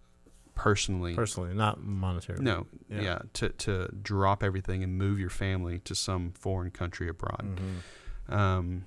personally. 0.55 1.15
personally, 1.15 1.53
not 1.55 1.81
monetarily. 1.81 2.41
no, 2.41 2.67
Yeah. 2.89 3.01
yeah. 3.03 3.19
to 3.35 3.49
to 3.51 3.89
drop 4.03 4.43
everything 4.43 4.83
and 4.83 4.97
move 4.97 5.19
your 5.19 5.31
family 5.31 5.79
to 5.81 5.95
some 5.95 6.33
foreign 6.33 6.71
country 6.71 7.09
abroad. 7.09 7.57
Mhm. 7.57 7.83
Um, 8.29 8.85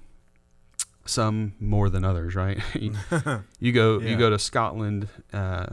some 1.06 1.54
more 1.60 1.90
than 1.90 2.04
others, 2.04 2.36
right? 2.36 2.60
you, 2.74 2.94
you 3.60 3.72
go 3.72 4.00
Yeah. 4.00 4.10
you 4.10 4.18
go 4.18 4.30
to 4.30 4.40
Scotland. 4.40 5.08
Uh, 5.34 5.68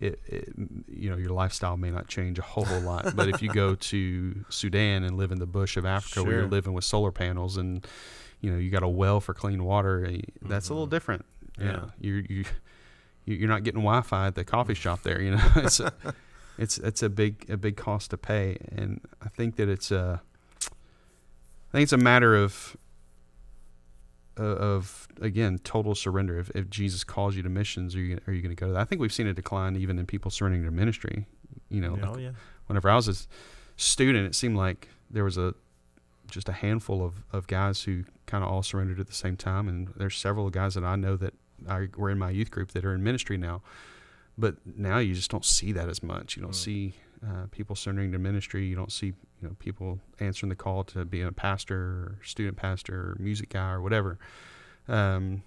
it, 0.00 0.20
it, 0.26 0.52
you 0.86 1.10
know, 1.10 1.16
your 1.16 1.30
lifestyle 1.30 1.76
may 1.76 1.90
not 1.90 2.06
change 2.06 2.38
a 2.38 2.42
whole, 2.42 2.64
whole 2.64 2.80
lot, 2.80 3.16
but 3.16 3.28
if 3.28 3.42
you 3.42 3.52
go 3.52 3.74
to 3.92 4.44
Sudan 4.48 5.02
and 5.02 5.16
live 5.16 5.32
in 5.32 5.40
the 5.40 5.46
bush 5.46 5.76
of 5.76 5.84
Africa, 5.84 6.22
where 6.22 6.36
you're 6.38 6.46
living 6.46 6.72
with 6.72 6.84
solar 6.84 7.10
panels 7.10 7.56
and 7.56 7.84
you 8.40 8.50
know 8.50 8.56
you 8.58 8.70
got 8.70 8.84
a 8.84 8.88
well 8.88 9.20
for 9.20 9.34
clean 9.34 9.64
water, 9.64 10.06
eh, 10.06 10.20
that's 10.42 10.68
a 10.68 10.72
little 10.72 10.86
Mhm. 10.86 10.90
different. 10.90 11.24
Yeah. 11.58 11.64
Yeah, 11.66 11.84
you're 12.00 12.20
you 12.20 12.44
you- 13.26 13.34
you're 13.36 13.48
not 13.48 13.62
getting 13.64 13.80
Wi-Fi 13.82 14.28
at 14.28 14.36
the 14.36 14.44
coffee 14.44 14.74
shop 14.74 15.02
there. 15.02 15.20
You 15.20 15.32
know, 15.32 15.42
it's 15.56 15.80
a, 15.80 15.92
it's 16.56 16.78
it's 16.78 17.02
a 17.02 17.08
big 17.10 17.44
a 17.50 17.56
big 17.56 17.76
cost 17.76 18.10
to 18.12 18.16
pay, 18.16 18.56
and 18.74 19.00
I 19.20 19.28
think 19.28 19.56
that 19.56 19.68
it's 19.68 19.90
a 19.90 20.22
I 20.64 21.72
think 21.72 21.82
it's 21.82 21.92
a 21.92 21.98
matter 21.98 22.36
of 22.36 22.76
of 24.44 25.08
again 25.20 25.58
total 25.64 25.94
surrender. 25.94 26.38
If, 26.38 26.50
if 26.50 26.68
Jesus 26.70 27.04
calls 27.04 27.36
you 27.36 27.42
to 27.42 27.48
missions, 27.48 27.94
are 27.94 28.00
you 28.00 28.08
gonna- 28.16 28.22
are 28.26 28.32
you 28.32 28.42
going 28.42 28.54
to 28.54 28.60
go 28.60 28.66
to 28.68 28.72
that? 28.74 28.80
I 28.80 28.84
think 28.84 29.00
we've 29.00 29.12
seen 29.12 29.26
a 29.26 29.34
decline 29.34 29.76
even 29.76 29.98
in 29.98 30.06
people 30.06 30.30
surrendering 30.30 30.64
to 30.64 30.70
ministry. 30.70 31.26
You 31.70 31.80
know, 31.80 31.96
Yeah, 31.96 32.08
like 32.08 32.16
oh, 32.16 32.18
yeah. 32.18 32.30
whenever 32.66 32.88
I 32.90 32.94
was 32.96 33.08
a 33.08 33.14
student, 33.76 34.26
it 34.26 34.34
seemed 34.34 34.56
like 34.56 34.88
there 35.10 35.24
was 35.24 35.36
a 35.38 35.54
just 36.30 36.48
a 36.48 36.52
handful 36.52 37.02
of, 37.04 37.24
of 37.32 37.46
guys 37.46 37.82
who 37.84 38.04
kind 38.26 38.44
of 38.44 38.50
all 38.50 38.62
surrendered 38.62 39.00
at 39.00 39.06
the 39.06 39.14
same 39.14 39.36
time, 39.36 39.66
and 39.68 39.88
there's 39.96 40.16
several 40.16 40.50
guys 40.50 40.74
that 40.74 40.84
I 40.84 40.94
know 40.96 41.16
that 41.16 41.32
I 41.68 41.88
were 41.96 42.10
in 42.10 42.18
my 42.18 42.30
youth 42.30 42.50
group 42.50 42.72
that 42.72 42.84
are 42.84 42.94
in 42.94 43.02
ministry 43.02 43.38
now. 43.38 43.62
But 44.36 44.56
now 44.64 44.98
you 44.98 45.14
just 45.14 45.30
don't 45.30 45.44
see 45.44 45.72
that 45.72 45.88
as 45.88 46.02
much. 46.02 46.36
You 46.36 46.42
don't 46.42 46.52
Mm. 46.52 46.64
see 46.64 46.94
uh, 47.26 47.46
people 47.50 47.74
surrendering 47.74 48.12
to 48.12 48.18
ministry. 48.18 48.66
You 48.66 48.76
don't 48.76 48.92
see 48.92 49.14
you 49.40 49.48
know 49.48 49.56
people 49.58 50.00
answering 50.20 50.48
the 50.50 50.56
call 50.56 50.84
to 50.84 51.04
be 51.04 51.20
a 51.22 51.32
pastor, 51.32 51.76
or 51.76 52.18
student 52.24 52.56
pastor, 52.56 52.94
or 52.94 53.16
music 53.18 53.50
guy, 53.50 53.70
or 53.72 53.80
whatever. 53.80 54.18
Um, 54.88 55.42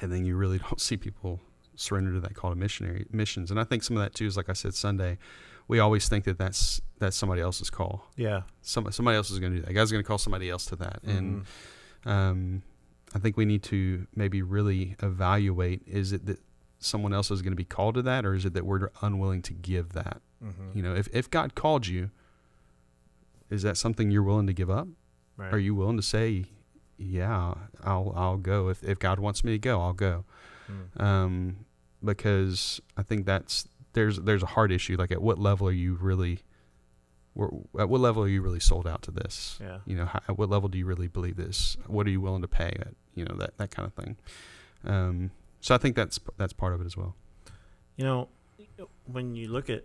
and 0.00 0.12
then 0.12 0.24
you 0.24 0.36
really 0.36 0.58
don't 0.68 0.80
see 0.80 0.96
people 0.96 1.40
surrender 1.74 2.12
to 2.12 2.20
that 2.20 2.34
call 2.34 2.50
to 2.50 2.56
missionary 2.56 3.06
missions. 3.12 3.50
And 3.50 3.60
I 3.60 3.64
think 3.64 3.82
some 3.82 3.96
of 3.96 4.02
that 4.02 4.14
too 4.14 4.26
is 4.26 4.36
like 4.36 4.48
I 4.48 4.52
said 4.52 4.74
Sunday, 4.74 5.18
we 5.68 5.78
always 5.78 6.08
think 6.08 6.24
that 6.24 6.38
that's 6.38 6.80
that's 6.98 7.16
somebody 7.16 7.40
else's 7.40 7.70
call. 7.70 8.06
Yeah. 8.16 8.42
Some 8.62 8.90
somebody 8.90 9.16
else 9.16 9.30
is 9.30 9.38
going 9.38 9.52
to 9.52 9.58
do 9.60 9.64
that. 9.66 9.72
God's 9.72 9.92
going 9.92 10.02
to 10.02 10.06
call 10.06 10.18
somebody 10.18 10.50
else 10.50 10.66
to 10.66 10.76
that. 10.76 11.00
And 11.04 11.44
um, 12.04 12.62
I 13.14 13.18
think 13.18 13.36
we 13.36 13.44
need 13.44 13.62
to 13.64 14.06
maybe 14.14 14.42
really 14.42 14.96
evaluate: 15.02 15.82
is 15.86 16.12
it 16.12 16.26
that 16.26 16.40
someone 16.80 17.12
else 17.12 17.30
is 17.30 17.42
going 17.42 17.52
to 17.52 17.56
be 17.56 17.64
called 17.64 17.94
to 17.96 18.02
that, 18.02 18.24
or 18.24 18.34
is 18.34 18.44
it 18.44 18.54
that 18.54 18.64
we're 18.64 18.90
unwilling 19.02 19.42
to 19.42 19.52
give 19.52 19.92
that? 19.92 20.20
Mhm. 20.42 20.74
You 20.74 20.82
know, 20.82 20.94
if 20.94 21.08
if 21.12 21.30
God 21.30 21.54
called 21.54 21.86
you, 21.86 22.10
is 23.50 23.62
that 23.62 23.76
something 23.76 24.10
you're 24.10 24.22
willing 24.22 24.46
to 24.46 24.52
give 24.52 24.70
up? 24.70 24.88
Right. 25.36 25.52
Are 25.52 25.58
you 25.58 25.74
willing 25.74 25.96
to 25.96 26.02
say, 26.02 26.46
"Yeah, 26.96 27.54
I'll 27.82 28.12
I'll 28.16 28.36
go 28.36 28.68
if 28.68 28.82
if 28.82 28.98
God 28.98 29.18
wants 29.18 29.44
me 29.44 29.52
to 29.52 29.58
go, 29.58 29.80
I'll 29.80 29.92
go." 29.92 30.24
Hmm. 30.66 31.02
um, 31.02 31.56
because 32.04 32.80
I 32.96 33.02
think 33.02 33.24
that's 33.26 33.68
there's 33.92 34.18
there's 34.18 34.42
a 34.42 34.46
hard 34.46 34.72
issue. 34.72 34.96
Like, 34.96 35.12
at 35.12 35.22
what 35.22 35.38
level 35.38 35.68
are 35.68 35.72
you 35.72 35.94
really? 35.94 36.40
At 37.78 37.88
what 37.88 38.00
level 38.00 38.24
are 38.24 38.28
you 38.28 38.42
really 38.42 38.58
sold 38.58 38.86
out 38.86 39.02
to 39.02 39.12
this? 39.12 39.58
Yeah. 39.60 39.78
You 39.86 39.96
know, 39.96 40.06
how, 40.06 40.20
at 40.28 40.36
what 40.36 40.50
level 40.50 40.68
do 40.68 40.76
you 40.76 40.86
really 40.86 41.06
believe 41.06 41.36
this? 41.36 41.76
What 41.86 42.06
are 42.06 42.10
you 42.10 42.20
willing 42.20 42.42
to 42.42 42.48
pay? 42.48 42.76
At 42.80 42.94
you 43.14 43.24
know 43.24 43.36
that 43.36 43.56
that 43.58 43.70
kind 43.70 43.86
of 43.86 43.94
thing. 43.94 44.16
Um, 44.84 45.30
so 45.60 45.74
I 45.74 45.78
think 45.78 45.96
that's 45.96 46.18
that's 46.36 46.52
part 46.52 46.74
of 46.74 46.80
it 46.80 46.86
as 46.86 46.96
well. 46.96 47.14
You 47.96 48.04
know, 48.04 48.28
when 49.06 49.34
you 49.34 49.48
look 49.48 49.70
at 49.70 49.84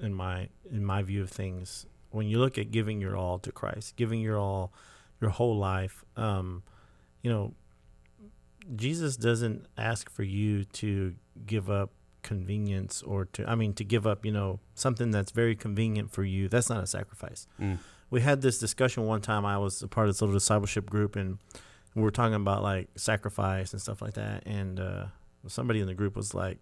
in 0.00 0.14
my 0.14 0.48
in 0.70 0.84
my 0.84 1.02
view 1.02 1.22
of 1.22 1.30
things, 1.30 1.86
when 2.10 2.26
you 2.26 2.38
look 2.38 2.58
at 2.58 2.70
giving 2.70 3.00
your 3.00 3.16
all 3.16 3.38
to 3.40 3.52
Christ, 3.52 3.96
giving 3.96 4.20
your 4.20 4.38
all, 4.38 4.72
your 5.20 5.30
whole 5.30 5.56
life, 5.56 6.04
um, 6.16 6.62
you 7.22 7.30
know, 7.30 7.54
Jesus 8.76 9.16
doesn't 9.16 9.66
ask 9.76 10.10
for 10.10 10.22
you 10.22 10.64
to 10.64 11.14
give 11.46 11.70
up 11.70 11.90
convenience 12.22 13.02
or 13.02 13.24
to 13.24 13.48
I 13.48 13.54
mean 13.54 13.72
to 13.74 13.84
give 13.84 14.06
up, 14.06 14.24
you 14.24 14.32
know, 14.32 14.60
something 14.74 15.10
that's 15.10 15.32
very 15.32 15.56
convenient 15.56 16.12
for 16.12 16.24
you. 16.24 16.48
That's 16.48 16.68
not 16.68 16.82
a 16.82 16.86
sacrifice. 16.86 17.46
Mm. 17.60 17.78
We 18.10 18.20
had 18.20 18.42
this 18.42 18.58
discussion 18.58 19.06
one 19.06 19.20
time. 19.20 19.46
I 19.46 19.58
was 19.58 19.82
a 19.82 19.88
part 19.88 20.08
of 20.08 20.14
this 20.14 20.20
little 20.20 20.34
discipleship 20.34 20.90
group 20.90 21.16
and 21.16 21.38
we 21.94 22.02
were 22.02 22.10
talking 22.10 22.34
about 22.34 22.62
like 22.62 22.88
sacrifice 22.96 23.72
and 23.72 23.80
stuff 23.80 24.02
like 24.02 24.14
that 24.14 24.44
and 24.46 24.78
uh 24.78 25.06
somebody 25.46 25.80
in 25.80 25.86
the 25.86 25.94
group 25.94 26.16
was 26.16 26.34
like, 26.34 26.58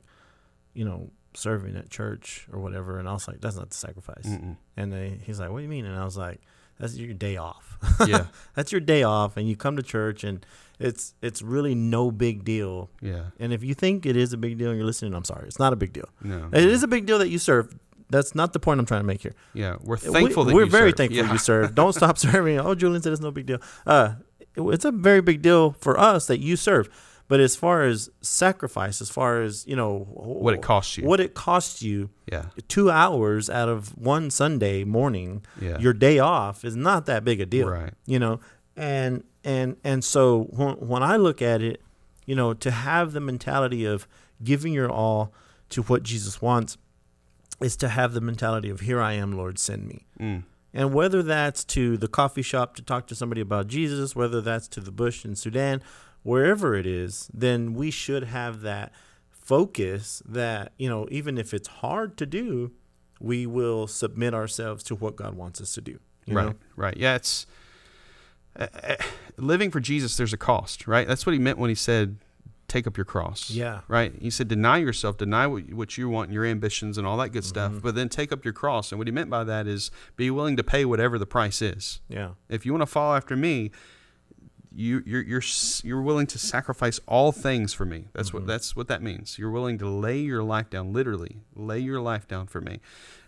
you 0.74 0.84
know, 0.84 1.10
serving 1.36 1.76
at 1.76 1.90
church 1.90 2.46
or 2.52 2.58
whatever 2.60 2.98
and 2.98 3.08
I 3.08 3.12
was 3.12 3.28
like, 3.28 3.40
That's 3.40 3.56
not 3.56 3.70
the 3.70 3.76
sacrifice. 3.76 4.24
Mm-mm. 4.26 4.56
And 4.76 4.92
they, 4.92 5.18
he's 5.24 5.38
like, 5.40 5.50
What 5.50 5.58
do 5.58 5.62
you 5.64 5.68
mean? 5.68 5.84
And 5.86 5.96
I 5.98 6.04
was 6.04 6.16
like, 6.16 6.40
That's 6.78 6.96
your 6.96 7.14
day 7.14 7.36
off. 7.36 7.78
Yeah, 8.06 8.26
That's 8.54 8.72
your 8.72 8.80
day 8.80 9.02
off 9.02 9.36
and 9.36 9.48
you 9.48 9.56
come 9.56 9.76
to 9.76 9.82
church 9.82 10.24
and 10.24 10.44
it's 10.78 11.14
it's 11.22 11.40
really 11.42 11.74
no 11.74 12.10
big 12.10 12.44
deal 12.44 12.90
yeah, 13.00 13.26
and 13.40 13.50
if 13.52 13.64
you 13.64 13.72
think 13.72 14.04
it 14.04 14.14
is 14.14 14.34
a 14.34 14.36
big 14.36 14.58
deal 14.58 14.68
and 14.68 14.76
you're 14.76 14.86
listening, 14.86 15.14
I'm 15.14 15.24
sorry. 15.24 15.46
It's 15.46 15.58
not 15.58 15.72
a 15.72 15.76
big 15.76 15.92
deal. 15.94 16.08
no, 16.22 16.48
It 16.52 16.64
is 16.64 16.82
a 16.82 16.88
big 16.88 17.06
deal 17.06 17.18
that 17.18 17.28
you 17.30 17.38
serve. 17.38 17.74
That's 18.10 18.34
not 18.34 18.52
the 18.52 18.60
point 18.60 18.78
I'm 18.78 18.86
trying 18.86 19.00
to 19.00 19.06
make 19.06 19.22
here. 19.22 19.34
yeah. 19.54 19.76
We're 19.82 19.96
We- 19.96 20.12
thankful 20.12 20.44
that 20.44 20.54
we're 20.54 20.64
you 20.64 20.70
very 20.70 20.90
serve. 20.90 20.96
thankful 20.98 21.24
Yeah. 21.24 21.32
you 21.32 21.38
serve. 21.50 21.74
Don't 21.74 21.92
stop 21.94 22.18
serving. 22.26 22.60
Oh, 22.60 22.74
Julian 22.74 23.02
said 23.02 23.12
it's 23.12 23.22
no 23.22 23.30
big 23.30 23.46
deal. 23.46 23.58
Uh, 23.86 24.14
it- 24.54 24.60
it's 24.62 24.84
a 24.84 24.92
very 24.92 25.20
big 25.22 25.40
deal 25.42 25.72
for 25.80 25.98
us 25.98 26.26
that 26.26 26.38
you 26.40 26.56
serve. 26.56 26.88
But 27.28 27.40
as 27.40 27.56
far 27.56 27.82
as 27.82 28.08
sacrifice, 28.20 29.00
as 29.00 29.10
far 29.10 29.42
as 29.42 29.66
you 29.66 29.74
know, 29.74 30.06
What 30.10 30.54
it 30.54 30.62
costs 30.62 30.96
you. 30.96 31.04
what 31.06 31.18
it 31.20 31.34
costs 31.34 31.82
you, 31.82 32.10
Yeah, 32.30 32.46
two 32.68 32.90
hours 32.90 33.50
out 33.50 33.68
of 33.68 33.96
one 33.98 34.30
Sunday 34.30 34.84
morning, 34.84 35.44
yeah. 35.60 35.78
your 35.78 35.92
day 35.92 36.18
off 36.20 36.64
is 36.64 36.76
not 36.76 37.06
that 37.06 37.24
big 37.24 37.40
a 37.40 37.46
deal 37.46 37.68
right. 37.68 37.92
you 38.06 38.18
know 38.18 38.38
and 38.76 39.24
and 39.42 39.76
and 39.84 40.04
so 40.04 40.42
when, 40.50 40.74
when 40.76 41.02
i 41.02 41.16
look 41.16 41.40
at 41.40 41.62
it 41.62 41.80
you 42.26 42.34
know 42.34 42.52
to 42.52 42.70
have 42.70 43.12
the 43.12 43.20
mentality 43.20 43.86
of 43.86 44.06
giving 44.44 44.72
your 44.74 44.90
all 44.90 45.32
to 45.70 45.80
what 45.84 46.02
jesus 46.02 46.42
wants 46.42 46.76
is 47.60 47.74
to 47.76 47.88
have 47.88 48.12
the 48.12 48.20
mentality 48.20 48.68
of 48.68 48.80
here 48.80 49.00
i 49.00 49.14
am 49.14 49.32
lord 49.36 49.58
send 49.58 49.86
me 49.88 50.04
Mm. 50.20 50.42
and 50.74 50.92
whether 50.92 51.22
that's 51.22 51.64
to 51.64 51.96
the 51.96 52.08
coffee 52.08 52.42
shop 52.42 52.76
to 52.76 52.82
talk 52.82 53.06
to 53.06 53.14
somebody 53.14 53.40
about 53.40 53.66
jesus 53.66 54.14
whether 54.14 54.42
that's 54.42 54.68
to 54.68 54.80
the 54.80 54.92
bush 54.92 55.24
in 55.24 55.34
sudan 55.34 55.80
wherever 56.26 56.74
it 56.74 56.86
is 56.86 57.28
then 57.32 57.72
we 57.74 57.90
should 57.90 58.24
have 58.24 58.60
that 58.62 58.92
focus 59.30 60.22
that 60.26 60.72
you 60.76 60.88
know 60.88 61.06
even 61.10 61.38
if 61.38 61.54
it's 61.54 61.68
hard 61.68 62.16
to 62.16 62.26
do 62.26 62.72
we 63.20 63.46
will 63.46 63.86
submit 63.86 64.34
ourselves 64.34 64.82
to 64.82 64.94
what 64.94 65.14
god 65.16 65.34
wants 65.34 65.60
us 65.60 65.72
to 65.74 65.80
do 65.80 65.98
you 66.26 66.34
right 66.36 66.46
know? 66.46 66.54
right 66.74 66.96
yeah 66.96 67.14
it's 67.14 67.46
uh, 68.58 68.66
uh, 68.82 68.96
living 69.36 69.70
for 69.70 69.80
jesus 69.80 70.16
there's 70.16 70.32
a 70.32 70.36
cost 70.36 70.86
right? 70.88 71.06
That's 71.06 71.24
what 71.26 71.32
he 71.32 71.38
meant 71.38 71.58
when 71.58 71.68
he 71.68 71.74
said 71.76 72.16
take 72.68 72.88
up 72.88 72.96
your 72.96 73.04
cross 73.04 73.48
yeah. 73.48 73.82
right? 73.86 74.12
He 74.20 74.28
said 74.28 74.48
deny 74.48 74.78
yourself 74.78 75.16
deny 75.18 75.46
what, 75.46 75.72
what 75.72 75.96
you 75.96 76.08
want 76.08 76.28
and 76.28 76.34
your 76.34 76.44
ambitions 76.44 76.98
and 76.98 77.06
all 77.06 77.16
that 77.18 77.28
good 77.28 77.44
stuff 77.44 77.70
Mhm. 77.72 77.82
but 77.82 77.94
then 77.94 78.08
take 78.08 78.32
up 78.32 78.44
your 78.44 78.52
cross. 78.52 78.90
And 78.90 78.98
what 78.98 79.06
he 79.06 79.12
meant 79.12 79.30
by 79.30 79.44
that 79.44 79.68
is 79.68 79.92
be 80.16 80.30
willing 80.32 80.56
to 80.56 80.64
pay 80.64 80.84
whatever 80.84 81.16
the 81.16 81.26
price 81.26 81.62
is. 81.62 82.00
Yeah. 82.08 82.30
If 82.48 82.66
you 82.66 82.72
want 82.72 82.82
to 82.82 82.86
follow 82.86 83.14
after 83.14 83.36
me 83.36 83.70
you 84.76 85.02
you're 85.06 85.22
you're 85.22 85.42
you're 85.82 86.02
willing 86.02 86.26
to 86.26 86.38
sacrifice 86.38 87.00
all 87.06 87.32
things 87.32 87.72
for 87.72 87.84
me 87.86 88.08
that's 88.12 88.30
Mhm. 88.30 88.34
what 88.34 88.46
that's 88.46 88.76
what 88.76 88.88
that 88.88 89.02
means 89.02 89.38
you're 89.38 89.50
willing 89.50 89.78
to 89.78 89.88
lay 89.88 90.18
your 90.18 90.42
life 90.42 90.68
down 90.70 90.92
literally 90.92 91.38
lay 91.54 91.78
your 91.78 92.00
life 92.00 92.28
down 92.28 92.46
for 92.46 92.60
me 92.60 92.78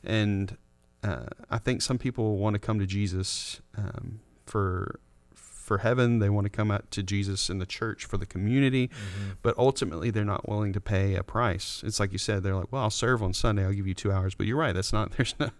and 0.05 0.57
uh, 1.03 1.27
I 1.49 1.59
think 1.59 1.81
some 1.83 1.97
people 1.97 2.37
want 2.39 2.55
to 2.55 2.59
come 2.59 2.79
to 2.81 2.87
Jesus 2.87 3.61
um, 3.77 4.21
for 4.47 4.99
for 5.35 5.79
heaven. 5.79 6.19
They 6.19 6.31
want 6.31 6.47
to 6.47 6.51
come 6.51 6.71
out 6.71 6.91
to 6.93 7.03
Jesus 7.03 7.51
in 7.51 7.59
the 7.59 7.67
church 7.67 8.05
for 8.07 8.17
the 8.17 8.25
community, 8.27 8.89
Mm-hmm. 8.89 9.31
but 9.43 9.55
ultimately 9.59 10.11
they're 10.11 10.25
not 10.25 10.49
willing 10.49 10.73
to 10.73 10.81
pay 10.81 11.15
a 11.15 11.23
price. 11.23 11.83
It's 11.87 12.01
like 12.01 12.11
you 12.11 12.19
said. 12.19 12.43
They're 12.43 12.57
like, 12.57 12.73
"Well, 12.73 12.83
I'll 12.83 12.91
serve 12.91 13.23
on 13.23 13.33
Sunday. 13.35 13.65
I'll 13.65 13.73
give 13.75 13.87
you 13.87 13.95
two 13.95 14.11
hours." 14.11 14.35
But 14.35 14.47
you're 14.47 14.57
right. 14.57 14.75
That's 14.75 14.93
not. 14.93 15.13
There's 15.17 15.35
no. 15.39 15.51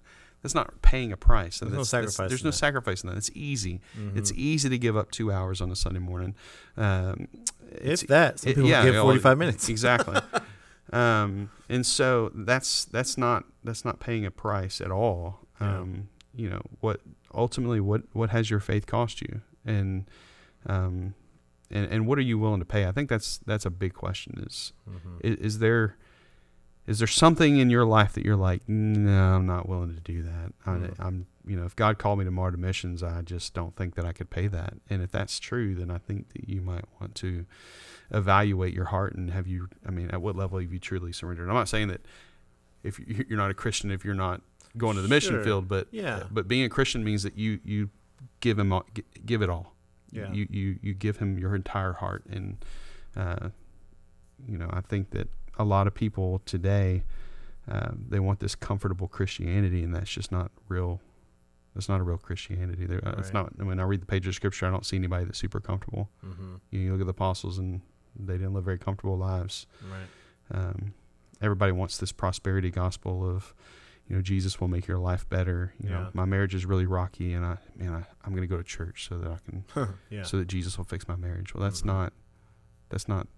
That's 0.43 0.55
not 0.55 0.81
paying 0.83 1.11
a 1.13 1.17
price. 1.17 1.59
There's 1.59 1.73
no 1.73 1.83
sacrifice 1.83 2.29
There's 2.29 2.43
in 2.43 2.47
no 2.47 2.51
that. 2.53 2.57
sacrifice 2.57 3.03
in 3.03 3.11
that. 3.11 3.17
It's 3.17 3.31
easy. 3.35 3.81
It's 4.15 4.31
Mhm. 4.33 4.37
easy 4.39 4.69
to 4.69 4.79
give 4.79 4.97
up 4.97 5.11
two 5.11 5.33
hours 5.33 5.61
on 5.61 5.71
a 5.73 5.77
Sunday 5.77 5.99
morning. 5.99 6.35
Um, 6.77 7.27
it's, 7.73 8.03
if 8.03 8.09
that 8.09 8.39
some 8.41 8.51
it- 8.53 8.55
people 8.55 8.71
yeah, 8.71 8.85
give 8.85 8.95
well, 8.95 9.05
45 9.05 9.37
minutes 9.39 9.69
exactly. 9.69 10.17
um, 10.93 11.51
and 11.69 11.85
so 11.85 12.31
that's 12.35 12.85
that's 12.87 13.19
not 13.19 13.45
that's 13.65 13.85
not 13.85 14.01
paying 14.01 14.25
a 14.25 14.31
price 14.31 14.81
at 14.81 14.91
all. 14.91 15.41
Yeah. 15.61 15.79
Um, 15.81 16.09
you 16.35 16.49
know 16.49 16.63
what 16.81 17.01
ultimately 17.35 17.81
what 17.81 18.03
what 18.13 18.31
has 18.31 18.49
your 18.49 18.61
faith 18.61 18.87
cost 18.87 19.21
you, 19.21 19.41
and 19.67 20.09
um, 20.67 21.15
and 21.71 21.91
and 21.91 22.07
what 22.07 22.17
are 22.17 22.23
you 22.23 22.39
willing 22.39 22.61
to 22.61 22.65
pay? 22.67 22.87
I 22.87 22.93
think 22.93 23.09
that's 23.11 23.39
that's 23.39 23.67
a 23.67 23.71
big 23.71 23.93
question. 23.93 24.45
Is 24.47 24.73
Mhm. 24.89 25.21
is, 25.25 25.37
is 25.37 25.59
there 25.59 25.97
is 26.89 26.99
there 26.99 27.07
something 27.07 27.59
in 27.59 27.69
your 27.71 27.85
life 27.85 28.15
that 28.15 28.25
you're 28.25 28.35
like, 28.51 28.63
no, 28.69 29.35
I'm 29.35 29.47
not 29.47 29.69
willing 29.69 29.95
to 29.95 30.01
do 30.01 30.23
that. 30.23 30.53
Mm. 30.67 30.95
I, 30.99 31.07
I'm, 31.07 31.27
you 31.47 31.55
know, 31.57 31.65
if 31.67 31.77
God 31.77 31.99
called 31.99 32.19
me 32.19 32.25
to 32.25 32.31
martyr 32.31 32.57
missions, 32.57 33.03
I 33.03 33.21
just 33.23 33.53
don't 33.55 33.77
think 33.77 33.95
that 33.95 34.05
I 34.05 34.13
could 34.13 34.31
pay 34.31 34.49
that. 34.49 34.75
And 34.91 35.03
if 35.03 35.13
that's 35.13 35.39
true, 35.39 35.75
then 35.75 35.91
I 35.91 35.99
think 35.99 36.33
that 36.33 36.49
you 36.49 36.61
might 36.63 36.85
want 37.01 37.15
to 37.17 37.45
evaluate 38.11 38.75
your 38.75 38.87
heart 38.87 39.15
and 39.15 39.31
have 39.31 39.47
you, 39.47 39.69
I 39.87 39.91
mean, 39.91 40.11
at 40.11 40.21
what 40.23 40.35
level 40.35 40.59
have 40.59 40.73
you 40.73 40.79
truly 40.79 41.13
surrendered? 41.13 41.49
I'm 41.49 41.55
not 41.55 41.69
saying 41.69 41.89
that 41.89 42.01
if 42.83 42.99
you- 42.99 43.25
you're 43.29 43.39
not 43.39 43.51
a 43.51 43.55
Christian, 43.55 43.91
if 43.91 44.05
you're 44.05 44.15
not 44.15 44.41
going 44.77 44.97
to 44.97 45.03
the 45.03 45.09
mission 45.09 45.35
field, 45.45 45.69
but 45.69 45.89
yeah 45.91 46.25
but 46.31 46.49
being 46.49 46.65
a 46.65 46.69
Christian 46.69 47.03
means 47.05 47.23
that 47.23 47.37
you 47.37 47.59
you 47.65 47.91
give 48.41 48.59
him 48.59 48.73
all, 48.73 48.85
give 49.27 49.43
it 49.43 49.51
all. 49.51 49.75
yeah 50.13 50.33
You 50.33 50.47
you 50.51 50.79
you 50.83 50.95
give 50.95 51.17
him 51.19 51.39
your 51.39 51.55
entire 51.55 51.95
heart, 51.95 52.25
and 52.31 52.65
uh, 53.17 53.49
you 54.47 54.57
know 54.59 54.69
I 54.73 54.81
think 54.83 55.11
that 55.11 55.29
a 55.59 55.65
lot 55.65 55.87
of 55.87 55.95
people 55.95 56.41
today 56.45 57.03
uh, 57.71 57.91
they 58.09 58.19
want 58.19 58.41
this 58.41 58.55
comfortable 58.55 59.09
Christianity, 59.09 59.83
and 59.83 59.95
that's 59.95 60.11
just 60.11 60.33
not 60.33 60.51
real. 60.69 61.01
That's 61.75 61.89
not 61.89 62.01
a 62.01 62.03
real 62.03 62.17
Christianity. 62.17 62.87
There, 62.87 63.07
uh, 63.07 63.17
It's 63.19 63.33
not. 63.35 63.59
When 63.63 63.79
I 63.79 63.83
read 63.83 64.01
the 64.01 64.07
page 64.07 64.27
of 64.27 64.35
Scripture, 64.35 64.67
I 64.67 64.71
don't 64.71 64.87
see 64.87 64.97
anybody 64.97 65.27
that's 65.27 65.39
super 65.39 65.61
comfortable. 65.61 66.09
mm-hmm. 66.25 66.55
You, 66.71 66.81
you 66.81 66.93
look 66.93 67.01
at 67.03 67.07
the 67.07 67.11
apostles, 67.11 67.59
and 67.59 67.83
they 68.19 68.35
didn't 68.35 68.55
live 68.55 68.65
very 68.65 68.79
comfortable 68.79 69.19
lives. 69.19 69.67
right 69.91 70.09
Um, 70.59 70.95
everybody 71.43 71.73
wants 71.73 71.99
this 71.99 72.11
prosperity 72.11 72.71
gospel 72.71 73.29
of, 73.29 73.55
you 74.09 74.17
know, 74.17 74.23
Jesus 74.23 74.61
will 74.61 74.69
make 74.69 74.87
your 74.89 74.99
life 74.99 75.29
better. 75.29 75.75
You 75.83 75.91
know, 75.91 76.09
my 76.15 76.25
marriage 76.25 76.55
is 76.55 76.65
really 76.65 76.87
rocky, 76.87 77.35
and 77.35 77.45
I, 77.45 77.59
man, 77.77 77.93
I, 77.95 78.05
I'm 78.25 78.31
going 78.33 78.41
to 78.43 78.49
go 78.49 78.57
to 78.57 78.65
church 78.65 79.07
so 79.11 79.19
that 79.19 79.31
I 79.31 79.39
can 79.45 79.95
yeah 80.11 80.23
so 80.23 80.39
that 80.39 80.49
Jesus 80.49 80.79
will 80.79 80.87
fix 80.87 81.07
my 81.07 81.17
marriage. 81.17 81.55
Well, 81.55 81.63
that's 81.63 81.83
Mhm. 81.83 81.87
not 81.87 82.13
that's 82.89 83.09
not 83.09 83.29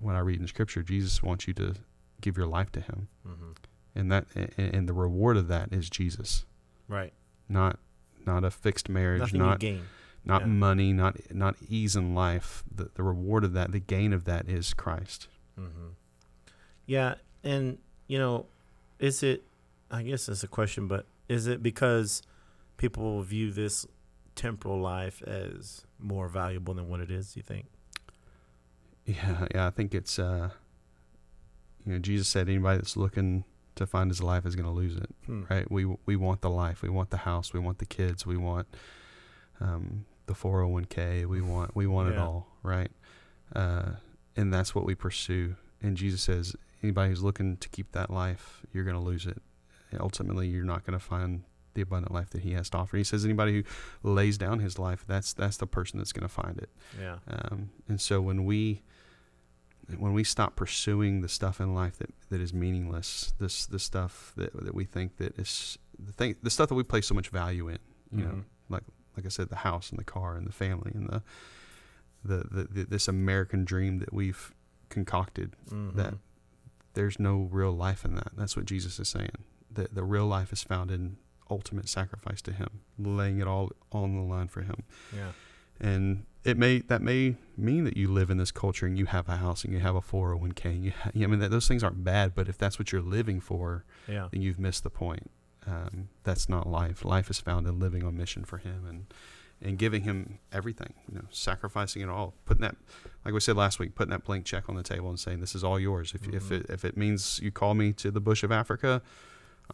what 0.00 0.14
I 0.14 0.20
read 0.20 0.40
in 0.40 0.46
Scripture. 0.46 0.82
Jesus 0.82 1.22
wants 1.22 1.46
you 1.46 1.54
to 1.54 1.74
give 2.20 2.36
your 2.36 2.46
life 2.46 2.72
to 2.72 2.80
Him, 2.80 3.08
mm-hmm. 3.26 3.50
and 3.94 4.12
that 4.12 4.26
and, 4.34 4.52
and 4.58 4.88
the 4.88 4.92
reward 4.92 5.36
of 5.36 5.48
that 5.48 5.72
is 5.72 5.88
Jesus, 5.90 6.44
right 6.88 7.12
not 7.48 7.78
not 8.26 8.44
a 8.44 8.50
fixed 8.50 8.88
marriage, 8.88 9.32
nothing 9.32 9.76
not 9.76 9.82
not 10.24 10.40
yeah. 10.42 10.46
money, 10.46 10.92
not 10.92 11.16
not 11.34 11.56
ease 11.68 11.96
in 11.96 12.14
life. 12.14 12.62
The 12.74 12.90
the 12.94 13.02
reward 13.02 13.44
of 13.44 13.52
that, 13.54 13.72
the 13.72 13.80
gain 13.80 14.12
of 14.12 14.24
that, 14.24 14.48
is 14.48 14.74
Christ. 14.74 15.28
mm-hmm. 15.58 15.88
yeah 16.86 17.14
and 17.44 17.78
you 18.06 18.18
know 18.18 18.46
is 18.98 19.22
it 19.22 19.44
i 19.90 20.02
guess 20.02 20.28
it's 20.28 20.42
a 20.42 20.48
question 20.48 20.88
but 20.88 21.06
is 21.28 21.46
it 21.46 21.62
because 21.62 22.22
people 22.76 23.22
view 23.22 23.50
this 23.52 23.86
temporal 24.34 24.80
life 24.80 25.22
as 25.22 25.84
more 25.98 26.28
valuable 26.28 26.74
than 26.74 26.88
what 26.88 27.00
it 27.00 27.10
is 27.10 27.32
Do 27.32 27.40
you 27.40 27.44
think 27.44 27.66
Yeah, 29.08 29.46
yeah. 29.54 29.66
I 29.66 29.70
think 29.70 29.94
it's 29.94 30.18
uh, 30.18 30.50
you 31.86 31.94
know, 31.94 31.98
Jesus 31.98 32.28
said 32.28 32.48
anybody 32.48 32.78
that's 32.78 32.96
looking 32.96 33.44
to 33.76 33.86
find 33.86 34.10
his 34.10 34.22
life 34.22 34.44
is 34.44 34.54
going 34.54 34.66
to 34.66 34.72
lose 34.72 34.96
it. 34.96 35.08
Hmm. 35.26 35.44
right? 35.48 35.70
We 35.70 35.86
we 36.04 36.16
want 36.16 36.42
the 36.42 36.50
life, 36.50 36.82
we 36.82 36.90
want 36.90 37.10
the 37.10 37.18
house, 37.18 37.52
we 37.52 37.60
want 37.60 37.78
the 37.78 37.86
kids, 37.86 38.26
we 38.26 38.36
want 38.36 38.66
um, 39.60 40.04
the 40.26 40.34
four 40.34 40.60
hundred 40.60 40.72
one 40.72 40.84
k, 40.84 41.24
we 41.24 41.40
want 41.52 41.74
we 41.74 41.86
want 41.86 42.10
it 42.10 42.18
all, 42.18 42.48
right? 42.62 42.90
Uh, 43.54 43.92
and 44.36 44.52
that's 44.52 44.74
what 44.74 44.84
we 44.84 44.94
pursue. 44.94 45.56
And 45.80 45.96
Jesus 45.96 46.22
says, 46.22 46.54
anybody 46.82 47.10
who's 47.10 47.22
looking 47.22 47.56
to 47.56 47.68
keep 47.68 47.92
that 47.92 48.10
life, 48.10 48.62
you're 48.72 48.84
going 48.84 48.96
to 48.96 49.02
lose 49.02 49.26
it. 49.26 49.40
And 49.90 50.00
ultimately, 50.00 50.48
you're 50.48 50.64
not 50.64 50.84
going 50.84 50.98
to 50.98 51.04
find 51.04 51.44
the 51.74 51.80
abundant 51.80 52.12
life 52.12 52.30
that 52.30 52.42
He 52.42 52.52
has 52.52 52.68
to 52.70 52.78
offer. 52.78 52.96
He 52.96 53.04
says, 53.04 53.24
anybody 53.24 53.64
who 54.02 54.10
lays 54.10 54.36
down 54.36 54.58
his 54.60 54.78
life, 54.78 55.04
that's 55.08 55.32
that's 55.32 55.56
the 55.56 55.66
person 55.66 55.98
that's 55.98 56.12
going 56.12 56.28
to 56.28 56.34
find 56.42 56.58
it. 56.58 56.68
yeah 57.00 57.18
Um, 57.26 57.70
and 57.88 58.00
so 58.00 58.20
when 58.20 58.44
we 58.44 58.82
when 59.96 60.12
we 60.12 60.22
stop 60.24 60.54
pursuing 60.56 61.20
the 61.22 61.28
stuff 61.28 61.60
in 61.60 61.74
life 61.74 61.96
that, 61.98 62.10
that 62.30 62.40
is 62.40 62.52
meaningless, 62.52 63.32
this 63.38 63.64
the 63.66 63.78
stuff 63.78 64.32
that 64.36 64.52
that 64.64 64.74
we 64.74 64.84
think 64.84 65.16
that 65.16 65.38
is 65.38 65.78
the 65.98 66.12
thing, 66.12 66.36
the 66.42 66.50
stuff 66.50 66.68
that 66.68 66.74
we 66.74 66.82
place 66.82 67.06
so 67.06 67.14
much 67.14 67.28
value 67.28 67.68
in, 67.68 67.78
you 68.12 68.24
know, 68.24 68.30
Mhm. 68.32 68.44
like 68.68 68.82
like 69.16 69.26
I 69.26 69.30
said, 69.30 69.48
the 69.48 69.56
house 69.56 69.90
and 69.90 69.98
the 69.98 70.04
car 70.04 70.36
and 70.36 70.46
the 70.46 70.52
family 70.52 70.92
and 70.94 71.08
the 71.08 71.22
the, 72.24 72.36
the, 72.50 72.64
the 72.64 72.84
this 72.84 73.08
American 73.08 73.64
dream 73.64 73.98
that 74.00 74.12
we've 74.12 74.52
concocted. 74.90 75.54
Mhm. 75.70 75.94
That 75.94 76.14
there's 76.94 77.18
no 77.18 77.48
real 77.50 77.72
life 77.72 78.04
in 78.04 78.14
that. 78.16 78.32
That's 78.36 78.56
what 78.56 78.66
Jesus 78.66 78.98
is 78.98 79.08
saying. 79.08 79.44
That 79.70 79.94
the 79.94 80.02
real 80.04 80.26
life 80.26 80.52
is 80.52 80.62
found 80.62 80.90
in 80.90 81.16
ultimate 81.50 81.88
sacrifice 81.88 82.42
to 82.42 82.52
Him, 82.52 82.80
laying 82.98 83.38
it 83.38 83.46
all 83.46 83.70
on 83.92 84.14
the 84.16 84.22
line 84.22 84.48
for 84.48 84.62
Him 84.62 84.82
yeah. 85.14 85.32
and 85.80 86.26
it 86.48 86.56
may 86.58 86.80
that 86.80 87.02
may 87.02 87.36
mean 87.56 87.84
that 87.84 87.96
you 87.96 88.08
live 88.08 88.30
in 88.30 88.38
this 88.38 88.50
culture 88.50 88.86
and 88.86 88.98
you 88.98 89.06
have 89.06 89.28
a 89.28 89.36
house 89.36 89.64
and 89.64 89.72
you 89.72 89.80
have 89.80 89.94
a 89.94 90.00
401k 90.00 90.64
and 90.66 90.84
you 90.84 90.92
ha- 90.92 91.10
I 91.14 91.26
mean 91.26 91.40
that, 91.40 91.50
those 91.50 91.68
things 91.68 91.82
aren't 91.84 92.02
bad 92.04 92.34
but 92.34 92.48
if 92.48 92.56
that's 92.58 92.78
what 92.78 92.92
you're 92.92 93.02
living 93.02 93.40
for 93.40 93.84
Yeah. 94.06 94.28
then 94.30 94.40
you've 94.42 94.58
missed 94.58 94.82
the 94.84 94.90
point 94.90 95.30
um, 95.66 96.08
that's 96.24 96.48
not 96.48 96.66
life 96.68 97.04
life 97.04 97.28
is 97.30 97.38
found 97.40 97.66
in 97.66 97.78
living 97.78 98.02
on 98.04 98.16
mission 98.16 98.44
for 98.44 98.58
him 98.58 98.84
and 98.88 99.06
and 99.60 99.76
giving 99.76 100.02
him 100.02 100.38
everything 100.52 100.94
you 101.10 101.16
know 101.16 101.24
sacrificing 101.30 102.00
it 102.00 102.08
all 102.08 102.32
putting 102.46 102.62
that 102.62 102.76
like 103.24 103.34
we 103.34 103.40
said 103.40 103.56
last 103.56 103.78
week 103.80 103.94
putting 103.94 104.10
that 104.12 104.24
blank 104.24 104.44
check 104.44 104.68
on 104.68 104.76
the 104.76 104.82
table 104.84 105.08
and 105.08 105.18
saying 105.18 105.40
this 105.40 105.54
is 105.54 105.64
all 105.64 105.78
yours 105.80 106.14
if, 106.14 106.26
if 106.28 106.44
Mhm. 106.44 106.60
it 106.60 106.66
if 106.70 106.84
it 106.84 106.96
means 106.96 107.40
you 107.42 107.50
call 107.50 107.74
me 107.74 107.92
to 107.94 108.10
the 108.10 108.20
bush 108.20 108.42
of 108.42 108.52
Africa 108.52 109.02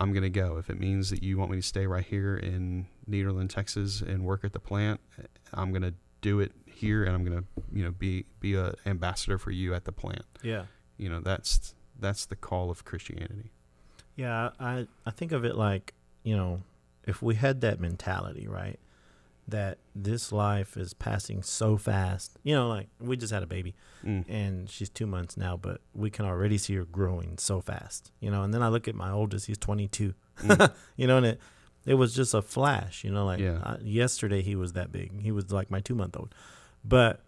I'm 0.01 0.11
going 0.12 0.25
to 0.25 0.29
go. 0.31 0.57
If 0.57 0.70
it 0.70 0.81
means 0.81 1.11
that 1.11 1.22
you 1.22 1.39
want 1.39 1.53
me 1.53 1.59
to 1.59 1.62
stay 1.62 1.87
right 1.87 2.05
here 2.05 2.37
in 2.37 2.89
Nederland, 3.09 3.51
Texas, 3.51 4.01
and 4.01 4.25
work 4.25 4.43
at 4.43 4.53
the 4.53 4.59
plant, 4.59 4.99
I'm 5.53 5.70
going 5.70 5.83
to 5.83 5.95
do 6.20 6.41
it 6.41 6.51
here, 6.75 7.05
and 7.05 7.14
I'm 7.14 7.25
going 7.25 7.39
to, 7.39 7.45
you 7.72 7.85
know, 7.85 7.91
be 7.91 8.25
be 8.41 8.55
a 8.55 8.75
ambassador 8.87 9.39
for 9.39 9.51
you 9.51 9.75
at 9.75 9.85
the 9.85 9.93
plant. 9.93 10.25
Yeah. 10.43 10.64
You 10.97 11.09
know, 11.09 11.20
that's 11.20 11.75
that's 11.99 12.27
the 12.27 12.37
call 12.37 12.70
of 12.70 12.85
Christianity. 12.85 13.51
Yeah, 14.16 14.51
I 14.61 14.87
I 15.07 15.11
think 15.11 15.33
of 15.33 15.45
it 15.45 15.57
like, 15.57 15.95
you 16.22 16.37
know, 16.37 16.62
if 17.05 17.20
we 17.22 17.35
had 17.35 17.61
that 17.62 17.81
mentality, 17.81 18.47
right? 18.49 18.79
That 19.47 19.77
this 19.95 20.33
life 20.33 20.77
is 20.79 20.95
passing 20.95 21.43
so 21.43 21.77
fast. 21.77 22.39
You 22.45 22.55
know, 22.55 22.68
like 22.68 22.89
we 22.99 23.16
just 23.16 23.33
had 23.33 23.43
a 23.43 23.47
baby 23.47 23.75
Mm. 24.05 24.25
and 24.29 24.68
she's 24.70 24.89
2 24.91 25.07
months 25.07 25.37
now, 25.37 25.57
but 25.57 25.81
we 25.95 26.11
can 26.11 26.25
already 26.27 26.59
see 26.59 26.75
her 26.77 26.85
growing 26.85 27.37
so 27.39 27.61
fast. 27.61 28.11
You 28.20 28.31
know, 28.31 28.43
and 28.43 28.53
then 28.55 28.62
I 28.62 28.68
look 28.68 28.87
at 28.89 28.95
my 28.95 29.11
oldest, 29.11 29.47
he's 29.47 29.59
22. 29.59 30.14
Mm. 30.41 30.72
you 30.97 31.07
know, 31.07 31.16
and 31.18 31.27
it 31.27 31.41
it 31.87 31.95
was 31.95 32.14
just 32.14 32.33
a 32.33 32.41
flash, 32.41 33.05
you 33.05 33.11
know, 33.11 33.27
like 33.27 33.41
Yeah. 33.41 33.59
uh, 33.62 33.77
yesterday 33.83 34.41
he 34.41 34.57
was 34.57 34.72
that 34.72 34.91
big. 34.91 35.20
He 35.20 35.31
was 35.33 35.53
like 35.53 35.70
my 35.70 35.81
2 35.81 35.95
month 35.95 36.16
old. 36.16 36.35
But 36.85 37.20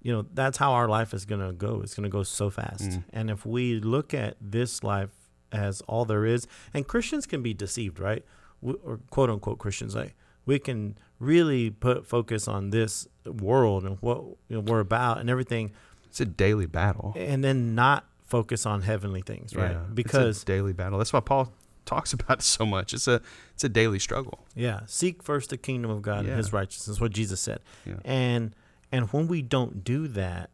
you 0.00 0.12
know, 0.12 0.26
that's 0.34 0.58
how 0.58 0.72
our 0.72 0.88
life 0.88 1.14
is 1.14 1.24
going 1.24 1.46
to 1.46 1.52
go. 1.52 1.80
It's 1.82 1.94
going 1.94 2.02
to 2.04 2.08
go 2.10 2.24
so 2.24 2.50
fast. 2.50 2.82
Mm. 2.90 3.04
And 3.12 3.30
if 3.30 3.46
we 3.46 3.78
look 3.78 4.12
at 4.12 4.36
this 4.40 4.82
life 4.82 5.10
as 5.52 5.80
all 5.82 6.04
there 6.04 6.24
is, 6.26 6.48
and 6.74 6.86
Christians 6.88 7.24
can 7.26 7.40
be 7.42 7.54
deceived, 7.54 8.00
right? 8.00 8.24
We, 8.60 8.72
or 8.82 8.98
quote 9.10 9.30
unquote 9.30 9.58
Christians, 9.58 9.94
like 9.94 10.14
we 10.44 10.58
can 10.58 10.98
really 11.20 11.70
put 11.70 12.04
focus 12.06 12.48
on 12.48 12.70
this 12.70 13.06
world 13.24 13.84
and 13.84 13.96
what 14.00 14.18
you 14.48 14.56
know, 14.56 14.60
we're 14.60 14.80
about 14.80 15.18
and 15.18 15.30
everything, 15.30 15.70
It's 16.08 16.20
a 16.20 16.24
daily 16.26 16.66
battle, 16.66 17.12
and 17.16 17.44
then 17.44 17.76
not 17.76 18.04
focus 18.26 18.66
on 18.66 18.82
heavenly 18.82 19.22
things, 19.22 19.54
right? 19.54 19.70
Yeah, 19.72 19.82
it's 19.82 19.90
a 19.90 19.94
Because 19.94 20.42
daily 20.44 20.72
battle. 20.72 20.98
That's 20.98 21.12
why 21.12 21.20
Paul 21.20 21.52
talks 21.84 22.12
about 22.16 22.38
it 22.40 22.42
so 22.42 22.66
much. 22.66 22.92
It's 22.92 23.06
a 23.06 23.20
it's 23.54 23.62
a 23.62 23.68
daily 23.68 24.00
struggle. 24.00 24.46
yeah, 24.56 24.80
seek 24.86 25.22
first 25.22 25.50
the 25.50 25.58
kingdom 25.58 25.92
of 25.92 26.02
God 26.02 26.24
Yeah. 26.24 26.30
and 26.30 26.38
His 26.38 26.52
righteousness, 26.52 27.00
what 27.00 27.12
Jesus 27.12 27.40
said. 27.40 27.60
Yeah. 27.86 27.94
And 28.04 28.54
and 28.92 29.06
when 29.12 29.26
we 29.26 29.42
don't 29.42 29.82
do 29.82 30.06
that, 30.08 30.50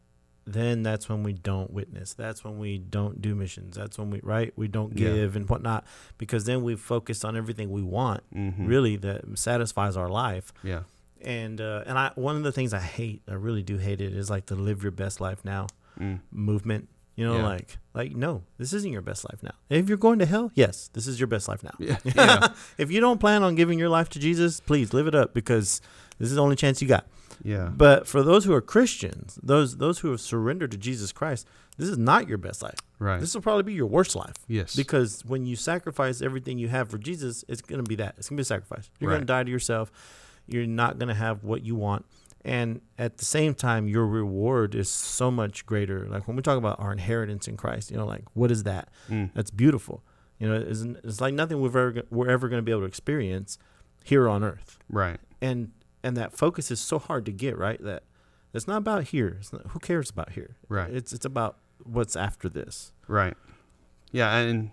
then 0.46 0.82
that's 0.82 1.08
when 1.10 1.22
we 1.22 1.34
don't 1.34 1.70
witness. 1.70 2.14
That's 2.14 2.42
when 2.42 2.58
we 2.58 2.78
don't 2.78 3.20
do 3.20 3.34
missions. 3.34 3.76
That's 3.76 3.98
when 3.98 4.10
we 4.10 4.20
right 4.22 4.52
we 4.56 4.66
don't 4.68 4.96
Yeah. 4.98 5.08
give 5.12 5.36
and 5.36 5.46
whatnot 5.48 5.84
because 6.16 6.44
then 6.46 6.62
we 6.62 6.74
focus 6.76 7.22
on 7.24 7.36
everything 7.36 7.70
we 7.70 7.82
want 7.82 8.22
Mm-hmm. 8.34 8.66
really 8.66 8.96
that 8.96 9.24
satisfies 9.38 9.96
our 9.96 10.08
life. 10.08 10.52
Yeah. 10.62 10.82
And 11.20 11.60
uh, 11.60 11.82
and 11.86 11.98
I 11.98 12.12
one 12.14 12.36
of 12.36 12.44
the 12.44 12.52
things 12.52 12.72
I 12.72 12.78
hate, 12.80 13.22
I 13.28 13.34
really 13.34 13.62
do 13.62 13.76
hate 13.76 14.00
it, 14.00 14.12
is 14.14 14.30
like 14.30 14.46
the 14.46 14.54
live 14.56 14.82
your 14.82 14.92
best 14.92 15.20
life 15.20 15.44
now 15.44 15.66
Mm. 16.00 16.20
movement. 16.30 16.88
You 17.16 17.26
know, 17.26 17.38
Yeah. 17.38 17.46
like 17.46 17.78
like 17.92 18.14
no, 18.14 18.44
this 18.56 18.72
isn't 18.72 18.92
your 18.92 19.02
best 19.02 19.24
life 19.28 19.42
now. 19.42 19.54
If 19.68 19.88
you're 19.88 19.98
going 19.98 20.20
to 20.20 20.26
hell, 20.26 20.52
yes, 20.54 20.88
this 20.94 21.08
is 21.08 21.18
your 21.20 21.26
best 21.26 21.48
life 21.48 21.62
now. 21.64 21.74
Yeah. 21.80 21.98
Yeah. 22.14 22.48
if 22.78 22.90
you 22.92 23.00
don't 23.00 23.18
plan 23.18 23.42
on 23.42 23.56
giving 23.56 23.78
your 23.80 23.88
life 23.88 24.08
to 24.10 24.20
Jesus, 24.20 24.60
please 24.60 24.94
live 24.94 25.08
it 25.08 25.14
up 25.16 25.34
because 25.34 25.82
this 26.18 26.30
is 26.30 26.36
the 26.36 26.42
only 26.42 26.54
chance 26.56 26.80
you 26.80 26.86
got. 26.88 27.04
Yeah. 27.42 27.70
But 27.72 28.06
for 28.06 28.22
those 28.22 28.44
who 28.44 28.52
are 28.52 28.60
Christians, 28.60 29.38
those 29.42 29.76
those 29.76 30.00
who 30.00 30.10
have 30.10 30.20
surrendered 30.20 30.70
to 30.72 30.76
Jesus 30.76 31.12
Christ, 31.12 31.46
this 31.76 31.88
is 31.88 31.98
not 31.98 32.28
your 32.28 32.38
best 32.38 32.62
life. 32.62 32.78
Right. 32.98 33.20
This 33.20 33.34
will 33.34 33.42
probably 33.42 33.62
be 33.62 33.74
your 33.74 33.86
worst 33.86 34.16
life 34.16 34.34
yes. 34.48 34.74
because 34.74 35.24
when 35.24 35.46
you 35.46 35.54
sacrifice 35.56 36.20
everything 36.20 36.58
you 36.58 36.68
have 36.68 36.90
for 36.90 36.98
Jesus, 36.98 37.44
it's 37.48 37.60
going 37.60 37.82
to 37.82 37.88
be 37.88 37.94
that. 37.96 38.14
It's 38.18 38.28
going 38.28 38.36
to 38.36 38.40
be 38.40 38.42
a 38.42 38.44
sacrifice. 38.44 38.90
You're 38.98 39.10
going 39.10 39.22
to 39.22 39.26
die 39.26 39.44
to 39.44 39.50
yourself. 39.50 39.92
You're 40.46 40.66
not 40.66 40.98
going 40.98 41.08
to 41.08 41.14
have 41.14 41.44
what 41.44 41.62
you 41.62 41.76
want. 41.76 42.04
And 42.44 42.80
at 42.96 43.18
the 43.18 43.24
same 43.24 43.54
time, 43.54 43.88
your 43.88 44.06
reward 44.06 44.74
is 44.74 44.88
so 44.88 45.30
much 45.30 45.66
greater. 45.66 46.06
Like 46.08 46.26
when 46.26 46.36
we 46.36 46.42
talk 46.42 46.56
about 46.56 46.80
our 46.80 46.92
inheritance 46.92 47.46
in 47.46 47.56
Christ, 47.56 47.90
you 47.90 47.96
know, 47.96 48.06
like 48.06 48.24
what 48.34 48.50
is 48.50 48.62
that? 48.64 48.88
Mm. 49.08 49.30
That's 49.34 49.50
beautiful. 49.50 50.02
You 50.38 50.48
know, 50.48 50.54
it's, 50.54 50.82
it's 50.82 51.20
like 51.20 51.34
nothing 51.34 51.60
we've 51.60 51.74
ever, 51.74 52.02
we're 52.10 52.30
ever 52.30 52.48
going 52.48 52.58
to 52.58 52.64
be 52.64 52.70
able 52.70 52.82
to 52.82 52.86
experience 52.86 53.58
here 54.04 54.28
on 54.28 54.42
earth. 54.42 54.78
Right. 54.88 55.18
And 55.40 55.72
and 56.02 56.16
that 56.16 56.32
focus 56.32 56.70
is 56.70 56.80
so 56.80 56.98
hard 56.98 57.24
to 57.26 57.32
get, 57.32 57.56
right? 57.58 57.82
That 57.82 58.02
it's 58.54 58.66
not 58.66 58.78
about 58.78 59.04
here. 59.04 59.36
It's 59.40 59.52
not, 59.52 59.66
who 59.68 59.78
cares 59.78 60.10
about 60.10 60.32
here? 60.32 60.56
Right. 60.68 60.90
It's 60.92 61.12
it's 61.12 61.24
about 61.24 61.58
what's 61.82 62.16
after 62.16 62.48
this. 62.48 62.92
Right. 63.06 63.34
Yeah, 64.10 64.34
and 64.36 64.70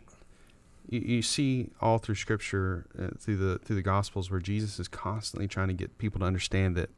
you, 0.89 0.99
you 1.01 1.21
see 1.21 1.71
all 1.82 1.97
through 1.97 2.15
Scripture, 2.15 2.86
uh, 2.97 3.09
through 3.19 3.38
the 3.38 3.59
through 3.59 3.76
the 3.76 3.82
Gospels, 3.82 4.32
where 4.32 4.39
Jesus 4.39 4.80
is 4.80 4.88
constantly 4.88 5.47
trying 5.47 5.67
to 5.67 5.73
get 5.73 5.97
people 5.97 6.19
to 6.19 6.26
understand 6.26 6.76
that 6.78 6.89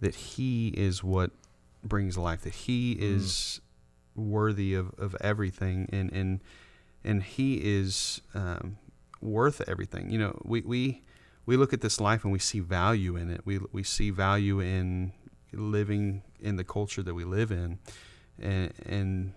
that 0.00 0.14
He 0.14 0.68
is 0.68 1.02
what 1.02 1.30
brings 1.84 2.16
life, 2.18 2.42
that 2.42 2.54
He 2.54 2.94
Mm. 2.96 3.00
is 3.16 3.60
worthy 4.14 4.74
of, 4.74 4.92
of 4.98 5.16
everything, 5.20 5.88
and 5.92 6.12
and 6.12 6.40
and 7.02 7.22
He 7.24 7.54
is 7.56 8.20
um, 8.34 8.76
worth 9.20 9.60
everything. 9.66 10.10
You 10.10 10.18
know, 10.18 10.40
we 10.44 10.60
we 10.60 11.02
we 11.46 11.56
look 11.56 11.72
at 11.72 11.80
this 11.80 12.00
life 12.00 12.24
and 12.24 12.32
we 12.32 12.38
see 12.38 12.60
value 12.60 13.16
in 13.16 13.30
it. 13.30 13.42
We 13.44 13.60
we 13.72 13.82
see 13.82 14.10
value 14.10 14.60
in 14.60 15.12
living 15.52 16.22
in 16.40 16.56
the 16.56 16.64
culture 16.64 17.02
that 17.02 17.14
we 17.14 17.24
live 17.24 17.50
in, 17.50 17.78
and 18.38 18.72
and 18.86 19.32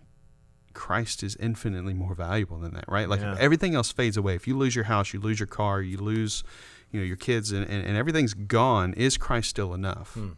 Christ 0.73 1.23
is 1.23 1.35
infinitely 1.37 1.93
more 1.93 2.13
valuable 2.15 2.59
than 2.59 2.73
that, 2.73 2.85
right? 2.87 3.07
Like 3.07 3.21
Yeah. 3.21 3.35
everything 3.39 3.75
else 3.75 3.91
fades 3.91 4.17
away. 4.17 4.35
If 4.35 4.47
you 4.47 4.57
lose 4.57 4.75
your 4.75 4.85
house, 4.85 5.13
you 5.13 5.19
lose 5.21 5.39
your 5.39 5.47
car, 5.47 5.81
you 5.81 5.97
lose, 5.97 6.43
you 6.91 6.99
know, 6.99 7.05
your 7.05 7.15
kids, 7.15 7.51
and, 7.53 7.63
and, 7.69 7.85
and 7.85 7.95
everything's 7.97 8.33
gone. 8.33 8.93
Is 8.93 9.17
Christ 9.17 9.49
still 9.49 9.73
enough? 9.73 10.13
Hmm. 10.13 10.31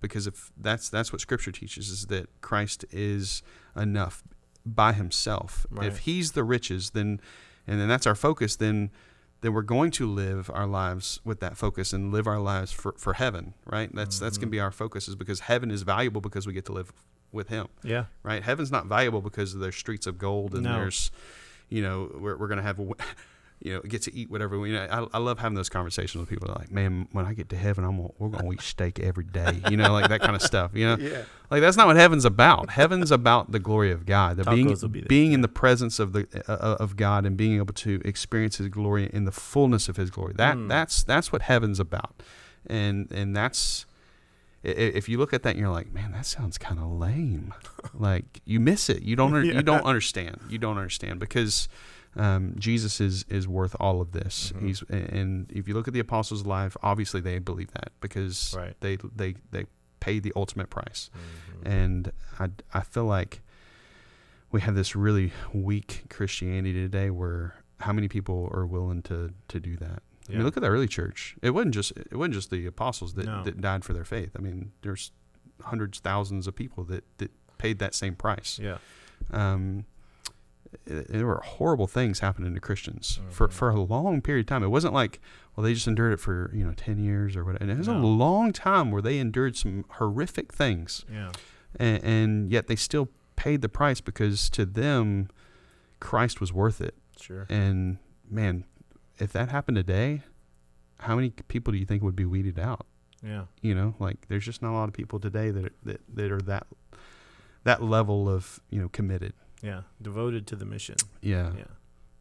Because 0.00 0.26
if 0.26 0.50
that's 0.56 0.88
that's 0.90 1.12
what 1.12 1.20
Scripture 1.20 1.52
teaches 1.52 1.88
is 1.88 2.06
that 2.06 2.28
Christ 2.40 2.84
is 2.90 3.42
enough 3.76 4.22
by 4.66 4.92
Himself. 4.92 5.66
Right. 5.70 5.86
If 5.86 5.98
He's 6.00 6.32
the 6.32 6.44
riches, 6.44 6.90
then 6.90 7.20
and 7.66 7.80
then 7.80 7.88
that's 7.88 8.06
our 8.06 8.14
focus. 8.14 8.56
Then 8.56 8.90
then 9.42 9.52
we're 9.54 9.62
going 9.62 9.90
to 9.92 10.06
live 10.06 10.50
our 10.52 10.66
lives 10.66 11.20
with 11.24 11.40
that 11.40 11.56
focus 11.56 11.92
and 11.92 12.12
live 12.12 12.26
our 12.26 12.38
lives 12.38 12.72
for, 12.72 12.92
for 12.98 13.14
heaven, 13.14 13.54
right? 13.66 13.94
That's 13.94 14.18
that's 14.18 14.36
Mm-hmm. 14.36 14.42
gonna 14.44 14.50
be 14.50 14.60
our 14.60 14.70
focus 14.70 15.08
is 15.08 15.14
because 15.14 15.40
heaven 15.40 15.70
is 15.70 15.82
valuable 15.82 16.20
because 16.20 16.46
we 16.46 16.52
get 16.52 16.64
to 16.66 16.72
live 16.72 16.92
with 17.32 17.48
Him 17.48 17.68
Yeah. 17.82 18.04
right? 18.22 18.42
Heaven's 18.42 18.70
not 18.72 18.86
valuable 18.86 19.20
because 19.20 19.56
there's 19.56 19.76
streets 19.76 20.06
of 20.06 20.18
gold 20.18 20.54
and 20.54 20.64
No. 20.64 20.74
there's, 20.80 21.10
you 21.68 21.80
know, 21.82 22.10
we're, 22.18 22.36
we're 22.36 22.48
gonna 22.48 22.62
have, 22.62 22.78
a, 22.80 22.88
you 23.62 23.74
know, 23.74 23.80
get 23.82 24.02
to 24.02 24.14
eat 24.14 24.30
whatever 24.30 24.58
we. 24.58 24.70
You 24.70 24.76
know, 24.76 24.88
I, 25.12 25.16
I 25.16 25.18
love 25.20 25.38
having 25.38 25.54
those 25.54 25.68
conversations 25.68 26.18
with 26.18 26.28
people. 26.28 26.46
They're 26.48 26.56
like, 26.56 26.70
man, 26.72 27.08
when 27.12 27.26
I 27.26 27.34
get 27.34 27.48
to 27.50 27.56
heaven, 27.56 27.84
I'm 27.84 27.96
gonna, 27.98 28.08
we're 28.18 28.28
gonna 28.28 28.52
eat 28.52 28.60
steak 28.62 28.98
every 29.00 29.24
day. 29.24 29.60
You 29.70 29.76
know, 29.76 29.92
like 29.92 30.08
that 30.08 30.20
kind 30.22 30.34
of 30.34 30.42
stuff. 30.42 30.70
You 30.74 30.86
know, 30.86 30.96
Yeah. 31.00 31.24
like 31.50 31.60
that's 31.60 31.76
not 31.76 31.86
what 31.86 31.96
heaven's 31.96 32.24
about. 32.24 32.70
Heaven's 32.70 33.10
about 33.10 33.52
the 33.52 33.58
glory 33.58 33.90
of 33.92 34.06
God, 34.06 34.36
the 34.38 34.44
being 34.44 34.68
Tacos 34.68 34.82
will 34.82 34.88
be 34.88 35.02
being 35.02 35.32
in 35.32 35.42
the 35.42 35.48
presence 35.48 35.98
of 35.98 36.12
the 36.12 36.26
uh, 36.48 36.52
uh, 36.52 36.76
of 36.80 36.96
God 36.96 37.26
and 37.26 37.36
being 37.36 37.56
able 37.58 37.74
to 37.74 38.00
experience 38.04 38.56
His 38.56 38.68
glory 38.68 39.10
in 39.12 39.24
the 39.26 39.32
fullness 39.32 39.88
of 39.88 39.96
His 39.96 40.10
glory. 40.10 40.32
That 40.36 40.56
Mm. 40.56 40.68
that's 40.68 41.02
that's 41.04 41.30
what 41.30 41.42
heaven's 41.42 41.78
about, 41.80 42.22
and 42.66 43.10
and 43.12 43.36
that's 43.36 43.84
if 44.62 45.08
you 45.08 45.16
look 45.16 45.32
at 45.32 45.42
that 45.42 45.50
and 45.50 45.58
you're 45.58 45.70
like, 45.70 45.90
man, 45.90 46.12
that 46.12 46.26
sounds 46.26 46.58
kind 46.58 46.78
of 46.78 46.86
lame. 46.90 47.54
like 47.94 48.40
you 48.44 48.60
miss 48.60 48.90
it. 48.90 49.02
You 49.02 49.16
don't. 49.16 49.32
Yeah. 49.44 49.54
You 49.54 49.62
don't 49.62 49.84
understand. 49.84 50.38
You 50.50 50.58
don't 50.58 50.76
understand 50.76 51.18
because 51.18 51.68
um, 52.16 52.54
Jesus 52.58 53.00
is 53.00 53.24
is 53.28 53.46
worth 53.46 53.76
all 53.78 54.00
of 54.00 54.12
this. 54.12 54.52
Mhm. 54.56 54.66
He's 54.66 54.82
and 54.90 55.50
if 55.52 55.68
you 55.68 55.74
look 55.74 55.86
at 55.88 55.94
the 55.94 56.00
apostles' 56.00 56.44
life, 56.46 56.76
obviously 56.82 57.20
they 57.20 57.38
believe 57.38 57.70
that 57.72 57.92
because 58.00 58.54
Right. 58.56 58.74
they 58.80 58.96
they 59.14 59.34
they 59.52 59.66
paid 60.00 60.22
the 60.22 60.32
ultimate 60.34 60.70
price. 60.70 61.10
Mm-hmm. 61.14 61.66
And 61.68 62.12
I 62.38 62.48
I 62.74 62.80
feel 62.80 63.04
like 63.04 63.42
we 64.50 64.60
have 64.62 64.74
this 64.74 64.96
really 64.96 65.32
weak 65.52 66.04
Christianity 66.10 66.72
today 66.72 67.10
where 67.10 67.54
how 67.80 67.92
many 67.92 68.08
people 68.08 68.50
are 68.52 68.66
willing 68.66 69.02
to 69.02 69.32
to 69.48 69.60
do 69.60 69.76
that? 69.76 70.02
I 70.28 70.32
mean, 70.34 70.44
look 70.44 70.56
at 70.56 70.62
the 70.62 70.68
early 70.68 70.86
church. 70.88 71.36
It 71.42 71.50
wasn't 71.50 71.74
just 71.74 71.92
it 71.92 72.14
wasn't 72.16 72.34
just 72.34 72.50
the 72.50 72.66
apostles 72.66 73.14
that, 73.14 73.26
No. 73.26 73.42
that 73.44 73.60
died 73.60 73.84
for 73.84 73.92
their 73.92 74.04
faith. 74.04 74.30
I 74.36 74.40
mean, 74.40 74.72
there's 74.82 75.12
hundreds, 75.62 75.98
thousands 76.00 76.46
of 76.46 76.54
people 76.54 76.84
that 76.84 77.04
that 77.18 77.30
paid 77.58 77.78
that 77.80 77.94
same 77.94 78.14
price. 78.16 78.58
Yeah. 78.62 78.78
Um, 79.32 79.84
there 80.86 81.26
were 81.26 81.40
horrible 81.44 81.86
things 81.86 82.20
happening 82.20 82.54
to 82.54 82.60
Christians 82.60 83.20
for, 83.30 83.48
Mhm. 83.48 83.52
for 83.52 83.70
a 83.70 83.80
long 83.80 84.20
period 84.20 84.42
of 84.42 84.46
time. 84.46 84.62
It 84.62 84.68
wasn't 84.68 84.94
like, 84.94 85.20
well, 85.56 85.64
they 85.64 85.74
just 85.74 85.88
endured 85.88 86.12
it 86.12 86.20
for, 86.20 86.50
you 86.54 86.64
know, 86.64 86.72
10 86.74 86.98
years 86.98 87.36
or 87.36 87.44
whatever. 87.44 87.62
And 87.62 87.70
it 87.72 87.78
was 87.78 87.88
a 87.88 87.92
long 87.92 88.52
time 88.52 88.90
where 88.90 89.02
they 89.02 89.18
endured 89.18 89.56
some 89.56 89.84
horrific 89.94 90.52
things. 90.52 91.04
Yeah. 91.12 91.32
And, 91.76 92.04
and 92.04 92.50
yet 92.52 92.66
they 92.68 92.76
still 92.76 93.08
paid 93.36 93.62
the 93.62 93.68
price 93.68 94.00
because 94.00 94.48
to 94.50 94.64
them, 94.64 95.28
Christ 95.98 96.40
was 96.40 96.52
worth 96.52 96.80
it. 96.80 96.94
Sure. 97.20 97.46
And 97.48 97.98
man, 98.28 98.64
if 99.18 99.32
that 99.32 99.48
happened 99.50 99.76
today, 99.76 100.22
how 101.00 101.16
many 101.16 101.30
people 101.30 101.72
do 101.72 101.78
you 101.78 101.84
think 101.86 102.02
would 102.02 102.16
be 102.16 102.24
weeded 102.24 102.58
out? 102.58 102.86
Yeah. 103.22 103.44
You 103.60 103.74
know, 103.74 103.94
like 103.98 104.28
there's 104.28 104.44
just 104.44 104.62
not 104.62 104.70
a 104.72 104.76
lot 104.76 104.88
of 104.88 104.94
people 104.94 105.18
today 105.20 105.50
that 105.50 105.64
are, 105.66 105.72
that, 105.84 106.00
that 106.14 106.32
are 106.32 106.40
that 106.42 106.66
that 107.64 107.82
level 107.82 108.28
of 108.30 108.60
you 108.70 108.80
know 108.80 108.88
committed. 108.88 109.34
Yeah. 109.62 109.82
Devoted 110.00 110.46
to 110.48 110.56
the 110.56 110.64
mission. 110.64 110.96
Yeah. 111.20 111.52
Yeah. 111.56 111.64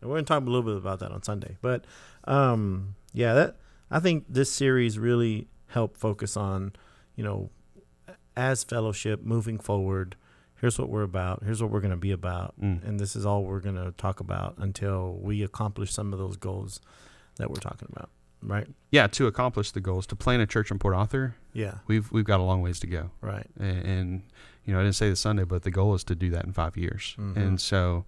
And 0.02 0.10
we're 0.10 0.18
gonna 0.18 0.26
talk 0.26 0.42
a 0.42 0.46
little 0.46 0.64
bit 0.64 0.78
about 0.78 1.00
that 1.00 1.12
on 1.12 1.24
Sunday. 1.24 1.58
But 1.62 1.86
um 2.26 2.96
yeah, 3.14 3.34
that 3.34 3.58
I 3.92 4.00
think 4.00 4.26
this 4.30 4.52
series 4.52 5.00
really 5.00 5.48
helped 5.68 5.98
focus 5.98 6.38
on, 6.38 6.74
you 7.16 7.24
know, 7.24 7.50
as 8.36 8.64
fellowship 8.64 9.24
moving 9.24 9.58
forward, 9.60 10.16
here's 10.62 10.78
what 10.80 10.90
we're 10.90 11.04
about, 11.04 11.44
here's 11.44 11.62
what 11.62 11.72
we're 11.72 11.80
gonna 11.82 11.98
be 11.98 12.12
about. 12.12 12.54
Mm. 12.62 12.88
And 12.88 13.00
this 13.00 13.16
is 13.16 13.26
all 13.26 13.44
we're 13.44 13.60
gonna 13.62 13.92
talk 13.98 14.20
about 14.20 14.56
until 14.58 15.14
we 15.22 15.44
accomplish 15.44 15.92
some 15.92 16.14
of 16.14 16.20
those 16.20 16.38
goals 16.38 16.80
that 17.38 17.50
we're 17.50 17.56
talking 17.56 17.88
about. 17.92 18.10
Right? 18.42 18.68
Yeah. 18.92 19.08
To 19.08 19.28
accomplish 19.28 19.72
the 19.72 19.82
goals, 19.82 20.08
to 20.08 20.16
plant 20.16 20.42
a 20.42 20.48
church 20.48 20.72
in 20.72 20.80
Port 20.80 20.96
Arthur, 20.96 21.36
Yeah. 21.52 21.80
we've 21.88 22.10
we've 22.12 22.24
got 22.26 22.40
a 22.40 22.44
long 22.44 22.62
ways 22.62 22.80
to 22.80 22.88
go. 22.88 23.12
Right. 23.22 23.48
And, 23.60 23.86
and 23.86 24.22
you 24.66 24.74
know, 24.74 24.80
I 24.80 24.84
didn't 24.84 24.96
say 24.96 25.10
this 25.10 25.20
Sunday, 25.22 25.44
but 25.44 25.64
the 25.64 25.72
goal 25.72 25.94
is 25.96 26.04
to 26.06 26.16
do 26.16 26.30
that 26.32 26.46
in 26.46 26.54
five 26.54 26.78
years. 26.78 27.16
Mhm. 27.20 27.36
And 27.38 27.62
so 27.62 28.06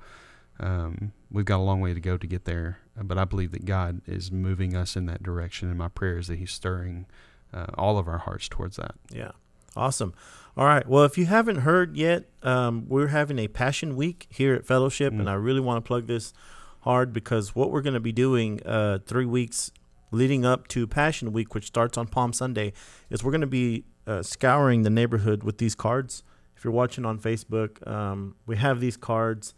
um, 0.59 1.11
we've 1.31 1.45
got 1.45 1.57
a 1.57 1.63
long 1.63 1.81
way 1.81 1.93
to 1.93 1.99
go 1.99 2.17
to 2.17 2.27
get 2.27 2.45
there. 2.45 2.79
But 3.01 3.17
I 3.17 3.25
believe 3.25 3.51
that 3.51 3.65
God 3.65 4.01
is 4.05 4.31
moving 4.31 4.75
us 4.75 4.95
in 4.95 5.05
that 5.07 5.23
direction. 5.23 5.69
And 5.69 5.77
my 5.77 5.87
prayer 5.87 6.17
is 6.17 6.27
that 6.27 6.37
He's 6.37 6.51
stirring 6.51 7.05
uh, 7.53 7.67
all 7.77 7.97
of 7.97 8.07
our 8.07 8.19
hearts 8.19 8.47
towards 8.47 8.75
that. 8.77 8.95
Yeah. 9.09 9.31
Awesome. 9.75 10.13
All 10.57 10.65
right. 10.65 10.85
Well, 10.87 11.03
if 11.05 11.17
you 11.17 11.25
haven't 11.25 11.57
heard 11.59 11.95
yet, 11.97 12.29
um, 12.43 12.85
we're 12.87 13.07
having 13.07 13.39
a 13.39 13.47
Passion 13.47 13.95
Week 13.95 14.27
here 14.29 14.53
at 14.53 14.65
Fellowship, 14.65 15.13
Mm. 15.13 15.21
and 15.21 15.29
I 15.29 15.33
really 15.33 15.61
want 15.61 15.83
to 15.83 15.87
plug 15.87 16.07
this 16.07 16.33
hard 16.81 17.13
because 17.13 17.55
what 17.55 17.71
we're 17.71 17.81
going 17.81 17.93
to 17.93 17.99
be 18.01 18.11
doing 18.11 18.61
uh, 18.65 18.99
three 19.05 19.25
weeks 19.25 19.71
leading 20.11 20.45
up 20.45 20.67
to 20.67 20.85
Passion 20.85 21.31
Week, 21.31 21.55
which 21.55 21.65
starts 21.67 21.97
on 21.97 22.07
Palm 22.07 22.33
Sunday, 22.33 22.73
is 23.09 23.23
we're 23.23 23.31
going 23.31 23.39
to 23.41 23.47
be 23.47 23.85
uh, 24.05 24.21
scouring 24.21 24.83
the 24.83 24.89
neighborhood 24.89 25.43
with 25.43 25.57
these 25.57 25.73
cards. 25.73 26.21
If 26.61 26.65
you're 26.65 26.73
watching 26.73 27.07
on 27.07 27.17
Facebook, 27.17 27.87
um, 27.87 28.35
we 28.45 28.55
have 28.57 28.79
these 28.79 28.95
cards, 28.95 29.55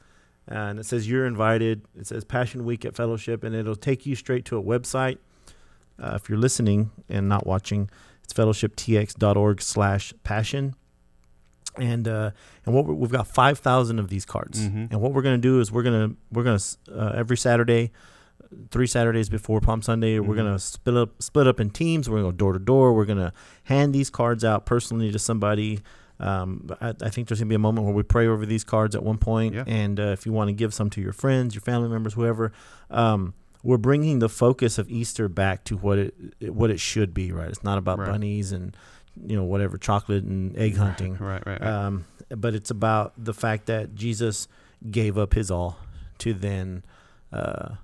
and 0.47 0.79
it 0.79 0.85
says 0.85 1.05
you're 1.09 1.25
invited. 1.25 1.81
It 1.99 2.07
says 2.07 2.23
Passion 2.23 2.63
Week 2.63 2.85
at 2.85 2.95
Fellowship, 2.95 3.43
and 3.43 3.53
it'll 3.53 3.75
take 3.75 4.05
you 4.05 4.15
straight 4.15 4.45
to 4.45 4.57
a 4.57 4.63
website. 4.63 5.17
Uh, 6.01 6.13
if 6.15 6.29
you're 6.29 6.37
listening 6.37 6.91
and 7.09 7.27
not 7.27 7.45
watching, 7.45 7.89
it's 8.23 8.31
fellowshiptx.org 8.31 9.61
slash 9.61 10.13
passion. 10.23 10.75
And 11.77 12.07
uh, 12.07 12.31
and 12.65 12.73
what 12.73 12.85
we're, 12.85 12.93
we've 12.93 13.11
got 13.11 13.27
five 13.27 13.59
thousand 13.59 13.99
of 13.99 14.07
these 14.07 14.23
cards. 14.23 14.61
Mhm. 14.61 14.89
And 14.91 15.01
what 15.01 15.11
we're 15.11 15.23
gonna 15.23 15.37
do 15.39 15.59
is 15.59 15.73
we're 15.73 15.83
gonna 15.83 16.11
we're 16.31 16.43
gonna 16.43 16.59
uh, 16.89 17.11
every 17.15 17.35
Saturday, 17.35 17.91
three 18.71 18.87
Saturdays 18.87 19.27
before 19.27 19.59
Palm 19.59 19.81
Sunday, 19.81 20.19
we're 20.19 20.35
Mhm. 20.35 20.37
gonna 20.37 20.59
split 20.59 20.95
up 20.95 21.21
split 21.21 21.47
up 21.47 21.59
in 21.59 21.69
teams. 21.69 22.09
We're 22.09 22.19
gonna 22.19 22.27
go 22.31 22.37
door 22.37 22.53
to 22.53 22.59
door. 22.59 22.93
We're 22.93 23.03
gonna 23.05 23.33
hand 23.63 23.93
these 23.93 24.09
cards 24.09 24.45
out 24.45 24.65
personally 24.65 25.11
to 25.11 25.19
somebody. 25.19 25.81
Um, 26.19 26.69
I, 26.79 26.93
I 27.01 27.09
think 27.09 27.27
there's 27.27 27.39
gonna 27.39 27.49
be 27.49 27.55
a 27.55 27.59
moment 27.59 27.85
where 27.85 27.95
we 27.95 28.03
pray 28.03 28.27
over 28.27 28.45
these 28.45 28.63
cards 28.63 28.95
at 28.95 29.03
one 29.03 29.17
point. 29.17 29.55
Yeah. 29.55 29.63
And 29.67 29.99
uh, 29.99 30.03
if 30.07 30.25
you 30.25 30.31
want 30.31 30.49
to 30.49 30.53
give 30.53 30.73
some 30.73 30.89
to 30.91 31.01
your 31.01 31.13
friends, 31.13 31.55
your 31.55 31.61
family 31.61 31.89
members, 31.89 32.13
whoever, 32.13 32.51
um, 32.89 33.33
we're 33.63 33.77
bringing 33.77 34.19
the 34.19 34.29
focus 34.29 34.77
of 34.77 34.89
Easter 34.91 35.27
back 35.29 35.63
to 35.65 35.77
what 35.77 35.97
it 35.97 36.13
what 36.49 36.69
it 36.69 36.79
should 36.79 37.13
be. 37.13 37.31
Right? 37.31 37.49
It's 37.49 37.63
not 37.63 37.77
about 37.77 37.99
Right. 37.99 38.09
bunnies 38.09 38.51
and 38.51 38.75
you 39.25 39.35
know 39.35 39.43
whatever 39.43 39.77
chocolate 39.77 40.23
and 40.23 40.55
egg 40.57 40.75
hunting. 40.77 41.17
Right, 41.17 41.45
right, 41.45 41.59
right. 41.59 41.69
Um, 41.69 42.05
but 42.29 42.55
it's 42.55 42.71
about 42.71 43.13
the 43.17 43.33
fact 43.33 43.65
that 43.67 43.95
Jesus 43.95 44.47
gave 44.89 45.17
up 45.17 45.33
his 45.33 45.49
all 45.51 45.77
to 46.19 46.33
then 46.33 46.83
uh, 47.31 47.75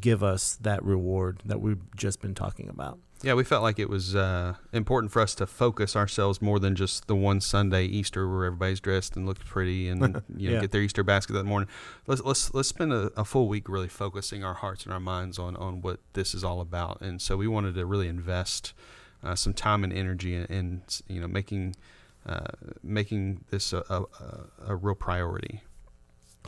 give 0.00 0.22
us 0.22 0.56
that 0.62 0.82
reward 0.84 1.42
that 1.44 1.60
we've 1.60 1.80
just 1.96 2.20
been 2.20 2.34
talking 2.34 2.68
about. 2.68 2.98
Yeah, 3.22 3.34
we 3.34 3.42
felt 3.42 3.64
like 3.64 3.80
it 3.80 3.90
was 3.90 4.14
uh, 4.14 4.54
important 4.72 5.10
for 5.12 5.20
us 5.20 5.34
to 5.36 5.46
focus 5.46 5.96
ourselves 5.96 6.40
more 6.40 6.60
than 6.60 6.76
just 6.76 7.08
the 7.08 7.16
one 7.16 7.40
Sunday 7.40 7.84
Easter 7.84 8.28
where 8.28 8.44
everybody's 8.44 8.78
dressed 8.80 9.16
and 9.16 9.26
looks 9.26 9.42
pretty 9.44 9.88
and 9.88 10.00
you 10.36 10.48
know 10.50 10.54
Yeah. 10.56 10.60
get 10.60 10.70
their 10.70 10.82
Easter 10.82 11.02
basket 11.02 11.32
that 11.32 11.44
morning. 11.44 11.68
Let's 12.06 12.22
let's 12.22 12.54
let's 12.54 12.68
spend 12.68 12.92
a, 12.92 13.10
a 13.16 13.24
full 13.24 13.48
week 13.48 13.68
really 13.68 13.88
focusing 13.88 14.44
our 14.44 14.54
hearts 14.54 14.84
and 14.84 14.92
our 14.92 15.00
minds 15.00 15.38
on 15.38 15.56
on 15.56 15.80
what 15.82 15.98
this 16.12 16.32
is 16.34 16.44
all 16.44 16.60
about. 16.60 17.00
And 17.00 17.20
so 17.20 17.36
we 17.36 17.48
wanted 17.48 17.74
to 17.74 17.84
really 17.86 18.06
invest 18.08 18.72
uh, 19.24 19.34
some 19.34 19.52
time 19.52 19.82
and 19.82 19.92
energy 19.92 20.34
in, 20.36 20.44
in 20.44 20.82
you 21.08 21.20
know 21.20 21.26
making 21.28 21.74
uh, 22.26 22.46
making 22.84 23.44
this 23.50 23.72
a, 23.72 23.82
a, 23.88 24.02
a- 24.02 24.46
a 24.68 24.76
real 24.76 24.94
priority. 24.94 25.62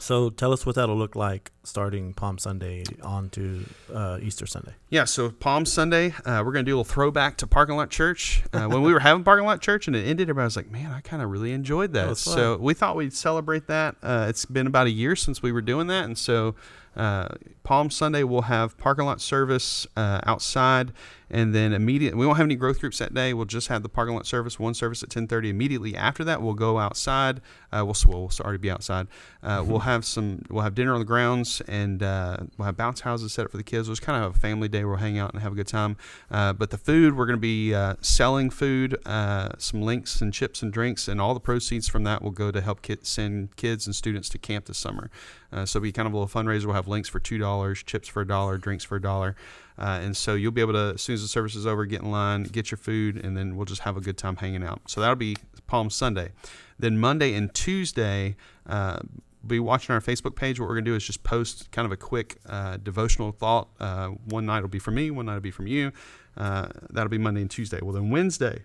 So 0.01 0.31
tell 0.31 0.53
us 0.53 0.65
what 0.65 0.77
that'll 0.77 0.97
look 0.97 1.15
like 1.15 1.53
starting 1.63 2.15
Palm 2.15 2.39
Sunday 2.39 2.85
on 3.03 3.29
to 3.31 3.65
uh, 3.93 4.19
Easter 4.23 4.47
Sunday. 4.47 4.73
Yeah, 4.89 5.05
so 5.05 5.31
Palm 5.31 5.67
Sunday, 5.67 6.15
uh, 6.25 6.43
we're 6.45 6.53
going 6.53 6.65
to 6.65 6.71
do 6.71 6.75
a 6.75 6.79
little 6.79 6.85
throwback 6.85 7.37
to 7.39 7.47
parking 7.47 7.77
lot 7.77 7.91
church. 7.91 8.43
Uh, 8.53 8.67
when 8.67 8.83
we 8.83 8.93
were 8.93 9.01
having 9.01 9.25
parking 9.25 9.47
lot 9.47 9.61
church 9.61 9.87
and 9.87 9.95
it 9.95 10.07
ended, 10.07 10.29
everybody 10.29 10.47
was 10.47 10.57
like, 10.57 10.71
"Man, 10.71 10.91
I 10.91 11.01
kind 11.01 11.23
of 11.23 11.31
really 11.31 11.53
enjoyed 11.53 11.93
That 11.93 12.09
that." 12.09 12.17
So 12.17 12.57
we 12.57 12.75
thought 12.75 12.97
we'd 12.97 13.13
celebrate 13.13 13.67
that. 13.67 13.97
Uh, 14.03 14.27
it's 14.29 14.47
been 14.47 14.67
about 14.67 14.87
a 14.87 14.91
year 14.91 15.15
since 15.15 15.43
we 15.43 15.53
were 15.53 15.61
doing 15.61 15.87
that, 15.89 16.05
and 16.05 16.17
so 16.17 16.55
uh, 16.97 17.29
Palm 17.63 17.91
Sunday 17.91 18.25
we'll 18.25 18.43
have 18.43 18.77
parking 18.79 19.05
lot 19.05 19.21
service 19.21 19.87
uh, 19.97 20.21
outside, 20.25 20.93
and 21.31 21.55
then 21.55 21.73
immediate. 21.73 22.17
We 22.17 22.27
won't 22.27 22.39
have 22.39 22.47
any 22.47 22.57
growth 22.57 22.81
groups 22.81 22.99
that 22.99 23.15
day. 23.15 23.33
We'll 23.33 23.45
just 23.45 23.69
have 23.69 23.83
the 23.83 23.89
parking 23.89 24.17
lot 24.17 24.27
service, 24.27 24.59
one 24.59 24.75
service 24.75 25.03
at 25.03 25.11
ten 25.11 25.29
thirty. 25.29 25.51
Immediately 25.51 25.95
after 25.95 26.25
that, 26.25 26.43
we'll 26.43 26.55
go 26.55 26.79
outside. 26.79 27.41
Uh, 27.73 27.85
we'll 27.85 27.95
well, 28.07 28.21
we'll 28.23 28.31
already 28.41 28.59
be 28.59 28.71
outside. 28.71 29.07
Uh, 29.43 29.63
we'll 29.65 29.81
have 29.81 30.05
some. 30.05 30.43
We'll 30.51 30.65
have 30.65 30.75
dinner 30.75 30.93
on 30.93 30.99
the 30.99 31.05
grounds, 31.05 31.61
and 31.69 32.03
uh, 32.03 32.39
we'll 32.59 32.67
have 32.67 32.77
bounce 32.77 33.01
houses 33.01 33.33
set 33.33 33.45
up 33.45 33.53
for 33.53 33.57
the 33.57 33.63
kids. 33.63 33.87
It 33.87 33.91
was 33.91 34.01
kind 34.01 34.25
of 34.25 34.35
a 34.35 34.39
family 34.39 34.69
day. 34.69 34.85
We'll 34.85 34.97
hang 34.97 35.19
out 35.19 35.33
and 35.33 35.43
have 35.43 35.53
a 35.53 35.57
good 35.57 35.69
time. 35.69 35.97
Uh, 36.31 36.53
but 36.53 36.71
the 36.71 36.79
food, 36.79 37.17
we're 37.17 37.27
going 37.27 37.37
to 37.37 37.41
be 37.41 37.73
uh, 37.73 37.95
selling 38.01 38.51
food, 38.51 38.99
uh, 39.07 39.51
some 39.59 39.83
links 39.83 40.21
and 40.21 40.35
chips 40.35 40.63
and 40.63 40.73
drinks, 40.73 41.07
and 41.07 41.21
all 41.21 41.35
the 41.35 41.41
proceeds 41.41 41.89
from 41.89 42.03
that 42.05 42.23
will 42.23 42.33
go 42.33 42.51
to 42.51 42.61
help 42.61 42.83
kid, 42.83 43.07
send 43.07 43.55
kids 43.57 43.87
and 43.87 43.95
students 43.95 44.29
to 44.31 44.39
camp 44.39 44.67
this 44.67 44.79
summer. 44.79 45.11
Uh, 45.53 45.65
so 45.67 45.79
it'll 45.79 45.85
be 45.85 45.93
kind 45.93 46.07
of 46.07 46.15
a 46.15 46.17
little 46.17 46.43
fundraiser. 46.43 46.67
We'll 46.67 46.75
have 46.75 46.89
links 46.91 47.09
for 47.09 47.21
two 47.21 47.39
dollars, 47.39 47.83
chips 47.83 48.09
for 48.09 48.21
a 48.21 48.27
dollar, 48.27 48.59
drinks 48.59 48.85
for 48.85 48.97
a 48.97 49.01
dollar. 49.01 49.37
Uh, 49.79 49.99
and 50.03 50.15
so 50.15 50.35
you'll 50.35 50.53
be 50.53 50.61
able 50.61 50.75
to, 50.75 50.93
as 50.95 51.01
soon 51.01 51.15
as 51.15 51.23
the 51.23 51.29
service 51.29 51.55
is 51.55 51.67
over, 51.67 51.87
get 51.87 52.03
in 52.03 52.11
line, 52.11 52.43
get 52.43 52.71
your 52.71 52.77
food, 52.77 53.17
and 53.17 53.35
then 53.35 53.57
we'll 53.57 53.65
just 53.65 53.81
have 53.83 53.97
a 53.97 54.01
good 54.01 54.19
time 54.19 54.37
hanging 54.37 54.63
out. 54.63 54.83
So 54.87 55.01
that'll 55.01 55.17
be 55.17 55.37
Palm 55.67 55.89
Sunday. 55.89 56.33
Then 56.79 56.99
Monday 56.99 57.33
and 57.33 57.55
Tuesday, 57.55 58.37
uh, 58.67 58.99
be 59.47 59.59
watching 59.59 59.95
our 59.95 60.01
Facebook 60.01 60.37
page. 60.37 60.61
What 60.61 60.69
we're 60.69 60.75
going 60.75 60.85
to 60.85 60.91
do 60.91 60.97
is 60.97 61.05
just 61.05 61.23
post 61.23 61.71
kind 61.71 61.87
of 61.87 61.93
a 61.93 61.97
quick 61.97 62.37
uh, 62.47 62.77
devotional 62.77 63.33
thought. 63.33 63.69
Uh, 63.81 64.09
one 64.27 64.45
night 64.45 64.61
will 64.61 64.69
be 64.69 64.79
from 64.79 64.97
me, 64.97 65.11
one 65.11 65.27
night 65.27 65.35
will 65.35 65.41
be 65.41 65.51
from 65.51 65.67
you. 65.67 65.93
Uh, 66.37 66.69
that'll 66.91 67.09
be 67.09 67.19
Monday 67.19 67.41
and 67.41 67.51
Tuesday. 67.51 67.79
Well, 67.83 67.93
then 67.93 68.11
Wednesday, 68.11 68.65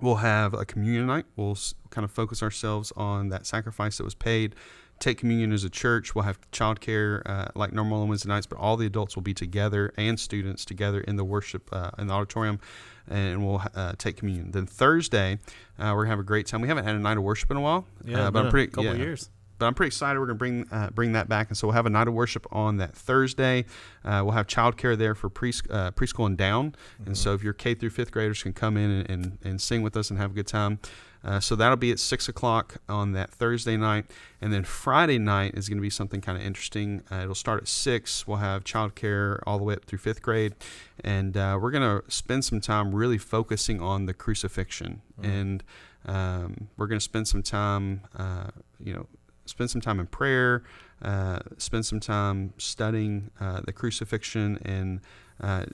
we'll 0.00 0.16
have 0.16 0.54
a 0.54 0.64
communion 0.64 1.06
night. 1.06 1.24
We'll 1.36 1.56
kind 1.90 2.04
of 2.04 2.10
focus 2.10 2.42
ourselves 2.42 2.92
on 2.96 3.30
that 3.30 3.46
sacrifice 3.46 3.96
that 3.98 4.04
was 4.04 4.14
paid. 4.14 4.54
Take 5.00 5.18
communion 5.18 5.52
as 5.52 5.62
a 5.64 5.70
church. 5.70 6.14
We'll 6.14 6.24
have 6.24 6.40
childcare 6.50 7.22
uh, 7.24 7.48
like 7.54 7.72
normal 7.72 8.02
on 8.02 8.08
Wednesday 8.08 8.28
nights, 8.28 8.46
but 8.46 8.58
all 8.58 8.76
the 8.76 8.86
adults 8.86 9.14
will 9.14 9.22
be 9.22 9.34
together 9.34 9.92
and 9.96 10.18
students 10.18 10.64
together 10.64 11.00
in 11.00 11.16
the 11.16 11.24
worship 11.24 11.68
uh, 11.72 11.90
in 11.98 12.08
the 12.08 12.14
auditorium, 12.14 12.58
and 13.08 13.46
we'll 13.46 13.62
uh, 13.74 13.92
take 13.96 14.16
communion. 14.16 14.50
Then 14.50 14.66
Thursday, 14.66 15.38
uh, 15.78 15.92
we're 15.94 16.04
gonna 16.04 16.10
have 16.10 16.18
a 16.18 16.24
great 16.24 16.46
time. 16.46 16.60
We 16.60 16.68
haven't 16.68 16.84
had 16.84 16.96
a 16.96 16.98
night 16.98 17.16
of 17.16 17.22
worship 17.22 17.50
in 17.50 17.56
a 17.56 17.60
while, 17.60 17.86
uh, 18.12 18.30
but 18.30 18.44
I'm 18.44 18.50
pretty 18.50 18.68
couple 18.72 18.84
yeah, 18.84 18.94
years. 18.94 19.30
but 19.58 19.66
I'm 19.66 19.74
pretty 19.74 19.88
excited. 19.88 20.18
We're 20.18 20.26
going 20.26 20.36
to 20.36 20.38
bring 20.38 20.66
uh, 20.70 20.90
bring 20.90 21.12
that 21.12 21.28
back, 21.28 21.48
and 21.48 21.56
so 21.56 21.66
we'll 21.66 21.74
have 21.74 21.86
a 21.86 21.90
night 21.90 22.08
of 22.08 22.14
worship 22.14 22.46
on 22.52 22.76
that 22.78 22.94
Thursday. 22.94 23.64
Uh, 24.04 24.22
we'll 24.24 24.32
have 24.32 24.46
childcare 24.46 24.96
there 24.96 25.14
for 25.14 25.28
pre- 25.28 25.52
uh, 25.70 25.90
preschool 25.92 26.26
and 26.26 26.36
down, 26.36 26.74
and 27.04 27.16
so 27.16 27.34
if 27.34 27.42
your 27.42 27.52
K 27.52 27.74
through 27.74 27.90
fifth 27.90 28.12
graders 28.12 28.42
can 28.42 28.52
come 28.52 28.76
in 28.76 28.90
and, 28.90 29.10
and, 29.10 29.38
and 29.44 29.60
sing 29.60 29.82
with 29.82 29.96
us 29.96 30.10
and 30.10 30.18
have 30.18 30.30
a 30.30 30.34
good 30.34 30.46
time. 30.46 30.78
Uh, 31.24 31.40
so 31.40 31.56
that'll 31.56 31.76
be 31.76 31.90
at 31.90 31.98
six 31.98 32.28
o'clock 32.28 32.76
on 32.88 33.12
that 33.12 33.30
Thursday 33.30 33.76
night, 33.76 34.06
and 34.40 34.52
then 34.52 34.64
Friday 34.64 35.18
night 35.18 35.54
is 35.54 35.68
going 35.68 35.78
to 35.78 35.82
be 35.82 35.90
something 35.90 36.20
kind 36.20 36.38
of 36.38 36.44
interesting. 36.44 37.02
Uh, 37.10 37.22
it'll 37.22 37.34
start 37.34 37.62
at 37.62 37.68
six. 37.68 38.26
We'll 38.26 38.38
have 38.38 38.64
childcare 38.64 39.40
all 39.46 39.58
the 39.58 39.64
way 39.64 39.74
up 39.74 39.84
through 39.84 39.98
fifth 39.98 40.22
grade, 40.22 40.54
and 41.02 41.36
uh, 41.36 41.58
we're 41.60 41.72
going 41.72 41.82
to 41.82 42.10
spend 42.10 42.44
some 42.44 42.60
time 42.60 42.94
really 42.94 43.18
focusing 43.18 43.80
on 43.80 44.06
the 44.06 44.14
crucifixion, 44.14 45.02
and 45.22 45.64
um, 46.06 46.68
we're 46.76 46.86
going 46.86 47.00
to 47.00 47.04
spend 47.04 47.26
some 47.26 47.42
time, 47.42 48.02
uh, 48.16 48.50
you 48.82 48.94
know, 48.94 49.06
spend 49.44 49.70
some 49.70 49.80
time 49.80 49.98
in 49.98 50.06
prayer, 50.06 50.62
uh, 51.02 51.40
spend 51.58 51.84
some 51.84 52.00
time 52.00 52.52
studying 52.58 53.30
uh, 53.40 53.60
the 53.64 53.72
crucifixion 53.72 54.58
and 54.64 55.00
uh, 55.40 55.64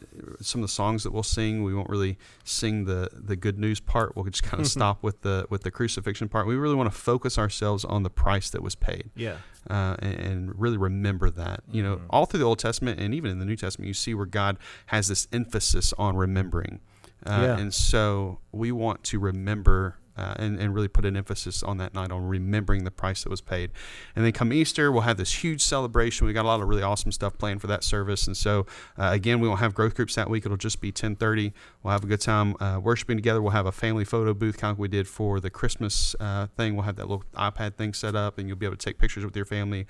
some 0.41 0.61
of 0.63 0.69
the 0.69 0.73
songs 0.73 1.03
that 1.05 1.13
we'll 1.13 1.23
sing. 1.23 1.63
We 1.63 1.75
won't 1.75 1.89
really 1.89 2.19
sing 2.45 2.85
the 2.85 3.09
the 3.13 3.37
good 3.37 3.59
news 3.59 3.81
part. 3.81 4.15
We'll 4.15 4.25
just 4.27 4.43
kind 4.43 4.61
of 4.61 4.67
stop 4.79 5.03
with 5.03 5.23
the 5.23 5.47
with 5.51 5.63
the 5.63 5.71
crucifixion 5.71 6.29
part. 6.29 6.47
We 6.47 6.57
really 6.57 6.75
want 6.75 6.93
to 6.93 6.99
focus 6.99 7.39
ourselves 7.39 7.85
on 7.85 8.03
the 8.03 8.11
price 8.11 8.51
that 8.51 8.63
was 8.63 8.75
paid. 8.75 9.11
Yeah. 9.17 9.37
Uh, 9.71 9.97
and, 10.01 10.15
and, 10.15 10.61
really 10.61 10.77
remember 10.77 11.31
that. 11.31 11.63
You 11.71 11.83
know, 11.83 11.97
Mm-hmm. 11.97 12.07
all 12.11 12.27
through 12.27 12.41
the 12.41 12.45
Old 12.47 12.59
Testament 12.59 13.01
and 13.01 13.15
even 13.15 13.31
in 13.31 13.39
the 13.39 13.47
New 13.47 13.57
Testament, 13.57 13.89
you 13.89 13.95
see 13.95 14.13
where 14.13 14.27
God 14.27 14.59
has 14.87 15.09
this 15.09 15.27
emphasis 15.33 15.95
on 15.97 16.17
remembering. 16.17 16.81
Uh, 17.25 17.41
Yeah. 17.43 17.59
And 17.59 17.73
so 17.73 18.41
we 18.53 18.73
want 18.73 19.03
to 19.05 19.19
remember 19.19 19.97
uh, 20.17 20.35
and, 20.37 20.59
and 20.59 20.75
really 20.75 20.89
put 20.89 21.05
an 21.05 21.17
emphasis 21.17 21.63
on 21.63 21.79
that 21.79 21.95
night 21.95 22.11
on 22.11 22.27
remembering 22.27 22.85
the 22.85 22.91
price 22.91 23.25
that 23.25 23.31
was 23.31 23.41
paid. 23.41 23.71
And 24.15 24.25
then 24.25 24.33
come 24.33 24.53
Easter, 24.53 24.91
we'll 24.91 25.03
have 25.03 25.17
this 25.17 25.45
huge 25.45 25.63
celebration. 25.63 26.27
We 26.27 26.33
got 26.33 26.45
a 26.45 26.49
lot 26.49 26.61
of 26.61 26.69
really 26.69 26.83
awesome 26.83 27.13
stuff 27.13 27.37
planned 27.39 27.61
for 27.61 27.67
that 27.67 27.85
service. 27.85 28.27
And 28.27 28.37
so 28.37 28.67
uh, 28.99 29.11
again, 29.13 29.41
we 29.41 29.49
won't 29.49 29.61
have 29.61 29.75
growth 29.75 29.95
groups 29.95 30.15
that 30.15 30.31
week. 30.31 30.45
It'll 30.45 30.57
just 30.57 30.81
be 30.81 30.93
10:30. 30.93 31.53
We'll 31.83 31.93
have 31.93 32.05
a 32.05 32.07
good 32.07 32.21
time 32.21 32.57
uh, 32.61 32.81
worshiping 32.83 33.17
together. 33.17 33.43
We'll 33.43 33.53
have 33.53 33.67
a 33.67 33.73
family 33.73 34.05
photo 34.05 34.35
booth, 34.35 34.59
kind 34.59 34.73
of 34.73 34.79
like 34.79 34.83
we 34.83 34.89
did 34.89 35.09
for 35.09 35.41
the 35.41 35.51
Christmas 35.51 36.15
uh, 36.21 36.47
thing. 36.57 36.75
We'll 36.75 36.85
have 36.85 36.97
that 36.97 37.09
little 37.09 37.25
iPad 37.35 37.75
thing 37.77 37.95
set 37.95 38.15
up, 38.15 38.39
and 38.39 38.49
you'll 38.49 38.57
be 38.57 38.67
able 38.67 38.77
to 38.77 38.85
take 38.85 38.99
pictures 38.99 39.25
with 39.25 39.37
your 39.37 39.45
family 39.45 39.87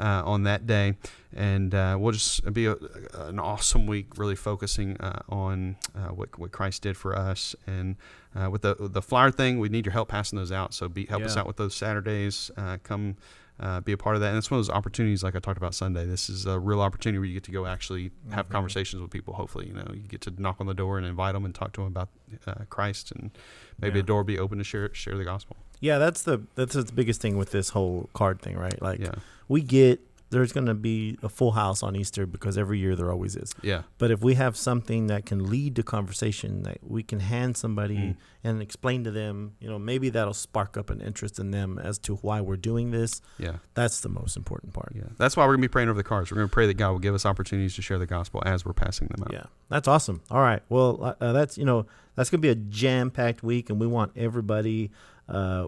uh, 0.00 0.22
on 0.24 0.42
that 0.44 0.66
day, 0.66 0.94
and 1.36 1.74
uh, 1.74 1.96
we'll 2.00 2.12
just 2.12 2.52
be 2.52 2.66
a, 2.66 2.74
an 3.14 3.38
awesome 3.38 3.86
week, 3.86 4.18
really 4.18 4.36
focusing 4.36 4.96
uh, 5.00 5.20
on 5.28 5.76
uh, 5.94 6.08
what 6.08 6.38
what 6.38 6.50
Christ 6.52 6.82
did 6.82 6.96
for 6.96 7.16
us. 7.16 7.54
And 7.66 7.96
uh, 8.34 8.48
with 8.50 8.62
the 8.62 8.74
the 8.80 9.02
flyer 9.02 9.30
thing, 9.30 9.58
we 9.60 9.68
need 9.68 9.84
your 9.86 9.92
help 9.92 10.08
passing 10.08 10.38
those 10.38 10.52
out. 10.52 10.74
So 10.74 10.88
be 10.88 11.06
help 11.06 11.22
us 11.24 11.36
out 11.36 11.46
with 11.46 11.56
those 11.56 11.74
Saturdays. 11.74 12.50
Uh, 12.56 12.78
come. 12.82 13.16
Uh, 13.62 13.78
be 13.78 13.92
a 13.92 13.96
part 13.98 14.14
of 14.16 14.22
that, 14.22 14.28
and 14.28 14.38
it's 14.38 14.50
one 14.50 14.58
of 14.58 14.66
those 14.66 14.74
opportunities, 14.74 15.22
like 15.22 15.36
I 15.36 15.38
talked 15.38 15.58
about 15.58 15.74
Sunday. 15.74 16.06
This 16.06 16.30
is 16.30 16.46
a 16.46 16.58
real 16.58 16.80
opportunity 16.80 17.18
where 17.18 17.26
you 17.26 17.34
get 17.34 17.42
to 17.44 17.50
go 17.50 17.66
actually 17.66 18.10
have 18.30 18.46
Mhm. 18.48 18.52
conversations 18.52 19.02
with 19.02 19.10
people. 19.10 19.34
Hopefully, 19.34 19.66
you 19.66 19.74
know, 19.74 19.86
you 19.92 20.00
get 20.08 20.22
to 20.22 20.32
knock 20.38 20.56
on 20.60 20.66
the 20.66 20.72
door 20.72 20.96
and 20.96 21.06
invite 21.06 21.34
them 21.34 21.44
and 21.44 21.54
talk 21.54 21.74
to 21.74 21.82
them 21.82 21.88
about 21.88 22.08
uh, 22.46 22.54
Christ, 22.70 23.12
and 23.12 23.30
maybe 23.78 23.98
Yeah. 23.98 24.04
a 24.04 24.06
door 24.06 24.24
be 24.24 24.38
open 24.38 24.56
to 24.56 24.64
share 24.64 24.88
share 24.94 25.14
the 25.18 25.24
gospel. 25.24 25.58
Yeah, 25.78 25.98
that's 25.98 26.22
the 26.22 26.40
that's 26.54 26.72
the 26.72 26.90
biggest 26.90 27.20
thing 27.20 27.36
with 27.36 27.50
this 27.50 27.68
whole 27.68 28.08
card 28.14 28.40
thing, 28.40 28.56
right? 28.56 28.80
Like 28.80 29.00
Yeah, 29.00 29.16
we 29.50 29.60
get 29.62 30.00
there's 30.32 30.52
going 30.52 30.66
to 30.66 30.74
be 30.74 31.18
a 31.24 31.28
full 31.28 31.50
house 31.50 31.82
on 31.82 31.96
Easter 31.96 32.24
because 32.24 32.56
every 32.56 32.78
year 32.78 32.94
there 32.94 33.10
always 33.10 33.34
is. 33.34 33.52
yeah, 33.62 33.82
But 33.98 34.12
if 34.12 34.22
we 34.22 34.34
have 34.36 34.56
something 34.56 35.08
that 35.08 35.26
can 35.26 35.50
lead 35.50 35.74
to 35.74 35.82
conversation 35.82 36.62
that 36.62 36.78
we 36.86 37.02
can 37.02 37.18
hand 37.18 37.56
somebody 37.56 37.96
Mm. 37.96 38.16
and 38.44 38.62
explain 38.62 39.02
to 39.02 39.10
them, 39.10 39.54
you 39.58 39.68
know, 39.68 39.76
maybe 39.76 40.08
that'll 40.08 40.32
spark 40.32 40.76
up 40.76 40.88
an 40.88 41.00
interest 41.00 41.40
in 41.40 41.50
them 41.50 41.80
as 41.80 41.98
to 42.06 42.14
why 42.26 42.40
we're 42.40 42.56
doing 42.70 42.92
this. 42.92 43.20
yeah. 43.38 43.56
That's 43.74 44.02
the 44.02 44.08
most 44.08 44.36
important 44.36 44.72
part. 44.72 44.92
Yeah, 44.94 45.08
that's 45.18 45.36
why 45.36 45.44
we're 45.46 45.54
gonna 45.54 45.62
be 45.62 45.74
praying 45.76 45.88
over 45.88 45.96
the 45.98 46.04
cards. 46.04 46.30
We're 46.30 46.36
gonna 46.36 46.46
pray 46.60 46.68
that 46.68 46.74
God 46.74 46.92
will 46.92 47.00
give 47.00 47.16
us 47.16 47.26
opportunities 47.26 47.74
to 47.74 47.82
share 47.82 47.98
the 47.98 48.06
gospel 48.06 48.40
as 48.46 48.64
we're 48.64 48.72
passing 48.84 49.08
them 49.08 49.24
out. 49.24 49.32
Yeah, 49.32 49.46
that's 49.68 49.88
awesome. 49.88 50.20
All 50.30 50.42
right, 50.42 50.62
well, 50.68 50.90
uh, 51.02 51.14
uh, 51.20 51.32
that's 51.32 51.58
you 51.58 51.64
know 51.64 51.86
that's 52.14 52.30
gonna 52.30 52.40
be 52.40 52.50
a 52.50 52.54
jam-packed 52.54 53.42
week, 53.42 53.68
and 53.68 53.80
we 53.80 53.88
want 53.88 54.12
everybody, 54.16 54.92
uh, 55.28 55.66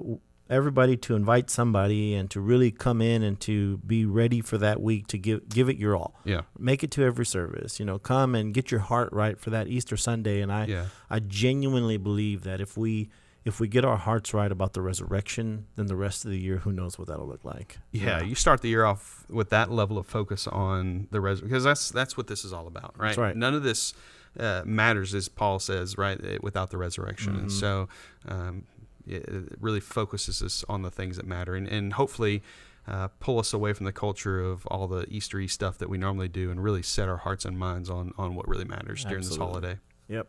everybody 0.52 0.96
to 0.98 1.14
invite 1.16 1.50
somebody 1.50 2.14
and 2.14 2.30
to 2.30 2.40
really 2.40 2.70
come 2.70 3.00
in 3.02 3.22
and 3.22 3.40
to 3.40 3.78
be 3.78 4.04
ready 4.04 4.40
for 4.40 4.58
that 4.58 4.80
week 4.80 5.06
to 5.08 5.18
give 5.18 5.48
give 5.48 5.68
it 5.68 5.76
your 5.78 5.96
all. 5.96 6.14
Yeah, 6.24 6.42
Make 6.58 6.84
it 6.84 6.90
to 6.92 7.02
every 7.04 7.26
service. 7.26 7.80
You 7.80 7.86
know, 7.86 7.98
come 7.98 8.34
and 8.34 8.52
get 8.54 8.70
your 8.70 8.80
heart 8.80 9.08
right 9.12 9.38
for 9.40 9.50
that 9.50 9.66
Easter 9.68 9.96
Sunday. 9.96 10.40
And 10.42 10.52
I, 10.52 10.66
yeah, 10.66 10.86
I 11.10 11.18
genuinely 11.20 11.96
believe 11.96 12.42
that 12.44 12.60
if 12.60 12.76
we 12.76 13.08
if 13.44 13.58
we 13.58 13.66
get 13.66 13.84
our 13.84 13.96
hearts 13.96 14.32
right 14.32 14.52
about 14.52 14.72
the 14.72 14.80
resurrection, 14.82 15.66
then 15.74 15.86
the 15.86 15.96
rest 15.96 16.24
of 16.24 16.30
the 16.30 16.38
year, 16.38 16.58
who 16.58 16.70
knows 16.72 16.96
what 16.96 17.08
that'll 17.08 17.26
look 17.26 17.44
like. 17.44 17.78
yeah. 17.90 18.22
You 18.22 18.36
start 18.36 18.60
the 18.62 18.68
year 18.68 18.84
off 18.84 19.24
with 19.28 19.50
that 19.50 19.68
level 19.68 19.98
of 19.98 20.06
focus 20.06 20.46
on 20.46 21.08
the 21.10 21.20
resurrection 21.20 21.48
because 21.48 21.64
that's 21.64 21.90
that's 21.90 22.16
what 22.16 22.28
this 22.28 22.44
is 22.44 22.52
all 22.52 22.68
about, 22.68 22.94
right? 22.96 23.08
That's 23.08 23.18
right. 23.18 23.36
None 23.36 23.54
of 23.54 23.64
this 23.64 23.94
uh, 24.38 24.62
matters, 24.64 25.12
as 25.14 25.28
Paul 25.28 25.58
says, 25.58 25.98
right, 25.98 26.18
eh, 26.24 26.38
without 26.40 26.70
the 26.70 26.78
resurrection. 26.78 27.34
And 27.36 27.48
Mhm. 27.48 27.60
so, 27.60 27.88
um, 28.28 28.62
it, 29.06 29.54
really 29.60 29.80
focuses 29.80 30.42
us 30.42 30.64
on 30.68 30.82
the 30.82 30.90
things 30.90 31.16
that 31.16 31.26
matter, 31.26 31.54
and 31.54 31.68
and 31.68 31.94
hopefully. 31.94 32.42
Uh, 32.84 33.06
pull 33.20 33.38
us 33.38 33.52
away 33.52 33.72
from 33.72 33.86
the 33.86 33.92
culture 33.92 34.40
of 34.40 34.66
all 34.66 34.88
the 34.88 35.04
Eastery 35.04 35.48
stuff 35.48 35.78
that 35.78 35.88
we 35.88 35.96
normally 35.96 36.26
do, 36.26 36.50
and 36.50 36.64
really 36.64 36.82
set 36.82 37.08
our 37.08 37.18
hearts 37.18 37.44
and 37.44 37.56
minds 37.56 37.88
on 37.88 38.12
on 38.18 38.34
what 38.34 38.48
really 38.48 38.64
matters 38.64 39.04
during 39.04 39.22
this 39.22 39.36
holiday. 39.36 39.78
Yep. 40.08 40.26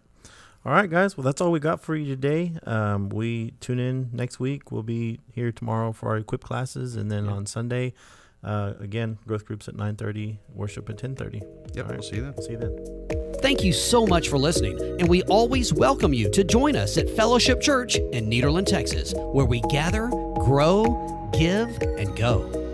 All 0.64 0.72
right, 0.72 0.88
guys. 0.88 1.18
Well, 1.18 1.24
that's 1.24 1.42
all 1.42 1.52
we 1.52 1.60
got 1.60 1.82
for 1.82 1.96
you 1.96 2.06
today. 2.06 2.54
Um, 2.68 3.10
we 3.10 3.56
tune 3.60 3.80
in 3.80 4.12
next 4.14 4.40
week. 4.40 4.72
We'll 4.72 4.84
be 4.84 5.20
here 5.34 5.52
tomorrow 5.52 5.94
for 5.94 6.10
our 6.10 6.18
equip 6.18 6.44
classes, 6.44 6.96
and 6.96 7.10
then 7.12 7.28
on 7.28 7.48
Sunday, 7.48 7.94
uh, 8.44 8.74
again, 8.80 9.18
growth 9.26 9.46
groups 9.46 9.68
at 9.68 9.76
nine 9.76 9.96
thirty, 9.96 10.38
worship 10.54 10.88
at 10.92 11.00
ten 11.00 11.16
thirty. 11.16 11.42
Yep, 11.74 11.78
All 11.78 11.84
right. 11.86 12.00
we'll 12.00 12.04
see 12.08 12.18
you 12.18 12.22
then. 12.22 12.42
See 12.44 12.52
you 12.52 12.58
then. 12.60 13.33
Thank 13.44 13.62
you 13.62 13.74
so 13.74 14.08
much 14.08 14.30
for 14.30 14.38
listening, 14.38 14.80
and 15.02 15.10
we 15.10 15.22
always 15.24 15.74
welcome 15.74 16.14
you 16.14 16.30
to 16.30 16.46
join 16.46 16.78
us 16.78 16.98
at 16.98 17.10
Fellowship 17.10 17.60
Church 17.60 17.98
in 17.98 18.30
Nederland, 18.30 18.68
Texas, 18.68 19.14
where 19.18 19.46
we 19.46 19.60
gather, 19.70 20.08
grow, 20.08 21.30
give, 21.34 21.68
and 21.82 22.16
go. 22.16 22.73